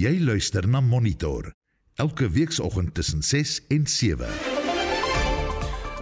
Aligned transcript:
Jy 0.00 0.14
luister 0.24 0.64
na 0.64 0.80
Monitor 0.80 1.50
elke 2.00 2.24
weekoggend 2.32 2.94
tussen 2.96 3.20
6 3.22 3.58
en 3.68 3.82
7. 3.86 4.28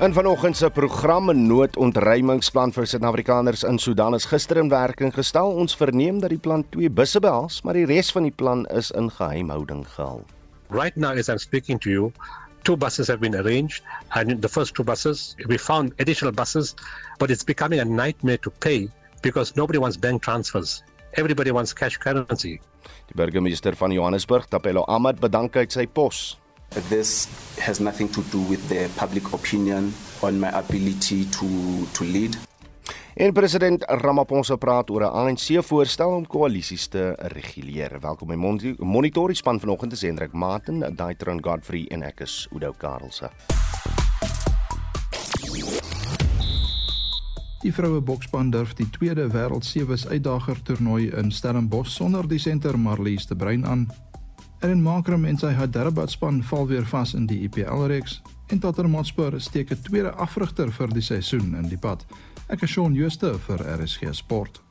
In 0.07 0.13
vanoggend 0.15 0.57
se 0.57 0.71
programme 0.71 1.35
noodontruimingsplan 1.35 2.73
vir 2.77 2.87
Suid-Afrikaners 2.87 3.65
in 3.67 3.81
Sudan 3.83 4.15
is 4.15 4.29
gister 4.31 4.61
in 4.63 4.71
werking 4.71 5.11
gestel. 5.17 5.51
Ons 5.51 5.75
verneem 5.75 6.21
dat 6.23 6.31
die 6.31 6.39
plan 6.39 6.63
twee 6.71 6.91
busse 6.91 7.19
behels, 7.19 7.59
maar 7.67 7.75
die 7.75 7.89
res 7.91 8.13
van 8.15 8.29
die 8.29 8.37
plan 8.43 8.63
is 8.71 8.93
in 8.95 9.11
geheimhouding 9.11 9.83
gehou. 9.97 10.23
Right 10.71 10.95
now 10.95 11.19
as 11.19 11.27
I'm 11.29 11.43
speaking 11.43 11.83
to 11.83 11.91
you, 11.91 12.13
two 12.63 12.77
buses 12.77 13.11
have 13.11 13.19
been 13.19 13.35
arranged 13.35 13.83
and 14.15 14.39
the 14.39 14.49
first 14.49 14.79
two 14.79 14.85
buses 14.85 15.35
we 15.49 15.59
found 15.59 15.91
additional 15.99 16.31
buses 16.33 16.77
but 17.19 17.35
it's 17.35 17.43
becoming 17.43 17.81
a 17.81 17.85
nightmare 17.85 18.39
to 18.47 18.55
pay 18.63 18.87
because 19.23 19.57
nobody 19.57 19.83
wants 19.83 19.99
bank 19.99 20.23
transfers. 20.23 20.85
Everybody 21.19 21.51
wants 21.51 21.73
cash 21.73 21.97
currency. 21.97 22.61
Die 23.07 23.17
burgemeester 23.17 23.77
van 23.77 23.91
Johannesburg, 23.91 24.47
Tapelo 24.47 24.85
Ahmad, 24.87 25.21
bedank 25.21 25.57
uit 25.57 25.73
sy 25.73 25.87
pos. 25.87 26.39
This 26.89 27.29
has 27.61 27.81
nothing 27.81 28.11
to 28.13 28.23
do 28.31 28.41
with 28.49 28.69
the 28.69 28.89
public 28.97 29.33
opinion 29.33 29.95
on 30.21 30.41
my 30.41 30.53
ability 30.53 31.25
to 31.39 31.47
to 31.93 32.05
lead. 32.05 32.39
En 33.19 33.33
president 33.33 33.83
Ramaphosa 33.87 34.57
praat 34.57 34.91
oor 34.91 35.03
'n 35.03 35.11
ANC 35.11 35.59
voorstel 35.65 36.11
om 36.11 36.27
koalisies 36.27 36.87
te 36.87 37.15
reguleer. 37.17 38.01
Welkom 38.01 38.29
by 38.29 38.35
Monitor 38.79 39.35
span 39.35 39.61
vanoggend 39.61 39.93
is 39.93 40.03
Hendrik 40.03 40.33
Martin, 40.33 40.95
Daitron 40.95 41.43
Godfrey 41.45 41.87
en 41.89 42.03
ek 42.03 42.21
is 42.21 42.47
Udo 42.53 42.73
Karlse. 42.77 43.31
Die 47.63 47.73
vroue 47.75 48.01
boksspan 48.01 48.51
durf 48.51 48.75
die 48.79 48.87
tweede 48.95 49.25
wêreld 49.35 49.67
sewes 49.67 50.05
uitdager 50.07 50.61
toernooi 50.63 51.09
in 51.19 51.33
Stellenbosch 51.35 51.91
sonder 51.91 52.29
die 52.31 52.39
senter 52.39 52.79
Marlies 52.79 53.27
te 53.27 53.35
brein 53.35 53.67
aan. 53.67 53.89
En 54.63 54.83
Markram 54.83 55.25
en 55.25 55.39
sy 55.39 55.51
Hyderabad 55.59 56.11
span 56.11 56.39
val 56.47 56.69
weer 56.71 56.87
vas 56.87 57.17
in 57.19 57.27
die 57.27 57.41
IPL 57.49 57.89
reeks 57.91 58.21
en 58.49 58.63
Tottenham 58.63 58.95
Hotspur 58.95 59.41
steek 59.41 59.71
'n 59.71 59.83
tweede 59.83 60.15
afrigter 60.15 60.71
vir 60.73 60.89
die 60.89 61.03
seisoen 61.03 61.55
in 61.55 61.69
die 61.69 61.79
pad. 61.79 62.07
Ek 62.49 62.63
is 62.63 62.71
Shaun 62.71 62.95
Schuster 62.95 63.39
vir 63.39 63.59
RSG 63.59 64.15
Sport. 64.15 64.63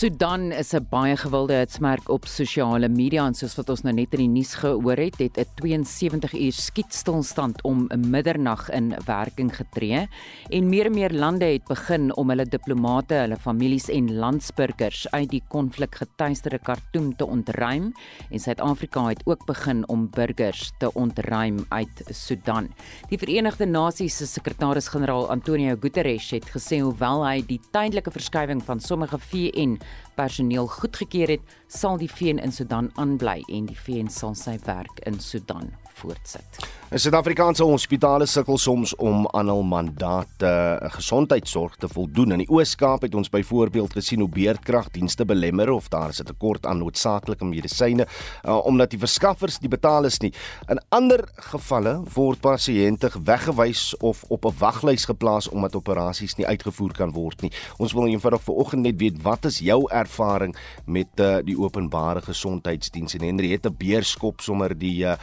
Sudan 0.00 0.48
is 0.52 0.72
'n 0.72 0.86
baie 0.88 1.16
gewilde 1.16 1.52
hitsmerk 1.52 2.08
op 2.08 2.24
sosiale 2.24 2.88
media 2.88 3.26
en 3.26 3.34
soos 3.34 3.54
wat 3.56 3.68
ons 3.68 3.82
nou 3.82 3.92
net 3.92 4.14
in 4.14 4.20
die 4.20 4.28
nuus 4.28 4.54
gehoor 4.54 4.96
het, 4.96 5.18
het 5.18 5.36
'n 5.36 5.44
72 5.60 6.32
uur 6.32 6.52
skietstilstand 6.52 7.62
om 7.62 7.86
middernag 8.08 8.70
in 8.70 8.94
werking 9.04 9.52
getree 9.56 10.08
en 10.48 10.68
meer 10.68 10.86
en 10.86 10.94
meer 10.94 11.12
lande 11.12 11.44
het 11.44 11.64
begin 11.68 12.16
om 12.16 12.30
hulle 12.30 12.46
diplomate, 12.46 13.14
hulle 13.14 13.36
families 13.36 13.90
en 13.90 14.14
landsburgers 14.14 15.10
uit 15.10 15.28
die 15.30 15.42
konflikgetuisterde 15.48 16.58
Khartoum 16.58 17.16
te 17.16 17.26
ontruim 17.26 17.92
en 18.30 18.38
Suid-Afrika 18.38 19.08
het 19.08 19.22
ook 19.26 19.44
begin 19.44 19.88
om 19.88 20.08
burgers 20.10 20.72
te 20.78 20.92
ontruim 20.94 21.66
uit 21.68 22.02
Sudan. 22.10 22.72
Die 23.08 23.18
Verenigde 23.18 23.66
Nasies 23.66 24.16
se 24.16 24.26
sekretaris-generaal 24.26 25.30
Antonio 25.30 25.76
Guterres 25.80 26.30
het 26.30 26.48
gesê 26.48 26.80
hoewel 26.80 27.26
hy 27.26 27.44
die 27.46 27.60
tydelike 27.70 28.10
verskywing 28.10 28.62
van 28.62 28.80
sommige 28.80 29.18
VN 29.18 29.78
personeel 30.14 30.68
goedgekeur 30.68 31.36
het, 31.36 31.54
sal 31.68 31.98
die 32.00 32.10
VN 32.10 32.42
in 32.44 32.52
Sudan 32.52 32.90
aanbly 32.94 33.40
en 33.48 33.70
die 33.70 33.78
VN 33.78 34.10
sal 34.12 34.36
sy 34.38 34.58
werk 34.66 35.00
in 35.08 35.20
Sudan 35.20 35.72
voortsit. 35.94 36.68
'n 36.90 36.98
Suid-Afrikaanse 36.98 37.62
hospitale 37.62 38.26
sukkel 38.26 38.58
soms 38.58 38.96
om 38.98 39.28
aan 39.30 39.46
hul 39.46 39.62
mandate 39.62 40.46
uh, 40.46 40.88
gesondheidsorg 40.90 41.76
te 41.76 41.88
voldoen. 41.88 42.32
In 42.34 42.42
die 42.42 42.48
Oos-Kaap 42.50 43.04
het 43.06 43.14
ons 43.14 43.30
byvoorbeeld 43.30 43.92
gesien 43.94 44.24
hoe 44.24 44.28
beerdkragdienste 44.28 45.24
belemmer 45.24 45.70
of 45.70 45.86
daar 45.88 46.08
is 46.08 46.18
'n 46.18 46.26
tekort 46.26 46.66
aan 46.66 46.78
noodsaaklike 46.78 47.44
medisyne 47.44 48.06
uh, 48.42 48.66
omdat 48.66 48.90
die 48.90 48.98
verskaffers 48.98 49.60
nie 49.60 49.68
betaal 49.68 50.04
is 50.04 50.18
nie. 50.18 50.32
In 50.68 50.82
ander 50.88 51.22
gevalle 51.34 52.02
word 52.14 52.40
pasiënte 52.40 53.10
weggewys 53.22 53.94
of 53.98 54.24
op 54.28 54.44
'n 54.44 54.58
waglys 54.58 55.04
geplaas 55.04 55.48
omdat 55.48 55.76
operasies 55.76 56.34
nie 56.34 56.46
uitgevoer 56.46 56.92
kan 56.92 57.12
word 57.12 57.42
nie. 57.42 57.52
Ons 57.78 57.92
wil 57.92 58.06
eenvoudig 58.06 58.42
vanoggend 58.42 58.82
net 58.82 58.98
weet 58.98 59.22
wat 59.22 59.44
is 59.44 59.58
jou 59.58 59.86
ervaring 59.90 60.56
met 60.86 61.20
uh, 61.20 61.38
die 61.44 61.58
openbare 61.58 62.20
gesondheidsdiens 62.20 63.14
en 63.14 63.24
'n 63.36 63.76
beerskop 63.78 64.40
sommer 64.40 64.78
die 64.78 65.04
uh, 65.04 65.14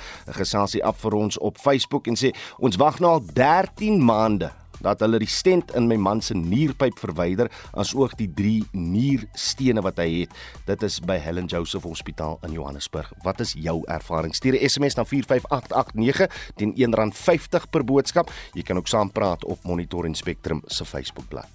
geselsie 0.57 0.84
af 0.85 1.01
vir 1.01 1.18
ons 1.18 1.38
op 1.38 1.57
Facebook 1.62 2.07
en 2.07 2.18
sê 2.18 2.34
ons 2.57 2.78
wag 2.81 3.01
nou 3.03 3.18
al 3.18 3.25
13 3.35 4.01
maande 4.03 4.51
dat 4.81 5.01
hulle 5.01 5.18
die 5.18 5.29
stent 5.29 5.72
in 5.78 5.88
my 5.90 5.95
man 5.97 6.22
se 6.22 6.35
nierpyp 6.38 7.00
verwyder 7.01 7.50
asook 7.73 8.13
die 8.19 8.29
drie 8.29 8.59
nierstene 8.78 9.81
wat 9.81 9.97
hy 9.97 10.07
het. 10.22 10.35
Dit 10.68 10.84
is 10.85 11.00
by 11.01 11.18
Helen 11.18 11.50
Joseph 11.50 11.88
Hospitaal 11.88 12.38
in 12.45 12.53
Johannesburg. 12.53 13.09
Wat 13.25 13.41
is 13.41 13.56
jou 13.57 13.79
ervaring? 13.90 14.35
Stuur 14.35 14.53
'n 14.53 14.69
SMS 14.69 14.95
na 14.95 15.03
45889 15.03 16.29
teen 16.56 16.75
R1.50 16.78 17.69
per 17.72 17.84
boodskap. 17.84 18.29
Jy 18.53 18.62
kan 18.62 18.78
ook 18.78 18.88
saampraat 18.88 19.45
op 19.45 19.63
Monitor 19.63 20.06
en 20.06 20.16
Spectrum 20.16 20.62
se 20.66 20.85
Facebookblad. 20.85 21.50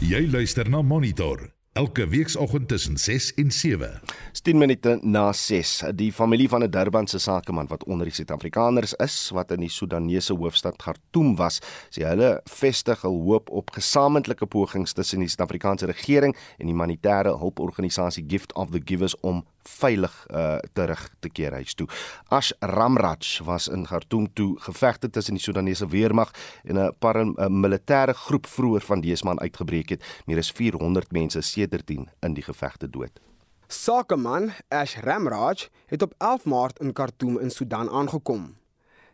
Jy 0.00 0.28
luister 0.28 0.68
na 0.68 0.82
Monitor 0.82 1.53
elke 1.74 2.06
weekoggend 2.06 2.68
tussen 2.68 2.96
6 2.96 3.34
en 3.34 3.50
7. 3.50 4.00
10 4.42 4.58
minute 4.58 4.98
na 5.02 5.32
6. 5.32 5.82
Die 5.94 6.12
familie 6.12 6.48
van 6.48 6.62
'n 6.62 6.70
Durbanse 6.70 7.18
sakeman 7.18 7.66
wat 7.66 7.84
onder 7.84 8.06
die 8.06 8.14
Suid-Afrikaners 8.14 8.94
is 8.94 9.30
wat 9.30 9.50
in 9.50 9.60
die 9.60 9.68
Sudanese 9.68 10.34
hoofstad 10.34 10.76
Khartoum 10.76 11.36
was, 11.36 11.60
sê 11.90 12.06
hulle 12.06 12.40
vestig 12.44 13.00
hul 13.02 13.22
hoop 13.22 13.50
op 13.50 13.70
gesamentlike 13.70 14.46
pogings 14.46 14.92
tussen 14.92 15.18
die 15.18 15.28
Suid-Afrikaanse 15.28 15.86
regering 15.86 16.36
en 16.58 16.66
die 16.66 16.74
humanitêre 16.74 17.38
hulporganisasie 17.38 18.24
Gift 18.28 18.54
of 18.54 18.70
the 18.70 18.80
Givers 18.84 19.20
om 19.20 19.44
veilig 19.68 20.26
uh, 20.30 20.56
terug 20.72 21.08
te 21.20 21.28
keer 21.28 21.52
huis 21.52 21.74
toe. 21.74 21.88
Ash 22.28 22.52
Ramraj 22.60 23.40
was 23.44 23.68
in 23.68 23.86
Khartoum 23.86 24.32
toe 24.32 24.54
gevegte 24.60 25.10
tussen 25.10 25.34
die 25.34 25.42
Sudanese 25.42 25.86
weermag 25.88 26.30
en 26.64 26.78
'n 26.78 26.92
paramilitêre 26.98 28.14
groep 28.14 28.46
vroeër 28.46 28.80
van 28.80 29.00
dese 29.00 29.24
maand 29.24 29.40
uitgebreek 29.40 29.88
het. 29.88 30.04
Meer 30.26 30.38
as 30.38 30.52
400 30.52 31.12
mense 31.12 31.40
sedertdien 31.40 32.08
in 32.20 32.34
die 32.34 32.42
gevegte 32.42 32.90
dood. 32.90 33.20
Sakeman 33.66 34.52
Ash 34.68 34.96
Ramraj 34.96 35.68
het 35.86 36.02
op 36.02 36.14
11 36.18 36.44
Maart 36.44 36.78
in 36.78 36.92
Khartoum 36.92 37.38
in 37.38 37.50
Sudan 37.50 37.88
aangekom. 37.90 38.56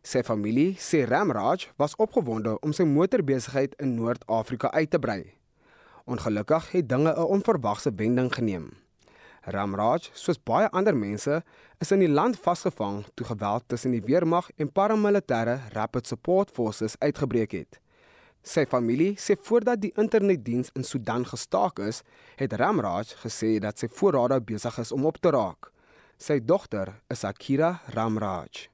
Sy 0.03 0.23
familie 0.25 0.77
sê 0.81 1.05
Ramraj 1.05 1.69
was 1.77 1.97
opgewonde 1.97 2.55
om 2.65 2.73
sy 2.73 2.87
motorbesigheid 2.89 3.75
in 3.79 3.95
Noord-Afrika 3.95 4.71
uit 4.73 4.91
te 4.91 4.99
brei. 4.99 5.35
Ongelukkig 6.05 6.71
het 6.73 6.89
dinge 6.89 7.13
'n 7.13 7.31
onverwagse 7.37 7.93
wending 7.95 8.35
geneem. 8.35 8.71
Ramraj, 9.51 10.11
soos 10.15 10.39
baie 10.39 10.69
ander 10.73 10.97
mense, 10.97 11.43
is 11.81 11.93
in 11.95 12.03
die 12.05 12.11
land 12.11 12.39
vasgevang 12.39 13.03
toe 13.15 13.27
geweld 13.29 13.67
tussen 13.69 13.95
die 13.97 14.03
weermag 14.07 14.51
en 14.57 14.73
paramilitêre 14.73 15.59
Rapid 15.75 16.07
Support 16.07 16.51
Forces 16.55 16.97
uitgebreek 17.01 17.57
het. 17.59 17.81
Sy 18.41 18.65
familie 18.65 19.19
sê 19.21 19.37
voordat 19.37 19.83
die 19.83 19.93
internetdiens 20.01 20.73
in 20.75 20.85
Sudan 20.85 21.27
gestaak 21.29 21.79
is, 21.85 22.01
het 22.41 22.57
Ramraj 22.57 23.13
gesê 23.25 23.59
dat 23.61 23.79
sy 23.79 23.91
voorrade 23.93 24.41
besig 24.41 24.79
is 24.81 24.93
om 24.97 25.05
op 25.11 25.21
te 25.21 25.33
raak. 25.37 25.69
Sy 26.17 26.41
dogter 26.41 26.95
is 27.13 27.25
Akira 27.25 27.81
Ramraj. 27.93 28.69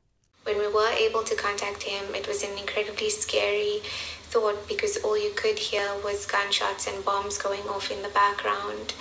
When 0.46 0.58
we 0.58 0.70
were 0.70 0.94
able 1.02 1.24
to 1.24 1.34
contact 1.34 1.82
him, 1.82 2.14
it 2.14 2.28
was 2.28 2.44
an 2.44 2.56
incredibly 2.56 3.10
scary 3.10 3.82
thought 4.30 4.68
because 4.68 5.02
all 5.02 5.18
you 5.18 5.32
could 5.34 5.58
hear 5.58 5.88
was 6.04 6.26
gunshots 6.26 6.86
and 6.86 7.04
bombs 7.04 7.38
going 7.38 7.66
off 7.68 7.90
in 7.90 8.02
the 8.02 8.12
background. 8.14 8.94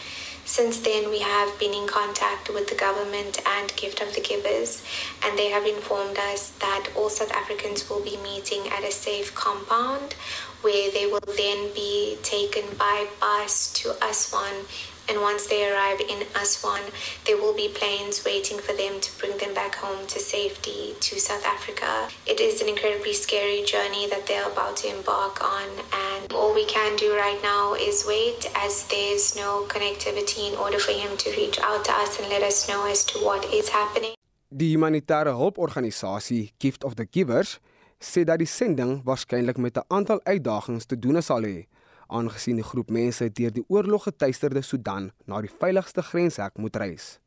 Since 0.46 0.82
then, 0.82 1.10
we 1.10 1.20
have 1.20 1.58
been 1.60 1.74
in 1.74 1.88
contact 1.88 2.50
with 2.50 2.68
the 2.68 2.76
government 2.76 3.42
and 3.48 3.76
Gift 3.76 4.00
of 4.00 4.14
the 4.14 4.22
Givers, 4.22 4.84
and 5.24 5.38
they 5.38 5.50
have 5.50 5.66
informed 5.66 6.18
us 6.20 6.50
that 6.60 6.88
all 6.96 7.10
South 7.10 7.32
Africans 7.32 7.90
will 7.90 8.02
be 8.02 8.18
meeting 8.18 8.68
at 8.70 8.84
a 8.84 8.92
safe 8.92 9.34
compound 9.34 10.14
where 10.62 10.92
they 10.92 11.08
will 11.08 11.20
then 11.36 11.74
be 11.74 12.18
taken 12.22 12.64
by 12.78 13.08
bus 13.20 13.74
to 13.74 13.96
Aswan. 14.06 14.66
And 15.08 15.22
once 15.22 15.48
they 15.48 15.70
arrive 15.70 16.02
in 16.02 16.26
Aswan, 16.41 16.82
there 17.26 17.38
will 17.38 17.53
be 17.53 17.70
planes 17.70 18.26
waiting 18.26 18.59
for 18.59 18.74
them 18.74 19.00
to 19.00 19.09
bring 19.20 19.38
them 19.38 19.53
back 19.53 19.76
home 19.76 20.08
to 20.08 20.20
safety 20.20 20.96
to 21.00 21.20
South 21.20 21.46
Africa. 21.46 22.09
It 22.26 22.40
is 22.40 22.62
an 22.62 22.70
incredibly 22.70 23.14
scary 23.14 23.64
journey 23.64 24.08
that 24.09 24.26
they're 24.28 24.50
about 24.50 24.78
to 24.78 24.88
embark 24.90 25.44
on, 25.44 25.68
and 25.94 26.34
all 26.34 26.53
we 26.53 26.66
can 26.66 26.96
do 26.96 27.16
right 27.16 27.41
now 27.44 27.76
is 27.76 28.06
wait 28.08 28.50
as 28.56 28.84
there's 28.88 29.35
no 29.35 29.66
connectivity 29.68 30.52
in 30.52 30.56
order 30.58 30.79
for 30.79 30.94
him 30.94 31.16
to 31.18 31.29
reach 31.38 31.59
out 31.62 31.85
to 31.85 31.91
us 31.91 32.20
and 32.20 32.28
let 32.29 32.41
us 32.41 32.68
know 32.68 32.85
as 32.85 33.03
to 33.06 33.20
what 33.20 33.46
is 33.53 33.70
happening. 33.70 34.14
Die 34.50 34.72
humanitêre 34.72 35.34
hulporganisasie 35.34 36.53
Gift 36.59 36.84
of 36.84 36.96
the 36.96 37.06
Givers 37.12 37.59
sê 38.00 38.24
dat 38.24 38.40
die 38.40 38.47
sending 38.47 39.02
waarskynlik 39.03 39.58
met 39.58 39.78
'n 39.78 39.85
aantal 39.88 40.20
uitdagings 40.24 40.85
te 40.85 41.00
doen 41.00 41.22
sal 41.22 41.41
hê, 41.41 41.66
aangesien 42.07 42.59
die 42.59 42.66
groep 42.66 42.90
mense 42.93 43.29
deur 43.40 43.53
die 43.53 43.66
oorlog 43.67 44.07
getuisterde 44.09 44.61
Sudan 44.63 45.11
na 45.25 45.41
die 45.41 45.52
veiligste 45.52 46.03
grenshek 46.05 46.57
moet 46.61 46.75
reis. 46.75 47.19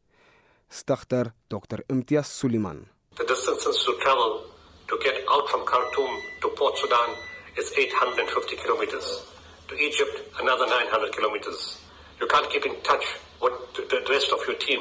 Stigter 0.69 1.33
Dr 1.49 1.83
Imtiaz 1.89 2.31
Suliman. 2.39 2.85
The 3.17 3.25
distances 3.25 3.83
to 3.85 3.97
travel 4.05 4.45
to 4.89 4.99
get 5.03 5.17
out 5.29 5.49
from 5.51 5.65
Khartoum 5.65 6.13
to 6.41 6.49
Port 6.57 6.77
Sudan 6.79 7.11
is 7.57 7.73
850 7.77 8.57
kilometers. 8.57 9.25
To 9.69 9.75
Egypt, 9.75 10.23
another 10.41 10.67
900 10.67 11.13
kilometers. 11.13 11.79
You 12.21 12.27
can't 12.27 12.49
keep 12.51 12.65
in 12.67 12.77
touch 12.83 13.05
with 13.43 13.53
the 13.75 14.01
rest 14.09 14.33
of 14.33 14.41
your 14.47 14.57
team. 14.57 14.81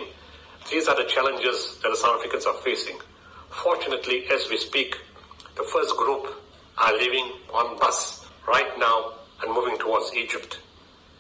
These 0.70 0.88
are 0.88 0.96
the 0.96 1.10
challenges 1.10 1.80
that 1.82 1.90
the 1.90 1.98
South 1.98 2.20
Africans 2.20 2.46
are 2.46 2.60
facing. 2.64 2.98
Fortunately, 3.50 4.26
as 4.32 4.50
we 4.50 4.58
speak, 4.58 4.96
the 5.56 5.64
first 5.74 5.96
group 5.98 6.36
are 6.78 6.94
leaving 6.98 7.32
on 7.54 7.80
bus 7.80 8.26
right 8.48 8.78
now 8.78 9.17
and 9.42 9.54
moving 9.54 9.78
towards 9.78 10.14
Egypt. 10.16 10.60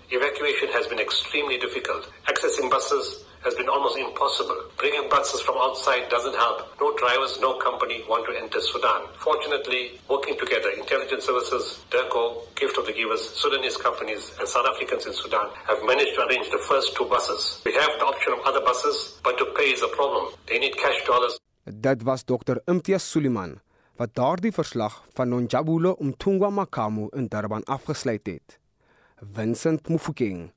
Evacuation 0.10 0.69
has 0.69 0.88
been 0.88 1.00
extremely 1.00 1.58
difficult. 1.58 2.10
Accessing 2.28 2.69
buses 2.69 3.25
has 3.44 3.54
been 3.56 3.68
almost 3.68 3.98
impossible. 3.98 4.56
Bringing 4.78 5.10
buses 5.10 5.42
from 5.42 5.56
outside 5.58 6.08
doesn't 6.10 6.36
help. 6.36 6.72
No 6.80 6.96
drivers, 6.98 7.38
no 7.42 7.60
company 7.60 8.04
want 8.08 8.25
to 8.28 8.36
enter 8.42 8.60
Sudan. 8.62 9.08
Fortunately, 9.19 10.00
working 10.10 10.38
together, 10.40 10.69
intelligence 10.72 11.25
services, 11.25 11.84
DERCO, 11.92 12.44
Gift 12.56 12.78
of 12.78 12.86
the 12.86 12.94
Givers, 12.94 13.30
Sudanese 13.36 13.78
companies, 13.78 14.31
and 14.40 14.48
South 14.48 14.66
Africans 14.66 15.06
in 15.06 15.13
Sudan 15.13 15.50
have 15.68 15.80
managed 15.86 16.16
to 16.16 16.25
arrange 16.25 16.50
the 16.52 16.63
first 16.68 16.96
two 16.96 17.06
buses. 17.06 17.62
We 17.66 17.74
have 17.74 17.92
the 18.00 18.06
option 18.06 18.34
of 18.34 18.40
other 18.46 18.62
buses, 18.62 19.20
but 19.24 19.38
to 19.38 19.46
pay 19.58 19.72
is 19.75 19.81
a 19.84 19.90
problem. 19.90 20.34
They 20.48 20.60
need 20.60 20.75
cash 20.78 21.04
dollars. 21.06 21.38
That 21.66 22.02
was 22.04 22.24
Dr. 22.24 22.62
Imtiaz 22.68 23.04
Suliman 23.04 23.60
wat 23.98 24.14
daardie 24.14 24.52
verslag 24.52 25.06
van 25.14 25.30
Nonjabulo 25.30 25.96
Umtungwa 26.00 26.50
Makamu 26.50 27.08
in 27.12 27.28
Durban 27.28 27.64
afgesluit 27.64 28.26
het. 28.26 28.60
Vincent 29.34 29.90
Mufokeng 29.90 30.52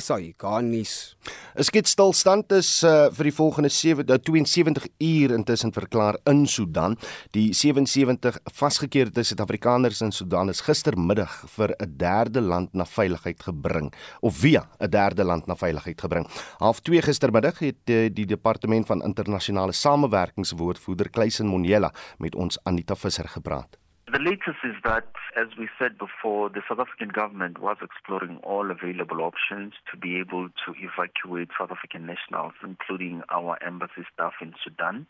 SAIGanis. 0.00 1.16
'n 1.54 1.62
Skietstilstand 1.64 2.52
is 2.52 2.82
uh, 2.82 3.10
vir 3.14 3.28
die 3.28 3.34
volgende 3.34 3.70
7 3.70 4.06
72 4.06 4.88
uur 4.98 5.34
intussen 5.36 5.72
verklaar 5.72 6.18
in 6.30 6.46
Sudan. 6.46 6.96
Die 7.32 7.52
77 7.54 8.38
vasgekeerde 8.52 9.24
Suid-Afrikaners 9.24 10.02
in 10.02 10.12
Sudan 10.12 10.48
is 10.48 10.60
gistermiddag 10.60 11.44
vir 11.56 11.74
'n 11.78 11.96
derde 11.96 12.40
land 12.40 12.74
na 12.74 12.84
veiligheid 12.84 13.42
gebring 13.42 13.92
of 14.20 14.36
via 14.36 14.68
'n 14.80 14.90
derde 14.90 15.24
land 15.24 15.46
na 15.46 15.54
veiligheid 15.54 16.00
gebring. 16.00 16.26
Half 16.58 16.80
2 16.80 17.02
gistermiddag 17.02 17.58
het 17.58 17.90
uh, 17.90 18.10
die 18.10 18.26
departement 18.26 18.86
van 18.86 19.02
internasionale 19.02 19.72
samewerkingswoordvoerder 19.72 21.10
Kleisen 21.10 21.46
Monyela 21.46 21.92
met 22.18 22.34
ons 22.34 22.58
Anita 22.64 22.94
Visser 22.94 23.28
gepraat. 23.28 23.83
The 24.14 24.20
latest 24.20 24.58
is 24.62 24.76
that, 24.84 25.08
as 25.34 25.48
we 25.58 25.68
said 25.76 25.98
before, 25.98 26.48
the 26.48 26.62
South 26.68 26.78
African 26.78 27.08
government 27.08 27.58
was 27.58 27.78
exploring 27.82 28.38
all 28.44 28.70
available 28.70 29.20
options 29.20 29.72
to 29.90 29.96
be 29.96 30.20
able 30.20 30.50
to 30.50 30.74
evacuate 30.78 31.48
South 31.58 31.72
African 31.72 32.06
nationals, 32.06 32.52
including 32.62 33.22
our 33.28 33.60
embassy 33.60 34.06
staff 34.14 34.34
in 34.40 34.54
Sudan. 34.62 35.08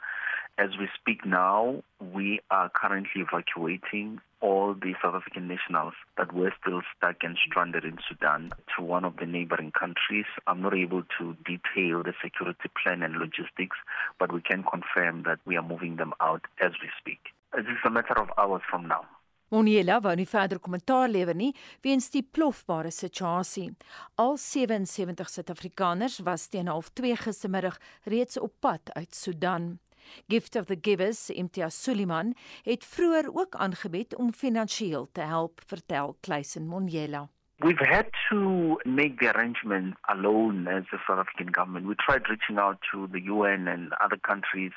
As 0.56 0.78
we 0.80 0.88
speak 0.98 1.26
now, 1.26 1.82
we 2.00 2.40
are 2.50 2.70
currently 2.70 3.20
evacuating 3.20 4.22
all 4.40 4.72
the 4.72 4.94
South 5.02 5.16
African 5.16 5.48
nationals 5.48 5.92
that 6.16 6.32
were 6.32 6.54
still 6.62 6.80
stuck 6.96 7.16
and 7.20 7.36
stranded 7.46 7.84
in 7.84 7.98
Sudan 8.08 8.52
to 8.74 8.82
one 8.82 9.04
of 9.04 9.18
the 9.18 9.26
neighboring 9.26 9.72
countries. 9.78 10.24
I'm 10.46 10.62
not 10.62 10.74
able 10.74 11.02
to 11.18 11.36
detail 11.44 12.02
the 12.02 12.14
security 12.24 12.70
plan 12.82 13.02
and 13.02 13.16
logistics, 13.16 13.76
but 14.18 14.32
we 14.32 14.40
can 14.40 14.64
confirm 14.64 15.24
that 15.24 15.40
we 15.44 15.58
are 15.58 15.62
moving 15.62 15.96
them 15.96 16.14
out 16.22 16.46
as 16.58 16.72
we 16.80 16.88
speak. 16.98 17.33
Is 17.56 17.84
a 17.84 17.90
matter 17.90 18.18
of 18.20 18.28
hours 18.36 18.62
from 18.70 18.86
now. 18.86 19.04
Moniela 19.48 20.00
wou 20.02 20.14
nie 20.18 20.26
verder 20.26 20.58
kommentaar 20.58 21.08
lewer 21.08 21.36
nie 21.38 21.52
weens 21.84 22.08
die 22.10 22.24
plofbare 22.26 22.90
situasie. 22.90 23.68
Al 24.18 24.34
77 24.42 25.30
Suid-Afrikaners 25.30 26.18
was 26.26 26.48
teen 26.50 26.66
0.30 26.66 27.20
gistermiddag 27.22 27.78
reeds 28.10 28.40
op 28.40 28.56
pad 28.58 28.90
uit 28.98 29.14
Sudan. 29.14 29.78
Gift 30.28 30.56
of 30.56 30.66
the 30.66 30.78
Givers, 30.80 31.30
Imtiaz 31.30 31.78
Suliman, 31.82 32.34
het 32.62 32.84
vroeër 32.84 33.30
ook 33.32 33.54
aangebied 33.54 34.16
om 34.16 34.34
finansiëel 34.34 35.08
te 35.12 35.20
help, 35.20 35.62
vertel 35.66 36.16
Kleisen 36.20 36.66
Moniela. 36.66 37.28
We've 37.62 37.78
had 37.78 38.10
to 38.30 38.78
make 38.84 39.20
the 39.20 39.34
arrangement 39.34 39.94
alone 40.08 40.66
as 40.68 40.84
the 40.90 40.98
South 41.06 41.18
African 41.18 41.46
government. 41.48 41.86
We 41.86 41.94
tried 41.94 42.28
reaching 42.28 42.58
out 42.58 42.78
to 42.92 43.06
the 43.06 43.20
UN 43.22 43.68
and 43.68 43.92
other 44.02 44.16
countries 44.16 44.72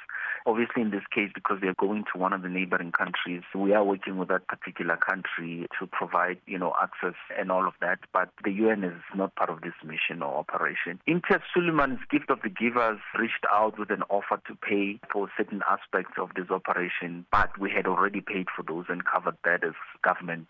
Obviously, 0.47 0.81
in 0.81 0.91
this 0.91 1.03
case, 1.13 1.29
because 1.35 1.57
they're 1.59 1.73
going 1.73 2.05
to 2.13 2.17
one 2.17 2.31
of 2.31 2.41
the 2.41 2.47
neighboring 2.47 2.93
countries, 2.93 3.43
we 3.53 3.73
are 3.73 3.83
working 3.83 4.15
with 4.15 4.29
that 4.29 4.47
particular 4.47 4.95
country 4.95 5.67
to 5.77 5.85
provide, 5.87 6.37
you 6.45 6.57
know, 6.57 6.73
access 6.81 7.15
and 7.37 7.51
all 7.51 7.67
of 7.67 7.73
that. 7.81 7.99
But 8.13 8.29
the 8.45 8.51
UN 8.51 8.85
is 8.85 9.01
not 9.13 9.35
part 9.35 9.49
of 9.49 9.59
this 9.59 9.73
mission 9.83 10.21
or 10.21 10.37
operation. 10.37 11.01
Imtiaz 11.05 11.41
Suleiman's 11.53 11.99
Gift 12.09 12.29
of 12.29 12.39
the 12.43 12.49
Givers 12.49 12.99
reached 13.19 13.45
out 13.51 13.77
with 13.77 13.91
an 13.91 14.03
offer 14.09 14.41
to 14.47 14.55
pay 14.55 15.01
for 15.11 15.27
certain 15.35 15.63
aspects 15.69 16.13
of 16.17 16.29
this 16.37 16.49
operation, 16.49 17.25
but 17.29 17.49
we 17.59 17.69
had 17.69 17.85
already 17.85 18.21
paid 18.21 18.47
for 18.55 18.63
those 18.63 18.85
and 18.87 19.03
covered 19.03 19.35
that 19.43 19.65
as 19.65 19.73
government, 20.01 20.47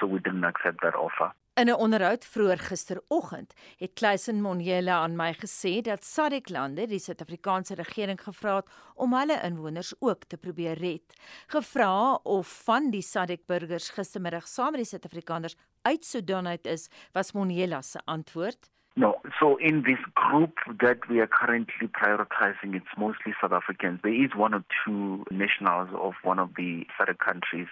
so 0.00 0.08
we 0.08 0.18
didn't 0.18 0.42
accept 0.42 0.82
that 0.82 0.96
offer. 0.96 1.32
In 1.56 1.70
'n 1.70 1.80
onderhoud 1.84 2.24
vroeër 2.24 2.58
gisteroggend 2.58 3.54
het 3.76 3.92
Kleisen 3.94 4.40
Monjela 4.44 4.96
aan 5.00 5.16
my 5.16 5.32
gesê 5.32 5.80
dat 5.80 6.04
SADC-lande 6.04 6.84
die 6.86 6.98
Suid-Afrikaanse 6.98 7.74
regering 7.74 8.20
gevra 8.20 8.56
het 8.56 8.68
om 8.94 9.14
hulle 9.14 9.40
inwoners 9.42 9.94
ook 9.98 10.24
te 10.24 10.36
probeer 10.36 10.76
red. 10.78 11.16
Gevra 11.46 12.14
of 12.14 12.62
van 12.64 12.90
die 12.90 13.02
SADC-burgers 13.02 13.88
gistermiddag 13.88 14.48
saam 14.48 14.70
met 14.70 14.84
die 14.84 14.90
Suid-Afrikaners 14.90 15.56
uit 15.82 16.04
Sudan 16.04 16.46
uit 16.46 16.66
is, 16.66 16.88
was 17.12 17.32
Monjela 17.32 17.82
se 17.82 18.00
antwoord: 18.04 18.70
No, 18.98 19.16
so 19.38 19.58
in 19.58 19.82
this 19.82 19.98
group 20.14 20.54
that 20.80 21.00
we 21.10 21.20
are 21.20 21.26
currently 21.26 21.86
prioritizing, 21.86 22.74
it's 22.74 22.86
mostly 22.96 23.34
South 23.38 23.52
Africans. 23.52 24.00
There 24.02 24.24
is 24.24 24.30
one 24.34 24.54
or 24.54 24.64
two 24.86 25.22
nationals 25.30 25.90
of 25.92 26.14
one 26.22 26.38
of 26.38 26.54
the 26.56 26.86
SADC 26.98 27.18
countries, 27.18 27.68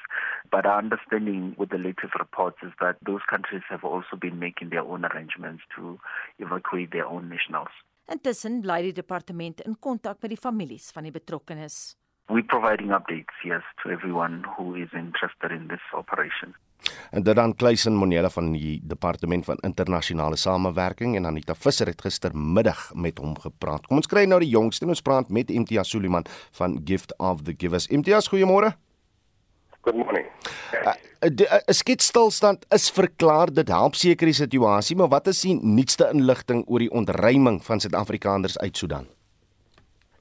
but 0.51 0.67
our 0.67 0.77
understanding 0.77 1.55
with 1.57 1.71
the 1.71 1.79
latest 1.79 2.13
reports 2.19 2.59
is 2.63 2.73
that 2.83 2.97
those 3.07 3.23
countries 3.31 3.63
have 3.71 3.85
also 3.85 4.17
been 4.21 4.39
making 4.39 4.69
their 4.69 4.83
own 4.83 5.07
arrangements 5.07 5.63
to 5.77 5.99
evacuate 6.39 6.93
their 6.93 7.07
own 7.07 7.31
nationals. 7.31 7.73
Intussen 8.07 8.61
bly 8.61 8.83
die 8.83 8.93
departement 8.93 9.63
in 9.65 9.79
kontak 9.81 10.21
met 10.21 10.29
die 10.29 10.37
families 10.37 10.91
van 10.93 11.09
die 11.09 11.13
betrokkenes. 11.15 11.97
We're 12.27 12.43
providing 12.43 12.89
updates, 12.89 13.37
yes, 13.45 13.63
to 13.83 13.91
everyone 13.91 14.45
who 14.57 14.75
is 14.75 14.89
interested 14.93 15.51
in 15.51 15.69
this 15.69 15.83
operation. 15.93 16.55
En 17.11 17.23
dit 17.23 17.37
dan 17.37 17.55
Kleisen 17.55 17.95
Monela 17.95 18.29
van 18.29 18.53
die 18.53 18.81
Departement 18.85 19.45
van 19.45 19.57
Internasionale 19.61 20.37
Samewerking 20.37 21.17
en 21.17 21.27
Anita 21.27 21.55
Visser 21.55 21.87
het 21.87 22.01
gistermiddag 22.01 22.91
met 22.95 23.19
hom 23.19 23.39
gepraat. 23.39 23.87
Kom 23.87 24.01
ons 24.01 24.09
kry 24.09 24.25
nou 24.25 24.41
die 24.41 24.49
jongste 24.49 24.89
ons 24.89 25.05
praat 25.05 25.29
met 25.29 25.51
Imtiaz 25.51 25.93
Suliman 25.93 26.25
van 26.57 26.81
Gift 26.85 27.13
of 27.19 27.45
the 27.45 27.55
Givers. 27.57 27.87
Imtiaz, 27.87 28.29
goeiemôre. 28.33 28.73
Good 29.85 29.97
morning. 29.97 30.25
'n 31.25 31.41
uh, 31.41 31.61
'n 31.69 31.73
Skietstilstand 31.73 32.67
is 32.69 32.91
verklaar 32.91 33.53
dit 33.53 33.69
help 33.69 33.95
seker 33.95 34.27
die 34.27 34.37
situasie, 34.37 34.97
maar 34.97 35.09
wat 35.09 35.27
is 35.27 35.41
die 35.41 35.55
nuutste 35.55 36.09
inligting 36.13 36.65
oor 36.67 36.79
die 36.79 36.91
ontruiming 36.91 37.65
van 37.65 37.81
Suid-Afrikaners 37.81 38.59
uit 38.59 38.77
Sudan? 38.77 39.07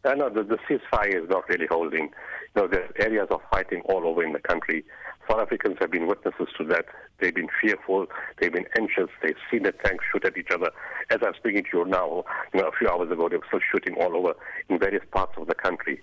Uh, 0.06 0.14
no, 0.16 0.30
the, 0.30 0.44
the 0.44 0.58
ceasefire 0.68 1.24
is 1.24 1.30
not 1.30 1.48
really 1.48 1.66
holding. 1.70 2.10
You 2.56 2.62
know, 2.62 2.68
there's 2.68 2.92
areas 3.00 3.28
of 3.32 3.40
fighting 3.50 3.82
all 3.86 4.06
over 4.06 4.22
in 4.22 4.34
the 4.34 4.40
country. 4.40 4.84
South 5.30 5.40
Africans 5.40 5.78
have 5.80 5.92
been 5.92 6.08
witnesses 6.08 6.50
to 6.58 6.66
that. 6.66 6.86
They've 7.20 7.34
been 7.34 7.48
fearful. 7.62 8.08
They've 8.38 8.52
been 8.52 8.66
anxious. 8.78 9.08
They've 9.22 9.38
seen 9.50 9.64
the 9.64 9.72
tanks 9.72 10.04
shoot 10.12 10.26
at 10.26 10.38
each 10.38 10.50
other. 10.54 10.72
As 11.10 11.20
I'm 11.26 11.34
speaking 11.36 11.64
to 11.72 11.78
you 11.78 11.86
now, 11.86 12.26
you 12.54 12.60
know, 12.60 12.68
a 12.68 12.72
few 12.78 12.90
hours 12.90 13.12
ago, 13.12 13.30
they 13.30 13.38
were 13.38 13.46
still 13.48 13.62
shooting 13.72 13.96
all 13.96 14.18
over 14.18 14.34
in 14.68 14.78
various 14.78 15.04
parts 15.12 15.34
of 15.38 15.48
the 15.48 15.56
country. 15.56 16.02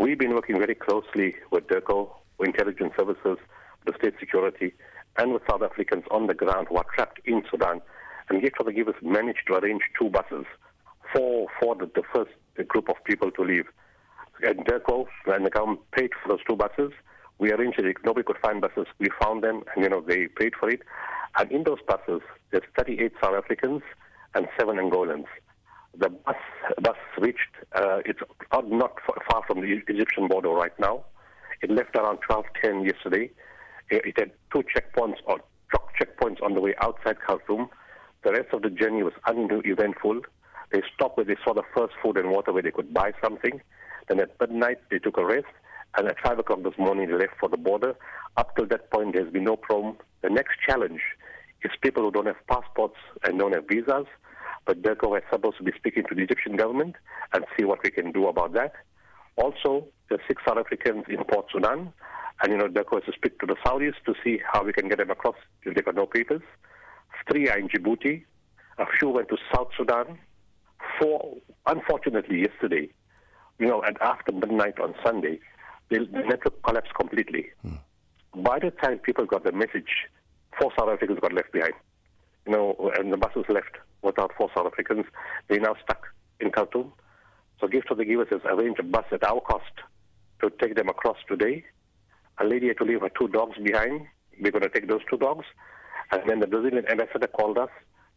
We've 0.00 0.18
been 0.18 0.34
working 0.34 0.58
very 0.58 0.74
closely 0.74 1.36
with 1.52 1.68
DERCO, 1.68 2.10
with 2.38 2.48
intelligence 2.48 2.94
services, 2.98 3.38
the 3.86 3.92
state 4.00 4.14
security, 4.18 4.74
and 5.16 5.32
with 5.32 5.42
South 5.48 5.62
Africans 5.62 6.02
on 6.10 6.26
the 6.26 6.34
ground 6.34 6.66
who 6.68 6.76
are 6.76 6.86
trapped 6.92 7.20
in 7.24 7.44
Sudan. 7.48 7.82
And 8.30 8.42
yet, 8.42 8.52
for 8.56 8.64
the 8.64 8.72
givers 8.72 8.96
managed 9.00 9.46
to 9.46 9.54
arrange 9.54 9.82
two 9.96 10.10
buses 10.10 10.46
for, 11.12 11.46
for 11.60 11.74
the, 11.74 11.90
the 11.94 12.02
first 12.14 12.30
group 12.68 12.88
of 12.88 12.96
people 13.04 13.30
to 13.32 13.42
leave. 13.42 13.66
And 14.42 14.64
DERCO 14.66 15.06
and 15.26 15.44
the 15.46 15.50
government 15.50 15.80
paid 15.92 16.10
for 16.22 16.28
those 16.30 16.44
two 16.48 16.56
buses 16.56 16.92
we 17.38 17.52
arranged 17.52 17.78
it. 17.78 17.96
Nobody 18.04 18.24
could 18.24 18.38
find 18.38 18.60
buses. 18.60 18.86
We 18.98 19.08
found 19.22 19.42
them, 19.44 19.62
and 19.74 19.84
you 19.84 19.88
know 19.88 20.00
they 20.00 20.26
paid 20.26 20.54
for 20.58 20.68
it. 20.68 20.82
And 21.38 21.50
in 21.52 21.64
those 21.64 21.78
buses, 21.86 22.20
there's 22.50 22.64
38 22.76 23.12
South 23.22 23.34
Africans 23.34 23.82
and 24.34 24.48
seven 24.58 24.76
Angolans. 24.76 25.26
The 25.96 26.10
bus 26.10 26.36
bus 26.82 26.96
reached. 27.18 27.54
Uh, 27.72 28.00
it's 28.04 28.20
not 28.52 28.98
far 29.30 29.42
from 29.46 29.60
the 29.60 29.80
Egyptian 29.88 30.28
border 30.28 30.50
right 30.50 30.76
now. 30.78 31.04
It 31.62 31.70
left 31.70 31.96
around 31.96 32.18
12:10 32.28 32.84
yesterday. 32.84 33.30
It 33.90 34.18
had 34.18 34.32
two 34.52 34.62
checkpoints 34.74 35.18
or 35.24 35.40
truck 35.70 35.92
checkpoints 35.98 36.42
on 36.42 36.54
the 36.54 36.60
way 36.60 36.74
outside 36.82 37.16
Khartoum. 37.26 37.68
The 38.22 38.32
rest 38.32 38.52
of 38.52 38.62
the 38.62 38.70
journey 38.70 39.02
was 39.02 39.14
uneventful. 39.26 40.22
They 40.70 40.82
stopped 40.94 41.16
where 41.16 41.26
they 41.26 41.36
saw 41.44 41.54
the 41.54 41.62
first 41.74 41.94
food 42.02 42.16
and 42.16 42.30
water 42.30 42.52
where 42.52 42.62
they 42.62 42.70
could 42.70 42.92
buy 42.92 43.12
something. 43.22 43.60
Then 44.08 44.20
at 44.20 44.38
midnight 44.40 44.78
they 44.90 44.98
took 44.98 45.18
a 45.18 45.24
rest 45.24 45.46
and 45.96 46.08
at 46.08 46.16
5 46.24 46.38
o'clock 46.38 46.62
this 46.62 46.78
morning 46.78 47.08
they 47.08 47.14
left 47.14 47.34
for 47.40 47.48
the 47.48 47.56
border. 47.56 47.96
Up 48.36 48.54
till 48.56 48.66
that 48.66 48.90
point, 48.90 49.14
there's 49.14 49.32
been 49.32 49.44
no 49.44 49.56
problem. 49.56 49.96
The 50.22 50.30
next 50.30 50.58
challenge 50.66 51.00
is 51.62 51.70
people 51.82 52.02
who 52.02 52.10
don't 52.10 52.26
have 52.26 52.46
passports 52.48 52.96
and 53.24 53.38
don't 53.38 53.54
have 53.54 53.64
visas. 53.68 54.06
But 54.66 54.82
DERCO 54.82 55.16
is 55.16 55.24
supposed 55.32 55.56
to 55.56 55.64
be 55.64 55.72
speaking 55.76 56.04
to 56.08 56.14
the 56.14 56.22
Egyptian 56.22 56.56
government 56.56 56.96
and 57.32 57.44
see 57.58 57.64
what 57.64 57.80
we 57.82 57.90
can 57.90 58.12
do 58.12 58.28
about 58.28 58.52
that. 58.52 58.72
Also, 59.36 59.86
there's 60.08 60.20
six 60.28 60.42
South 60.46 60.58
Africans 60.58 61.04
in 61.08 61.24
Port 61.24 61.46
Sudan. 61.52 61.92
And, 62.42 62.52
you 62.52 62.58
know, 62.58 62.68
DERCO 62.68 62.96
has 62.96 63.04
to 63.04 63.12
speak 63.12 63.38
to 63.40 63.46
the 63.46 63.56
Saudis 63.64 63.94
to 64.06 64.14
see 64.22 64.40
how 64.52 64.62
we 64.62 64.72
can 64.72 64.88
get 64.88 64.98
them 64.98 65.10
across 65.10 65.36
if 65.62 65.74
they've 65.74 65.84
got 65.84 65.94
no 65.94 66.06
papers. 66.06 66.42
Three 67.30 67.48
are 67.48 67.58
in 67.58 67.68
Djibouti. 67.68 68.24
A 68.78 68.84
few 68.98 69.08
went 69.08 69.28
to 69.30 69.36
South 69.52 69.70
Sudan. 69.76 70.18
Four, 70.98 71.36
unfortunately, 71.66 72.40
yesterday, 72.42 72.90
you 73.58 73.66
know, 73.66 73.82
and 73.82 73.96
after 74.00 74.32
midnight 74.32 74.78
on 74.80 74.94
Sunday, 75.04 75.40
the, 75.90 76.00
network 76.10 76.62
collapsed 76.62 76.94
completely. 76.94 77.46
Hmm. 77.62 78.42
By 78.42 78.58
the 78.58 78.70
time 78.70 78.98
people 78.98 79.26
got 79.26 79.44
the 79.44 79.52
message, 79.52 80.06
four 80.58 80.70
South 80.78 80.88
Africans 80.88 81.18
got 81.20 81.32
left 81.32 81.52
behind. 81.52 81.74
You 82.46 82.52
know, 82.52 82.92
and 82.98 83.12
the 83.12 83.16
buses 83.16 83.44
left 83.48 83.76
without 84.02 84.32
four 84.36 84.50
South 84.54 84.66
Africans. 84.66 85.06
They're 85.48 85.60
now 85.60 85.74
stuck 85.82 86.06
in 86.40 86.50
Khartoum. 86.50 86.92
So 87.60 87.66
Gift 87.66 87.90
of 87.90 87.98
the 87.98 88.04
Givers 88.04 88.28
has 88.30 88.40
arranged 88.44 88.80
a 88.80 88.84
bus 88.84 89.04
at 89.12 89.24
our 89.24 89.40
cost 89.40 89.72
to 90.40 90.50
take 90.62 90.76
them 90.76 90.88
across 90.88 91.16
today. 91.28 91.64
A 92.38 92.44
lady 92.44 92.68
had 92.68 92.78
to 92.78 92.84
leave 92.84 93.00
her 93.00 93.10
two 93.18 93.28
dogs 93.28 93.56
behind. 93.62 94.06
We're 94.40 94.52
going 94.52 94.62
to 94.62 94.68
take 94.68 94.88
those 94.88 95.00
two 95.10 95.16
dogs. 95.16 95.44
And 96.12 96.22
then 96.26 96.40
the 96.40 96.46
Brazilian 96.46 96.86
ambassador 96.88 97.26
called 97.26 97.58
us. 97.58 97.70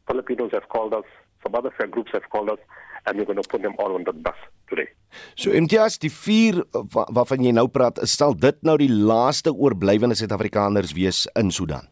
Filipinos 0.07 0.51
have 0.53 0.69
called 0.69 0.93
us. 0.93 1.05
Some 1.43 1.55
other 1.55 1.71
groups 1.87 2.11
have 2.13 2.29
called 2.29 2.49
us. 2.49 2.59
And 3.05 3.17
we're 3.17 3.25
going 3.25 3.41
to 3.41 3.47
put 3.49 3.63
them 3.63 3.73
all 3.79 3.95
on 3.95 4.03
the 4.03 4.13
bus 4.13 4.37
today. 4.69 4.87
So 5.35 5.49
MTS 5.49 5.97
die 6.03 6.11
vier 6.13 6.61
waarvan 6.93 7.41
jy 7.41 7.53
nou 7.57 7.65
praat, 7.73 7.97
sal 8.05 8.35
dit 8.37 8.59
nou 8.67 8.77
die 8.77 8.91
laaste 8.91 9.49
oorblywende 9.49 10.15
Suid-Afrikaners 10.19 10.93
wees 10.93 11.25
in 11.39 11.49
Sudan? 11.49 11.89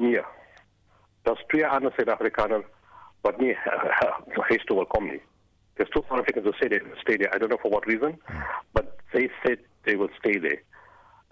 Nee. 0.00 0.24
Daar's 1.28 1.44
twee 1.52 1.66
ander 1.68 1.92
Suid-Afrikaners 1.92 2.64
wat 3.26 3.36
nie 3.42 3.52
huis 4.48 4.64
toe 4.64 4.80
wil 4.80 4.88
kom 4.96 5.10
nie. 5.12 5.20
There's 5.76 5.90
two 5.92 6.02
South 6.08 6.20
Africans 6.20 6.46
who 6.46 6.68
they 6.68 6.80
will 6.80 6.96
stay 7.02 7.16
there. 7.18 7.34
I 7.34 7.38
don't 7.38 7.50
know 7.50 7.58
for 7.60 7.70
what 7.70 7.86
reason, 7.86 8.16
but 8.72 8.96
they 9.12 9.28
said 9.44 9.58
they 9.84 9.96
will 9.96 10.08
stay 10.18 10.38
there. 10.38 10.62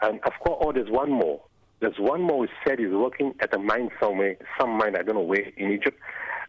And 0.02 0.20
of 0.24 0.32
course, 0.44 0.58
oh, 0.60 0.72
there's 0.72 0.90
one 0.90 1.10
more. 1.10 1.40
There's 1.80 1.98
one 1.98 2.22
more 2.22 2.46
who 2.46 2.52
said 2.66 2.78
he's 2.78 2.90
working 2.90 3.34
at 3.40 3.54
a 3.54 3.58
mine 3.58 3.88
somewhere, 4.00 4.36
some 4.60 4.76
mine, 4.76 4.96
I 4.96 5.02
don't 5.02 5.16
know 5.16 5.22
where, 5.22 5.48
in 5.56 5.72
Egypt, 5.72 5.98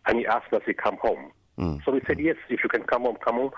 and 0.08 0.20
he 0.20 0.26
asked 0.26 0.54
us 0.54 0.62
to 0.66 0.74
come 0.74 0.98
home. 1.02 1.32
Mm. 1.58 1.84
So 1.86 1.92
we 1.92 2.02
said, 2.06 2.20
yes, 2.20 2.36
if 2.50 2.64
you 2.64 2.70
can 2.70 2.84
come 2.84 3.04
home, 3.04 3.18
come 3.24 3.36
home. 3.36 3.52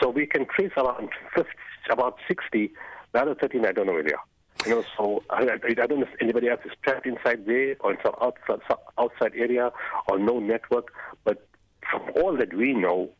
So 0.00 0.10
we 0.10 0.26
can 0.26 0.46
trace 0.46 0.72
around 0.76 1.10
50, 1.34 1.50
about 1.90 2.18
60. 2.26 2.72
The 3.12 3.20
other 3.20 3.34
13, 3.34 3.64
I 3.64 3.72
don't 3.72 3.86
know 3.86 3.92
where 3.92 4.02
they 4.02 4.12
are. 4.12 4.24
You 4.66 4.76
know, 4.76 4.84
so 4.96 5.22
I, 5.30 5.42
I, 5.42 5.74
don't 5.74 6.00
know 6.00 6.06
if 6.06 6.20
anybody 6.20 6.48
else 6.48 6.60
is 6.64 6.72
trapped 6.82 7.06
inside 7.06 7.44
there 7.46 7.76
or 7.80 7.92
in 7.92 7.98
some 8.04 8.14
outside, 8.20 8.60
outside 8.98 9.32
area 9.36 9.70
or 10.08 10.18
no 10.18 10.38
network. 10.38 10.92
But 11.24 11.46
from 11.90 12.02
all 12.16 12.36
that 12.36 12.54
we 12.54 12.72
know, 12.72 13.10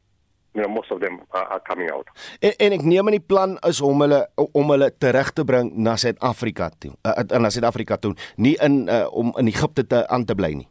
you 0.55 0.63
know 0.63 0.69
most 0.69 0.91
of 0.91 1.01
them 1.01 1.21
are, 1.33 1.45
are 1.45 1.61
coming 1.61 1.91
out. 1.91 2.09
En, 2.41 2.55
en 2.57 2.77
ek 2.79 2.85
neem 2.87 3.11
aan 3.11 3.17
die 3.19 3.23
plan 3.23 3.57
is 3.67 3.81
om 3.85 4.05
hulle 4.07 4.21
om 4.41 4.71
hulle 4.73 4.89
terug 5.03 5.33
te 5.35 5.45
bring 5.47 5.73
na 5.75 5.97
Suid-Afrika 6.01 6.71
toe. 6.79 6.95
Uh, 7.03 7.27
na 7.43 7.51
Suid-Afrika 7.51 7.99
toe, 7.99 8.15
nie 8.39 8.55
in 8.63 8.85
uh, 8.87 9.05
om 9.11 9.35
in 9.43 9.51
Egipte 9.51 9.87
te 9.91 10.05
aan 10.07 10.25
te 10.25 10.39
bly 10.39 10.55
nie. 10.63 10.69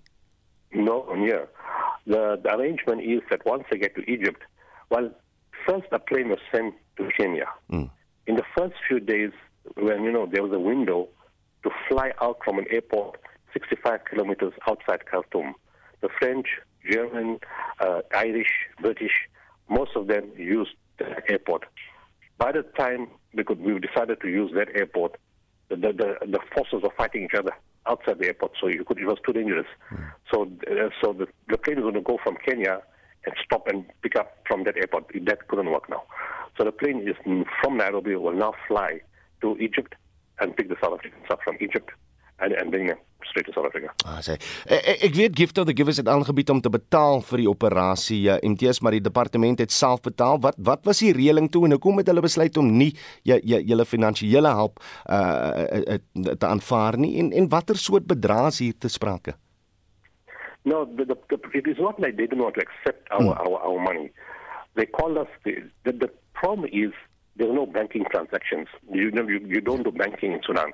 No, 0.73 1.03
yeah. 1.19 1.43
The, 2.05 2.39
the 2.41 2.53
arrangement 2.55 3.01
is 3.01 3.21
that 3.29 3.45
once 3.45 3.63
they 3.71 3.77
get 3.77 3.95
to 3.95 4.01
Egypt, 4.09 4.41
well, 4.89 5.11
first 5.65 5.87
a 5.91 5.99
plane 5.99 6.29
was 6.29 6.39
sent 6.51 6.75
to 6.97 7.09
Kenya. 7.17 7.47
Mm. 7.71 7.89
In 8.27 8.35
the 8.35 8.43
first 8.57 8.75
few 8.87 8.99
days, 8.99 9.31
when 9.75 10.03
you 10.03 10.11
know 10.11 10.25
there 10.25 10.43
was 10.43 10.51
a 10.51 10.59
window 10.59 11.07
to 11.63 11.69
fly 11.87 12.11
out 12.21 12.39
from 12.43 12.59
an 12.59 12.65
airport 12.69 13.19
65 13.53 14.01
kilometers 14.09 14.53
outside 14.67 15.05
Khartoum, 15.05 15.53
the 16.01 16.09
French, 16.19 16.47
German, 16.89 17.39
uh, 17.79 18.01
Irish, 18.13 18.51
British 18.81 19.13
most 19.69 19.91
of 19.95 20.07
them 20.07 20.31
used 20.37 20.71
the 20.97 21.05
airport. 21.29 21.63
By 22.37 22.51
the 22.51 22.63
time 22.77 23.07
we 23.33 23.43
could, 23.43 23.59
we 23.61 23.79
decided 23.79 24.21
to 24.21 24.27
use 24.27 24.51
that 24.55 24.67
airport, 24.75 25.15
the, 25.69 25.77
the, 25.77 26.17
the 26.25 26.39
forces 26.53 26.83
were 26.83 26.93
fighting 26.97 27.23
each 27.23 27.37
other 27.37 27.53
outside 27.87 28.19
the 28.19 28.27
airport, 28.27 28.53
so 28.59 28.67
you 28.67 28.83
could, 28.83 28.99
it 28.99 29.05
was 29.05 29.17
too 29.25 29.33
dangerous. 29.33 29.67
Mm. 29.91 30.11
So, 30.31 30.43
uh, 30.69 30.89
so 31.01 31.13
the, 31.13 31.27
the 31.49 31.57
plane 31.57 31.77
is 31.77 31.83
going 31.83 31.93
to 31.95 32.01
go 32.01 32.17
from 32.23 32.37
Kenya 32.45 32.81
and 33.25 33.35
stop 33.43 33.67
and 33.67 33.85
pick 34.01 34.15
up 34.15 34.37
from 34.47 34.63
that 34.65 34.77
airport. 34.77 35.11
That 35.25 35.47
couldn't 35.47 35.71
work 35.71 35.89
now. 35.89 36.03
So 36.57 36.63
the 36.63 36.71
plane 36.71 37.07
is 37.07 37.15
from 37.61 37.77
Nairobi 37.77 38.15
will 38.15 38.33
now 38.33 38.53
fly 38.67 39.01
to 39.41 39.57
Egypt 39.57 39.95
and 40.39 40.55
pick 40.55 40.69
the 40.69 40.75
South 40.81 40.99
Africans 40.99 41.25
up 41.29 41.39
from 41.43 41.57
Egypt 41.61 41.91
and 42.51 42.71
bring 42.71 42.87
them 42.87 42.97
straight 43.29 43.45
to 43.45 43.53
South 43.53 43.65
Africa. 43.65 43.93
Ah, 44.05 44.19
sê. 44.21 44.35
Ek, 44.67 45.05
ek 45.07 45.15
weet 45.15 45.37
Gift 45.37 45.57
of 45.57 45.67
the 45.69 45.75
Givers 45.75 45.97
het 46.01 46.09
aangebied 46.11 46.49
om 46.53 46.61
te 46.61 46.71
betaal 46.73 47.23
vir 47.29 47.43
die 47.43 47.49
operasie 47.49 48.19
uh, 48.27 48.35
eh, 48.35 48.49
MTS, 48.51 48.81
maar 48.83 48.97
die 48.97 49.03
departement 49.03 49.63
het 49.63 49.71
self 49.71 50.03
betaal. 50.05 50.41
Wat 50.43 50.59
wat 50.59 50.83
was 50.85 50.99
die 51.03 51.13
reëling 51.15 51.49
toe 51.53 51.65
en 51.67 51.77
hoekom 51.77 52.01
het 52.01 52.11
hulle 52.11 52.25
besluit 52.25 52.57
om 52.59 52.69
nie 52.77 52.91
julle 53.23 53.85
finansiële 53.87 54.51
hulp 54.59 54.83
uh, 55.07 55.63
uh, 55.79 56.35
te 56.35 56.49
aanvaar 56.49 56.99
nie 56.99 57.15
en 57.23 57.31
en 57.31 57.49
watter 57.49 57.79
soort 57.79 58.07
bedrae 58.09 58.51
is 58.51 58.59
hier 58.65 58.77
te 58.77 58.91
sprake? 58.91 59.37
No, 60.65 60.85
the, 60.85 61.03
the, 61.05 61.17
the, 61.29 61.37
it 61.53 61.67
is 61.67 61.77
not 61.77 61.99
like 61.99 62.15
they 62.15 62.27
do 62.27 62.37
not 62.37 62.55
accept 62.57 63.11
our, 63.11 63.21
hmm. 63.21 63.29
our, 63.29 63.59
our 63.59 63.79
money. 63.79 64.11
They 64.75 64.85
call 64.85 65.19
us, 65.19 65.27
the, 65.43 65.69
the, 65.83 65.91
the 65.91 66.09
problem 66.33 66.69
is 66.71 66.91
there 67.35 67.49
are 67.49 67.53
no 67.53 67.65
banking 67.65 68.05
transactions. 68.09 68.67
You, 68.89 69.11
you, 69.13 69.39
you 69.45 69.61
don't 69.61 69.83
do 69.83 69.91
banking 69.91 70.31
in 70.31 70.41
Sudan 70.45 70.71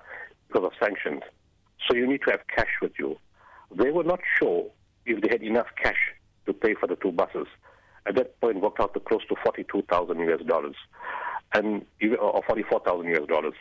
because 0.47 0.65
of 0.65 0.73
sanctions. 0.79 1.23
So 1.87 1.95
you 1.95 2.07
need 2.07 2.21
to 2.25 2.31
have 2.31 2.41
cash 2.53 2.71
with 2.81 2.93
you. 2.99 3.17
They 3.75 3.91
were 3.91 4.03
not 4.03 4.19
sure 4.37 4.65
if 5.05 5.21
they 5.21 5.29
had 5.29 5.43
enough 5.43 5.67
cash 5.81 6.13
to 6.45 6.53
pay 6.53 6.75
for 6.75 6.87
the 6.87 6.95
two 6.95 7.11
buses. 7.11 7.47
At 8.05 8.15
that 8.15 8.39
point, 8.41 8.61
worked 8.61 8.79
out 8.79 8.93
to 8.93 8.99
close 8.99 9.25
to 9.29 9.35
42,000 9.43 10.19
US 10.19 10.41
dollars, 10.45 10.75
and 11.53 11.85
or 12.19 12.43
44,000 12.47 13.07
US 13.15 13.27
dollars. 13.27 13.53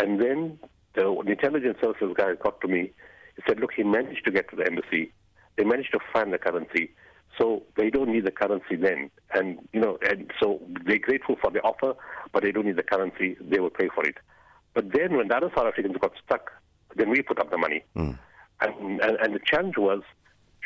And 0.00 0.20
then 0.20 0.58
the, 0.94 1.06
intelligence 1.26 1.78
services 1.80 2.14
guy 2.16 2.34
got 2.34 2.60
to 2.60 2.68
me. 2.68 2.92
He 3.36 3.42
said, 3.46 3.60
"Look, 3.60 3.72
he 3.74 3.82
managed 3.82 4.24
to 4.24 4.30
get 4.30 4.50
to 4.50 4.56
the 4.56 4.66
embassy. 4.66 5.12
They 5.56 5.64
managed 5.64 5.92
to 5.92 6.00
find 6.12 6.32
the 6.32 6.38
currency, 6.38 6.90
so 7.38 7.62
they 7.76 7.90
don't 7.90 8.10
need 8.10 8.24
the 8.24 8.30
currency 8.30 8.76
then. 8.76 9.10
And 9.32 9.58
you 9.72 9.80
know, 9.80 9.98
and 10.08 10.30
so 10.42 10.60
they're 10.84 10.98
grateful 10.98 11.36
for 11.40 11.50
the 11.50 11.60
offer, 11.60 11.94
but 12.32 12.42
they 12.42 12.52
don't 12.52 12.66
need 12.66 12.76
the 12.76 12.82
currency. 12.82 13.36
They 13.40 13.60
will 13.60 13.70
pay 13.70 13.88
for 13.94 14.04
it. 14.04 14.16
But 14.74 14.92
then, 14.92 15.16
when 15.16 15.28
the 15.28 15.36
other 15.36 15.50
South 15.56 15.66
Africans 15.66 15.96
got 16.00 16.12
stuck 16.24 16.50
then 16.96 17.10
we 17.10 17.22
put 17.22 17.38
up 17.38 17.50
the 17.50 17.58
money. 17.58 17.82
Mm. 17.96 18.18
And, 18.60 19.00
and, 19.00 19.16
and 19.16 19.34
the 19.34 19.40
challenge 19.44 19.76
was 19.76 20.02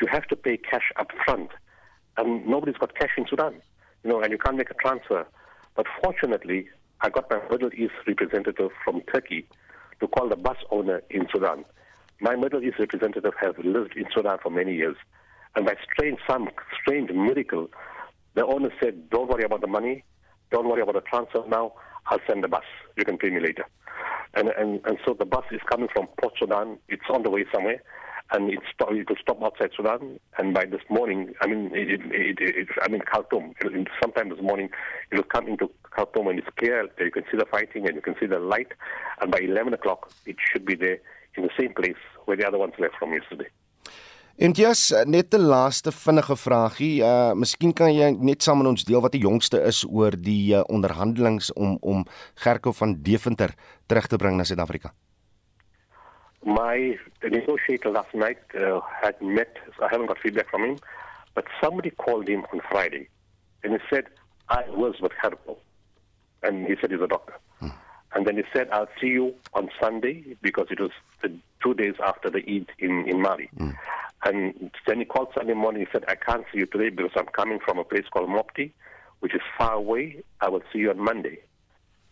you 0.01 0.07
have 0.11 0.25
to 0.27 0.35
pay 0.35 0.57
cash 0.57 0.91
up 0.97 1.11
front. 1.25 1.51
And 2.17 2.45
nobody's 2.45 2.77
got 2.77 2.95
cash 2.95 3.11
in 3.17 3.25
Sudan, 3.29 3.61
you 4.03 4.09
know, 4.09 4.21
and 4.21 4.31
you 4.31 4.37
can't 4.37 4.57
make 4.57 4.69
a 4.69 4.73
transfer. 4.75 5.25
But 5.75 5.85
fortunately, 6.01 6.67
I 7.01 7.09
got 7.09 7.29
my 7.29 7.39
Middle 7.49 7.73
East 7.73 7.93
representative 8.07 8.71
from 8.83 9.01
Turkey 9.13 9.47
to 9.99 10.07
call 10.07 10.29
the 10.29 10.35
bus 10.35 10.57
owner 10.71 11.01
in 11.09 11.27
Sudan. 11.31 11.65
My 12.21 12.35
Middle 12.35 12.63
East 12.63 12.79
representative 12.79 13.33
has 13.41 13.53
lived 13.63 13.95
in 13.95 14.05
Sudan 14.13 14.37
for 14.41 14.49
many 14.49 14.75
years. 14.75 14.95
And 15.55 15.65
by 15.65 15.75
strange, 15.91 16.19
some 16.27 16.49
strange 16.81 17.11
miracle, 17.11 17.67
the 18.33 18.45
owner 18.45 18.69
said, 18.81 19.09
don't 19.09 19.29
worry 19.29 19.43
about 19.43 19.61
the 19.61 19.67
money. 19.67 20.03
Don't 20.51 20.67
worry 20.67 20.81
about 20.81 20.95
the 20.95 21.01
transfer 21.01 21.43
now. 21.47 21.73
I'll 22.07 22.19
send 22.27 22.43
the 22.43 22.47
bus. 22.47 22.63
You 22.95 23.03
can 23.03 23.17
pay 23.17 23.29
me 23.29 23.39
later. 23.39 23.65
And, 24.33 24.49
and, 24.49 24.81
and 24.85 24.97
so 25.05 25.13
the 25.17 25.25
bus 25.25 25.45
is 25.51 25.61
coming 25.69 25.87
from 25.93 26.07
Port 26.21 26.33
Sudan. 26.39 26.77
It's 26.89 27.03
on 27.09 27.23
the 27.23 27.29
way 27.29 27.45
somewhere. 27.53 27.81
And 28.31 28.51
it's, 28.51 28.65
it 28.79 29.09
will 29.09 29.15
stop 29.21 29.43
outside 29.43 29.69
Sudan. 29.77 30.19
And 30.37 30.53
by 30.53 30.65
this 30.65 30.81
morning, 30.89 31.35
I 31.41 31.47
mean, 31.47 31.71
it, 31.73 32.01
it, 32.05 32.37
it, 32.39 32.67
I 32.81 32.87
mean, 32.87 33.01
Khartoum, 33.01 33.53
sometime 34.01 34.29
this 34.29 34.41
morning, 34.41 34.69
it 35.11 35.15
will 35.15 35.23
come 35.23 35.47
into 35.47 35.69
Khartoum 35.91 36.27
and 36.27 36.39
it's 36.39 36.47
clear. 36.57 36.87
You 36.99 37.11
can 37.11 37.23
see 37.31 37.37
the 37.37 37.45
fighting 37.45 37.85
and 37.85 37.95
you 37.95 38.01
can 38.01 38.15
see 38.19 38.25
the 38.25 38.39
light. 38.39 38.71
And 39.21 39.31
by 39.31 39.39
11 39.39 39.73
o'clock, 39.75 40.11
it 40.25 40.37
should 40.51 40.65
be 40.65 40.75
there 40.75 40.97
in 41.35 41.43
the 41.43 41.51
same 41.59 41.73
place 41.73 42.01
where 42.25 42.35
the 42.35 42.47
other 42.47 42.57
ones 42.57 42.73
left 42.79 42.95
from 42.97 43.13
yesterday. 43.13 43.49
En 44.35 44.51
jy's 44.51 44.91
net 45.07 45.33
'n 45.33 45.47
laaste 45.47 45.91
vinnige 45.91 46.35
vraagie. 46.35 47.01
Uh 47.01 47.31
miskien 47.33 47.73
kan 47.73 47.93
jy 47.93 48.09
net 48.19 48.43
saam 48.43 48.57
met 48.57 48.67
ons 48.67 48.83
deel 48.83 49.01
wat 49.01 49.11
die 49.11 49.23
jongste 49.23 49.61
is 49.63 49.85
oor 49.87 50.11
die 50.11 50.53
uh, 50.53 50.63
onderhandelinge 50.67 51.53
om 51.55 51.77
om 51.81 52.05
Gerko 52.35 52.71
van 52.71 53.01
Deventer 53.01 53.53
terug 53.87 54.07
te 54.07 54.17
bring 54.17 54.35
na 54.35 54.43
Suid-Afrika. 54.43 54.91
My 56.43 56.99
negotiator 57.21 57.91
last 57.91 58.13
night 58.13 58.43
uh, 58.55 58.81
had 59.01 59.21
met 59.21 59.57
so 59.77 59.85
I 59.85 59.87
haven't 59.89 60.07
got 60.07 60.17
feedback 60.17 60.49
from 60.49 60.63
him, 60.63 60.77
but 61.33 61.45
somebody 61.61 61.91
called 61.91 62.27
him 62.27 62.45
on 62.51 62.59
Friday 62.69 63.07
and 63.63 63.71
he 63.71 63.79
said 63.89 64.03
I 64.49 64.63
was 64.67 64.99
with 64.99 65.13
Gerko 65.23 65.55
and 66.43 66.67
he 66.67 66.75
said 66.81 66.91
he's 66.91 67.01
a 67.01 67.07
doctor. 67.07 67.39
Hmm. 67.59 67.71
And 68.11 68.27
then 68.27 68.35
he 68.35 68.43
said 68.51 68.67
I'll 68.71 68.91
see 68.99 69.11
you 69.15 69.33
on 69.53 69.69
Sunday 69.79 70.35
because 70.41 70.67
it 70.71 70.79
was 70.81 70.91
the 71.21 71.31
two 71.63 71.73
days 71.73 71.95
after 72.03 72.29
the 72.29 72.43
Eid 72.43 72.67
in 72.79 73.07
in 73.07 73.21
Mali. 73.21 73.49
Hmm. 73.57 73.71
And 74.25 74.71
then 74.87 74.99
he 74.99 75.05
called 75.05 75.29
Sunday 75.37 75.53
morning. 75.53 75.81
He 75.81 75.87
said, 75.91 76.03
I 76.07 76.15
can't 76.15 76.43
see 76.51 76.57
you 76.59 76.65
today 76.65 76.89
because 76.89 77.11
I'm 77.15 77.27
coming 77.27 77.59
from 77.63 77.77
a 77.77 77.83
place 77.83 78.05
called 78.11 78.27
Mopti, 78.27 78.71
which 79.19 79.35
is 79.35 79.41
far 79.57 79.73
away. 79.73 80.23
I 80.41 80.49
will 80.49 80.63
see 80.73 80.79
you 80.79 80.89
on 80.89 80.99
Monday. 80.99 81.39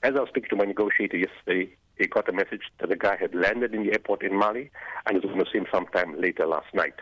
As 0.03 0.13
I 0.15 0.19
was 0.19 0.29
speaking 0.29 0.49
to 0.51 0.55
my 0.57 0.65
negotiator 0.65 1.17
yesterday, 1.17 1.75
he 1.97 2.07
got 2.07 2.29
a 2.29 2.31
message 2.31 2.61
that 2.79 2.89
the 2.89 2.95
guy 2.95 3.17
had 3.19 3.33
landed 3.33 3.73
in 3.73 3.83
the 3.83 3.93
airport 3.93 4.23
in 4.23 4.37
Mali 4.37 4.69
and 5.05 5.15
was 5.15 5.25
going 5.25 5.43
to 5.43 5.51
see 5.51 5.57
him 5.57 5.67
sometime 5.73 6.19
later 6.19 6.45
last 6.45 6.67
night. 6.73 6.95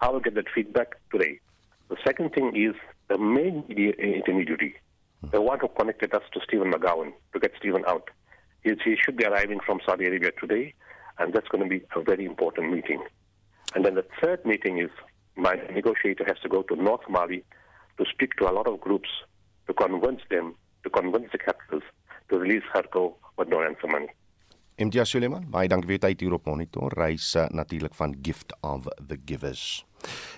I 0.00 0.10
will 0.10 0.20
get 0.20 0.34
that 0.34 0.46
feedback 0.54 0.96
today. 1.10 1.40
The 1.88 1.96
second 2.04 2.32
thing 2.32 2.54
is 2.54 2.74
the 3.08 3.18
main 3.18 3.64
intermediary, 3.68 4.76
the 5.30 5.40
one 5.40 5.60
who 5.60 5.68
connected 5.68 6.14
us 6.14 6.22
to 6.32 6.40
Stephen 6.46 6.72
McGowan 6.72 7.12
to 7.32 7.38
get 7.40 7.52
Stephen 7.58 7.84
out. 7.86 8.10
He 8.62 8.74
should 9.02 9.16
be 9.16 9.24
arriving 9.24 9.60
from 9.64 9.80
Saudi 9.86 10.06
Arabia 10.06 10.32
today, 10.40 10.74
and 11.18 11.32
that's 11.32 11.48
going 11.48 11.62
to 11.62 11.68
be 11.68 11.84
a 11.94 12.02
very 12.02 12.24
important 12.24 12.72
meeting. 12.72 13.02
And 13.74 13.84
then 13.84 13.94
the 13.94 14.06
third 14.20 14.44
meeting 14.44 14.78
is 14.78 14.90
my 15.36 15.54
negotiator 15.72 16.24
has 16.24 16.38
to 16.42 16.48
go 16.48 16.62
to 16.62 16.76
North 16.76 17.08
Mali 17.08 17.44
to 17.98 18.04
speak 18.10 18.36
to 18.36 18.48
a 18.48 18.52
lot 18.52 18.66
of 18.66 18.80
groups 18.80 19.08
to 19.66 19.74
convince 19.74 20.22
them, 20.30 20.54
to 20.84 20.90
convince 20.90 21.30
the 21.32 21.38
capitals 21.38 21.82
to 22.30 22.38
release 22.38 22.62
Kharko 22.74 23.14
with 23.36 23.48
no 23.48 23.60
ransom 23.60 23.90
money. 23.90 24.08
MJ 24.78 25.04
Suleiman, 25.06 25.44
baie 25.54 25.68
dankie 25.70 25.86
vir 25.86 26.00
u 26.00 26.02
tyd 26.02 26.22
hier 26.24 26.34
op 26.34 26.48
Monitor. 26.50 26.94
Reis 26.98 27.28
uh, 27.38 27.46
natuurlik 27.54 27.94
van 27.94 28.16
Gift 28.26 28.56
of 28.66 28.88
the 28.98 29.18
Givers. 29.26 29.84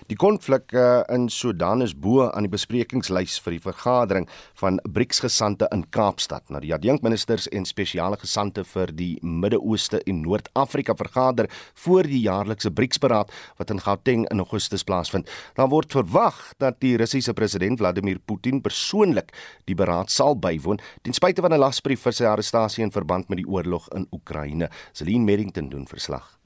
Die 0.07 0.15
konflik 0.15 0.71
uh, 0.71 1.01
in 1.11 1.27
Sudan 1.29 1.81
is 1.83 1.91
bo 1.91 2.29
aan 2.29 2.45
die 2.47 2.51
besprekingslys 2.51 3.41
vir 3.43 3.57
die 3.57 3.63
vergadering 3.63 4.27
van 4.61 4.79
BRICS-gesante 4.87 5.67
in 5.75 5.83
Kaapstad. 5.91 6.45
Nou 6.47 6.61
die 6.63 6.71
adjunkministers 6.75 7.49
en 7.51 7.67
spesiale 7.67 8.15
gesante 8.21 8.63
vir 8.63 8.93
die 8.95 9.17
Midde-Ooste 9.21 9.99
en 10.07 10.21
Noord-Afrika 10.23 10.95
vergader 10.95 11.51
voor 11.83 12.07
die 12.07 12.21
jaarlikse 12.23 12.71
BRICS-beraad 12.71 13.33
wat 13.59 13.75
in 13.75 13.83
Gauteng 13.83 14.23
in 14.31 14.45
Augustus 14.45 14.87
plaasvind. 14.87 15.27
Daar 15.59 15.67
word 15.73 15.91
verwag 15.91 16.39
dat 16.63 16.79
die 16.79 16.95
Russiese 16.97 17.35
president 17.35 17.81
Vladimir 17.81 18.23
Putin 18.23 18.61
persoonlik 18.63 19.35
die 19.67 19.75
beraad 19.75 20.13
sal 20.13 20.39
bywoon 20.39 20.79
ten 21.03 21.13
spyte 21.13 21.43
van 21.43 21.53
'n 21.53 21.59
lasbrief 21.59 22.07
vir 22.07 22.13
sy 22.13 22.25
arrestasie 22.25 22.83
in 22.83 22.95
verband 22.95 23.29
met 23.29 23.43
die 23.43 23.49
oorlog 23.49 23.89
in 23.91 24.07
Oekraïne. 24.11 24.69
Celine 24.93 25.25
Merrington 25.25 25.69
doen 25.69 25.87
verslag. 25.87 26.36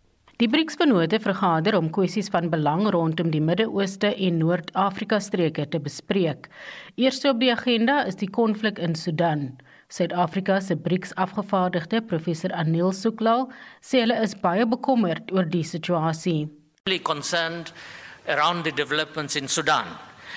Die 0.42 0.48
BRICS-vennote 0.50 1.20
vergader 1.22 1.76
om 1.78 1.92
kwessies 1.94 2.32
van 2.34 2.48
belang 2.50 2.88
rondom 2.96 3.28
die 3.30 3.44
Midde-Ooste 3.46 4.10
en 4.26 4.40
Noord-Afrika 4.42 5.20
streke 5.22 5.68
te 5.70 5.78
bespreek. 5.78 6.48
Eerste 6.98 7.30
op 7.30 7.38
die 7.44 7.52
agenda 7.54 8.00
is 8.10 8.18
die 8.18 8.30
konflik 8.34 8.82
in 8.82 8.98
Sudan. 8.98 9.52
Suid-Afrika 9.94 10.58
se 10.66 10.80
BRICS-afgevaardigde, 10.82 12.02
professor 12.10 12.50
Anil 12.58 12.90
Suklal, 12.90 13.52
sê 13.86 14.02
hulle 14.02 14.18
is 14.18 14.34
baie 14.34 14.66
bekommerd 14.66 15.30
oor 15.30 15.46
die 15.46 15.62
situasie. 15.62 16.50
concerned 17.04 17.72
around 18.26 18.64
the 18.64 18.72
developments 18.72 19.36
in 19.36 19.48
Sudan. 19.48 19.86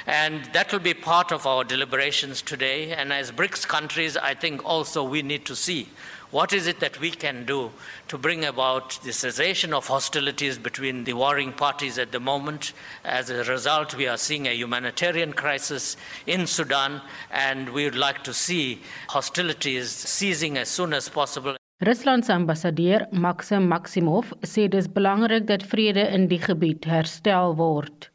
And 0.07 0.45
that 0.53 0.71
will 0.71 0.85
be 0.85 0.93
part 0.93 1.33
of 1.33 1.47
our 1.47 1.65
deliberations 1.65 2.43
today. 2.43 2.93
And 2.93 3.11
as 3.11 3.33
BRICS 3.33 3.67
countries, 3.67 4.19
I 4.19 4.35
think 4.35 4.61
also 4.67 5.03
we 5.03 5.23
need 5.23 5.47
to 5.47 5.57
see 5.57 5.89
what 6.35 6.53
is 6.53 6.67
it 6.67 6.81
that 6.81 6.99
we 6.99 7.13
can 7.13 7.45
do 7.45 7.71
to 8.09 8.19
bring 8.19 8.45
about 8.45 8.99
the 9.05 9.13
cessation 9.13 9.73
of 9.73 9.87
hostilities 9.87 10.59
between 10.59 11.05
the 11.05 11.13
warring 11.13 11.53
parties 11.53 11.97
at 11.97 12.11
the 12.11 12.19
moment? 12.19 12.73
As 13.05 13.31
a 13.31 13.45
result, 13.45 13.95
we 13.95 14.09
are 14.09 14.17
seeing 14.17 14.49
a 14.49 14.51
humanitarian 14.63 15.33
crisis 15.33 15.97
in 16.27 16.49
Sudan, 16.49 17.01
and 17.31 17.69
we 17.69 17.85
would 17.85 17.95
like 17.95 18.25
to 18.25 18.35
see 18.35 18.81
hostilities 19.09 19.93
ceasing 19.93 20.59
as 20.59 20.69
soon 20.69 20.93
as 20.93 21.09
possible. 21.09 21.55
Rusland 21.81 22.25
se 22.25 22.33
ambassadeur 22.33 23.07
Maxim 23.13 23.69
Maximov 23.69 24.33
sê 24.43 24.69
dis 24.69 24.89
belangrik 24.89 25.47
dat 25.47 25.63
vrede 25.63 26.05
in 26.17 26.27
die 26.27 26.39
gebied 26.39 26.85
herstel 26.85 27.55
word. 27.55 28.09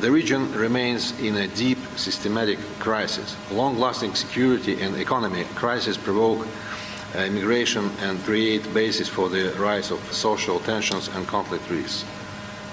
The 0.00 0.10
region 0.10 0.52
remains 0.52 1.18
in 1.18 1.36
a 1.36 1.48
deep 1.48 1.78
systematic 1.96 2.58
crisis. 2.78 3.36
Long-lasting 3.50 4.14
security 4.14 4.80
and 4.82 4.96
economy 4.96 5.44
crisis 5.54 5.96
provoke 5.96 6.46
Uh, 7.16 7.20
immigration 7.20 7.90
and 8.00 8.22
create 8.24 8.62
basis 8.74 9.08
for 9.08 9.30
the 9.30 9.50
rise 9.58 9.90
of 9.90 9.98
social 10.12 10.60
tensions 10.60 11.08
and 11.08 11.26
conflict 11.26 11.64
risks. 11.70 12.04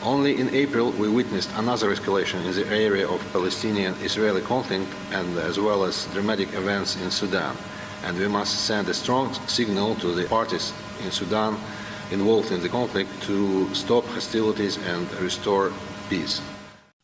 Only 0.03 0.37
in 0.41 0.53
April 0.53 0.91
we 0.91 1.07
witnessed 1.07 1.49
another 1.55 1.95
escalation 1.95 2.43
in 2.45 2.51
the 2.51 2.67
area 2.67 3.07
of 3.07 3.21
Palestinian-Israeli 3.31 4.41
conflict 4.41 4.91
and 5.13 5.37
as 5.37 5.57
well 5.57 5.85
as 5.85 6.05
dramatic 6.13 6.53
events 6.53 6.97
in 7.01 7.11
Sudan. 7.11 7.55
And 8.03 8.17
we 8.17 8.27
must 8.27 8.65
send 8.65 8.89
a 8.89 8.93
strong 8.93 9.33
signal 9.47 9.95
to 9.95 10.13
the 10.13 10.25
parties 10.25 10.73
in 11.05 11.11
Sudan 11.11 11.57
involved 12.11 12.51
in 12.51 12.61
the 12.61 12.69
conflict 12.69 13.09
to 13.23 13.73
stop 13.73 14.03
hostilities 14.07 14.77
and 14.85 15.09
restore 15.21 15.71
peace. 16.09 16.41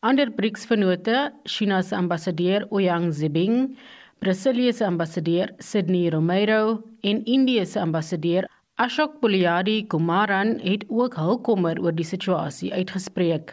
Ander 0.02 0.26
BRICS-vennote, 0.26 1.32
China 1.46 1.82
se 1.82 1.96
ambassadeur 1.96 2.68
Ouyang 2.70 3.08
Zibing, 3.08 3.74
Brasilië 4.22 4.72
se 4.72 4.84
ambassadeur 4.84 5.50
Sydney 5.58 6.10
Romero 6.10 6.82
en 7.02 7.24
Indië 7.24 7.64
se 7.66 7.80
ambassadeur 7.80 8.44
Ashok 8.78 9.18
Puliadi 9.20 9.86
Kumaran 9.86 10.60
het 10.62 10.84
ook 10.88 11.14
hul 11.14 11.40
kommer 11.40 11.80
oor 11.82 11.92
die 11.92 12.04
situasie 12.04 12.72
uitgespreek. 12.72 13.52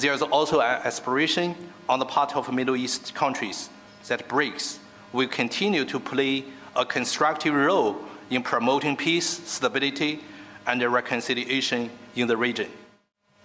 There 0.00 0.14
is 0.14 0.22
also 0.22 0.60
an 0.60 0.80
aspiration 0.84 1.54
on 1.88 1.98
the 1.98 2.06
part 2.06 2.36
of 2.36 2.50
Middle 2.52 2.76
East 2.76 3.12
countries 3.14 3.68
that 4.06 4.26
BRICS 4.28 4.78
will 5.12 5.28
continue 5.28 5.84
to 5.84 6.00
play 6.00 6.44
a 6.74 6.86
constructive 6.86 7.54
role 7.54 7.94
in 8.30 8.42
promoting 8.42 8.96
peace, 8.96 9.40
stability, 9.44 10.20
and 10.64 10.82
reconciliation 10.82 11.90
in 12.14 12.26
the 12.28 12.36
region. 12.36 12.68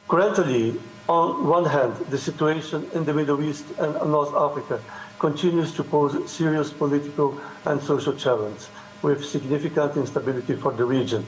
Currently, 0.07 0.79
on 1.09 1.45
one 1.45 1.65
hand, 1.65 1.93
the 2.09 2.17
situation 2.17 2.87
in 2.93 3.03
the 3.03 3.13
Middle 3.13 3.41
East 3.43 3.65
and 3.79 3.93
North 4.11 4.33
Africa 4.33 4.79
continues 5.23 5.71
to 5.77 5.83
pose 5.83 6.13
serious 6.29 6.69
political 6.81 7.39
and 7.65 7.81
social 7.81 8.15
challenges 8.23 8.67
with 9.01 9.23
significant 9.23 9.95
instability 9.95 10.55
for 10.63 10.71
the 10.79 10.83
region, 10.83 11.25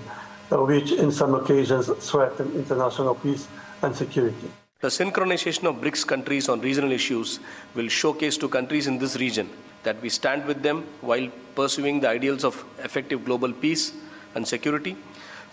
uh, 0.51 0.57
which 0.71 0.91
in 0.91 1.11
some 1.11 1.33
occasions 1.35 1.89
threaten 2.09 2.51
international 2.61 3.15
peace 3.15 3.47
and 3.83 3.95
security. 3.95 4.49
The 4.81 4.89
synchronization 4.89 5.63
of 5.69 5.75
BRICS 5.83 6.05
countries 6.13 6.49
on 6.49 6.59
regional 6.59 6.91
issues 6.91 7.39
will 7.73 7.87
showcase 7.87 8.37
to 8.43 8.49
countries 8.49 8.87
in 8.87 8.99
this 8.99 9.15
region 9.15 9.49
that 9.83 10.01
we 10.01 10.09
stand 10.09 10.45
with 10.45 10.61
them 10.61 10.83
while 10.99 11.29
pursuing 11.55 12.01
the 12.01 12.09
ideals 12.09 12.43
of 12.43 12.63
effective 12.83 13.23
global 13.23 13.53
peace 13.53 13.93
and 14.35 14.45
security, 14.45 14.97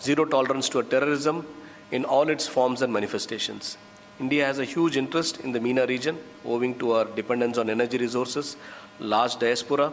zero 0.01 0.25
tolerance 0.25 0.69
to 0.71 0.83
terrorism 0.83 1.47
in 1.93 2.05
all 2.05 2.29
its 2.29 2.49
forms 2.49 2.83
and 2.83 2.93
manifestations. 2.93 3.77
India 4.21 4.47
has 4.47 4.59
a 4.59 4.65
huge 4.65 4.97
interest 4.97 5.41
in 5.45 5.53
the 5.53 5.61
MENA 5.61 5.87
region 5.87 6.17
owing 6.45 6.79
to 6.79 6.93
our 6.93 7.07
dependence 7.17 7.59
on 7.59 7.71
energy 7.71 7.99
resources, 7.99 8.57
large 8.99 9.37
diaspora, 9.37 9.93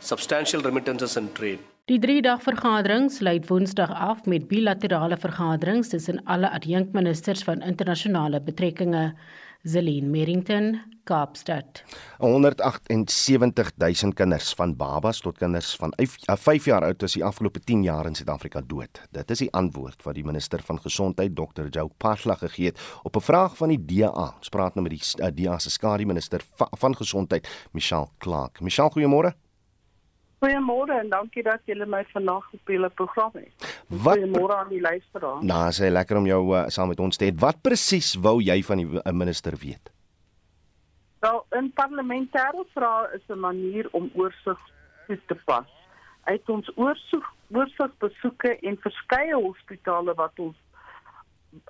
substantial 0.00 0.60
remittances 0.60 1.16
and 1.16 1.34
trade. 1.34 1.58
Die 1.90 1.98
3-dag 1.98 2.42
vergadering 2.44 3.08
sluit 3.10 3.48
Woensdag 3.50 3.90
af 3.90 4.26
met 4.26 4.48
bilaterale 4.48 5.16
vergaderings 5.16 5.88
tussen 5.88 6.20
alle 6.24 6.50
adjunkministers 6.54 7.42
van 7.42 7.62
internasionale 7.66 8.40
betrekkinge. 8.40 9.14
Zelin 9.62 10.10
Merrington, 10.10 10.80
Kaapstad. 11.04 11.82
178 12.18 13.72
000 13.76 14.12
kinders 14.16 14.54
van 14.56 14.72
babas 14.76 15.20
tot 15.20 15.36
kinders 15.36 15.74
van 15.76 15.92
5 15.96 16.64
jaar 16.64 16.86
oud 16.86 17.02
is 17.04 17.16
die 17.18 17.24
afgelope 17.24 17.60
10 17.60 17.82
jaar 17.84 18.08
in 18.08 18.16
Suid-Afrika 18.16 18.62
dood. 18.64 19.02
Dit 19.12 19.30
is 19.30 19.42
die 19.44 19.50
antwoord 19.52 20.00
wat 20.06 20.16
die 20.16 20.24
minister 20.24 20.64
van 20.64 20.80
gesondheid 20.80 21.36
Dr. 21.36 21.68
Joe 21.68 21.90
Pagla 22.00 22.38
gegee 22.40 22.72
het 22.72 22.80
op 23.02 23.16
'n 23.16 23.20
vraag 23.20 23.56
van 23.56 23.68
die 23.68 23.84
DA. 23.84 24.32
Ons 24.38 24.48
praat 24.48 24.74
nou 24.74 24.88
met 24.88 24.96
die 24.96 25.04
uh, 25.20 25.28
DA 25.28 25.58
se 25.58 25.70
skadu 25.70 26.06
minister 26.06 26.40
van 26.56 26.96
gesondheid, 26.96 27.48
Michelle 27.72 28.08
Clark. 28.18 28.60
Michelle, 28.60 28.90
goeiemôre. 28.90 29.34
Goeiemôre 30.40 30.96
en 30.96 31.10
dankie 31.12 31.42
dat 31.44 31.60
julle 31.68 31.84
my 31.86 32.00
vandag 32.12 32.46
op 32.56 32.70
julle 32.72 32.88
program 32.96 33.34
het. 33.34 33.64
Goeiemôre 33.92 34.56
aan 34.56 34.70
die 34.72 34.80
luisteraars. 34.80 35.42
Nou, 35.44 35.64
sê 35.76 35.90
lekker 35.92 36.16
om 36.16 36.28
jou 36.28 36.42
uh, 36.54 36.62
saam 36.72 36.88
met 36.88 37.00
ons 37.00 37.16
te 37.16 37.28
hê. 37.28 37.34
Wat 37.42 37.60
presies 37.60 38.14
wou 38.16 38.38
jy 38.40 38.62
van 38.64 38.80
die 38.80 38.88
uh, 38.88 39.02
minister 39.12 39.56
weet? 39.60 39.92
Wel, 41.20 41.44
'n 41.52 41.68
parlementêre 41.76 42.64
vraag 42.72 43.12
is 43.12 43.26
'n 43.28 43.38
manier 43.38 43.88
om 43.92 44.10
oorsig 44.14 44.58
toe 45.06 45.18
te 45.26 45.36
pas. 45.44 45.68
Uit 46.24 46.48
ons 46.48 46.70
oorsig 46.76 47.24
oorsig 47.50 47.92
besoeke 47.98 48.56
en 48.58 48.78
verskeie 48.80 49.34
hospitale 49.34 50.14
wat 50.14 50.38
ons 50.38 50.56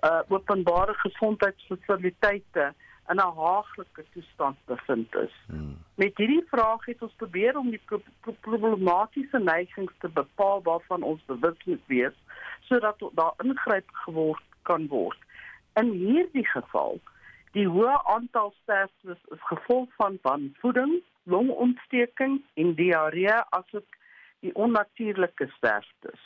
uh, 0.04 0.20
openbare 0.28 0.94
gesondheidsfasiliteite 0.94 2.74
in 3.10 3.16
'n 3.16 3.34
haaglike 3.42 4.04
toestand 4.12 4.56
bevind 4.64 5.14
is. 5.14 5.34
Hmm. 5.46 5.78
Met 5.94 6.16
hierdie 6.16 6.46
vraag 6.50 6.84
het 6.84 7.02
ons 7.02 7.16
probeer 7.16 7.56
om 7.58 7.70
die 7.70 7.82
pro 7.84 8.02
pro 8.20 8.34
problematiese 8.40 9.38
neigings 9.38 9.92
te 9.98 10.08
bepaal 10.08 10.62
waarvan 10.62 11.02
ons 11.02 11.24
bewus 11.26 11.58
moet 11.64 11.86
wees 11.86 12.16
sodat 12.60 12.98
daar 13.14 13.34
ingryp 13.44 13.88
geword 13.92 14.42
kan 14.62 14.86
word. 14.86 15.18
In 15.74 15.90
hierdie 15.90 16.46
geval 16.46 17.00
Die 17.56 17.66
hoë 17.66 17.96
aantal 18.12 18.52
sterftes 18.62 19.18
is 19.34 19.46
gevolg 19.48 19.88
van 19.98 20.18
wanvoeding, 20.22 21.00
longontsteking 21.26 22.36
en 22.54 22.74
diarree 22.78 23.38
asook 23.56 23.96
die 24.44 24.52
onnatuurlike 24.54 25.48
sterftes. 25.56 26.20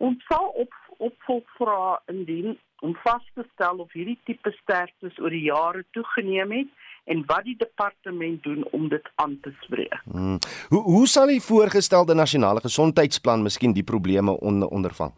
Ons 0.00 0.24
sal 0.28 0.52
op 0.62 0.76
opvolgvra 1.00 2.00
indien 2.12 2.58
om 2.84 2.92
vas 3.04 3.24
te 3.34 3.44
stel 3.54 3.80
of 3.84 3.92
hierdie 3.96 4.18
tipe 4.28 4.52
sterftes 4.58 5.16
oor 5.20 5.32
die 5.32 5.46
jare 5.46 5.84
toegeneem 5.96 6.52
het 6.52 6.70
en 7.12 7.22
wat 7.28 7.44
die 7.48 7.56
departement 7.56 8.42
doen 8.44 8.64
om 8.76 8.88
dit 8.92 9.08
aan 9.24 9.38
te 9.44 9.52
spreek. 9.64 9.96
Hmm. 10.04 10.38
Hoe 10.68 10.82
hoe 10.82 11.06
sal 11.08 11.32
die 11.32 11.40
voorgestelde 11.40 12.14
nasionale 12.14 12.60
gesondheidsplan 12.64 13.44
miskien 13.44 13.76
die 13.76 13.84
probleme 13.84 14.36
on, 14.40 14.62
ondervang? 14.68 15.12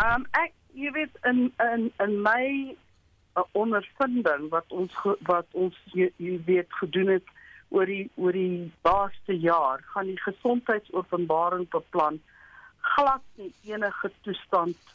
Ehm 0.00 0.22
um, 0.22 0.28
ek 0.44 0.52
jy 0.78 0.92
weet 0.96 1.24
in 1.28 1.48
in 1.72 1.90
in 2.04 2.20
my 2.24 2.76
'n 3.38 3.48
ondervinding 3.52 4.48
wat 4.54 4.68
ons 4.68 4.94
wat 5.26 5.46
ons 5.52 5.76
jy, 5.92 6.10
jy 6.16 6.40
weet 6.46 6.72
gedoen 6.80 7.12
het 7.16 7.36
oor 7.68 7.86
die 7.86 8.10
oor 8.16 8.32
die 8.32 8.72
laaste 8.82 9.36
jaar 9.36 9.84
gaan 9.92 10.06
die 10.06 10.20
gesondheidsopenbaring 10.24 11.68
beplan 11.68 12.20
glad 12.94 13.24
nie 13.40 13.52
enige 13.72 14.10
toestand 14.26 14.94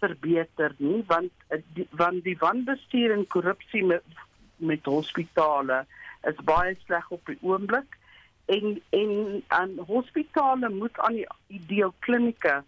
verbeter 0.00 0.74
nie 0.78 1.02
want 1.08 1.32
die, 1.76 1.88
want 1.90 2.24
die 2.24 2.36
wanbestuur 2.40 3.14
en 3.14 3.26
korrupsie 3.26 3.84
met 3.84 4.24
met 4.56 4.88
hospitale 4.88 5.84
is 6.28 6.42
baie 6.48 6.74
sleg 6.84 7.10
op 7.12 7.26
die 7.30 7.38
oomblik 7.40 7.98
en 8.46 8.82
en 8.90 9.42
aan 9.46 9.78
hospitale 9.86 10.68
moet 10.68 10.98
aan 10.98 11.18
die 11.20 11.28
ideale 11.46 11.92
klinieke 11.98 12.62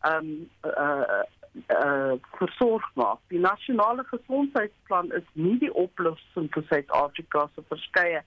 ehm 0.00 0.30
um, 0.30 0.50
uh 0.62 1.22
uh 1.68 2.12
versorg 2.36 2.90
maak. 2.94 3.18
Die 3.28 3.40
nasionale 3.40 4.04
gesondheidsplan 4.04 5.12
is 5.12 5.24
nie 5.32 5.58
die 5.58 5.72
oplossing 5.74 6.48
vir 6.54 6.64
Suid-Afrika 6.68 7.46
se 7.54 7.64
verskeie 7.68 8.22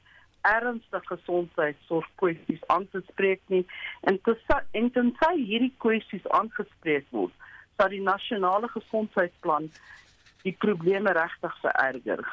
ernstige 0.47 1.01
gesondheidsorgkwessies 1.07 2.61
aan 2.67 2.87
te 2.93 3.01
spreek 3.11 3.41
nie 3.47 3.65
en 4.09 4.19
te 4.23 4.35
en 4.71 4.91
sy 5.21 5.33
hierdie 5.37 5.73
kwessies 5.77 6.27
aangespreek 6.39 7.07
word, 7.15 7.33
sal 7.77 7.89
die 7.89 8.03
nasionale 8.03 8.69
gesondheidsplan 8.75 9.69
die 10.43 10.55
probleme 10.59 11.11
regtig 11.15 11.55
vererger. 11.63 12.23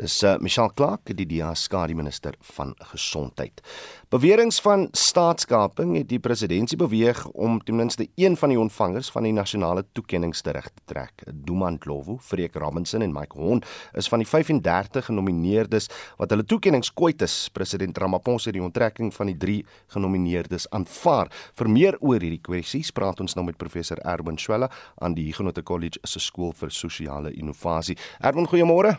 Dis 0.00 0.22
uh, 0.24 0.38
Michelle 0.40 0.72
Clark, 0.72 1.10
die 1.12 1.26
DEA 1.28 1.50
skadu 1.52 1.92
minister 1.92 2.32
van 2.54 2.70
gesondheid. 2.94 3.60
Beweringe 4.08 4.56
van 4.64 4.86
staatskaping 4.96 5.92
het 5.98 6.08
die 6.08 6.20
presidentsie 6.22 6.78
beweeg 6.80 7.20
om 7.34 7.58
ten 7.60 7.76
minste 7.76 8.06
een 8.16 8.38
van 8.40 8.54
die 8.54 8.58
ontvangers 8.58 9.10
van 9.12 9.28
die 9.28 9.34
nasionale 9.36 9.84
toekenninge 9.92 10.40
terug 10.40 10.70
te 10.72 10.86
trek. 10.88 11.26
Duman 11.28 11.76
Dlovu, 11.84 12.16
Freek 12.24 12.56
Robinson 12.56 13.04
en 13.04 13.12
Mike 13.12 13.36
Hon 13.36 13.60
is 13.92 14.08
van 14.08 14.24
die 14.24 14.28
35 14.28 15.10
genomineerdes 15.10 15.90
wat 16.16 16.32
hulle 16.32 16.48
toekenninge 16.48 16.94
kwyt 16.96 17.26
is. 17.28 17.36
President 17.52 18.00
Ramaphosa 18.00 18.48
het 18.48 18.56
die 18.56 18.64
onttrekking 18.64 19.12
van 19.12 19.34
die 19.34 19.36
3 19.36 19.58
genomineerdes 19.98 20.70
aanvaar. 20.72 21.28
Vir 21.60 21.68
meer 21.68 22.00
oor 22.00 22.24
hierdie 22.24 22.40
kwessies 22.40 22.88
praat 22.96 23.20
ons 23.20 23.36
nou 23.36 23.44
met 23.50 23.60
professor 23.60 24.00
Erwin 24.00 24.40
Swela 24.40 24.72
aan 24.96 25.18
die 25.18 25.28
Huguenot 25.28 25.60
College 25.60 26.00
se 26.08 26.24
skool 26.24 26.56
vir 26.56 26.72
sosiale 26.72 27.36
innovasie. 27.36 28.00
Erwin, 28.24 28.48
goeiemôre. 28.48 28.96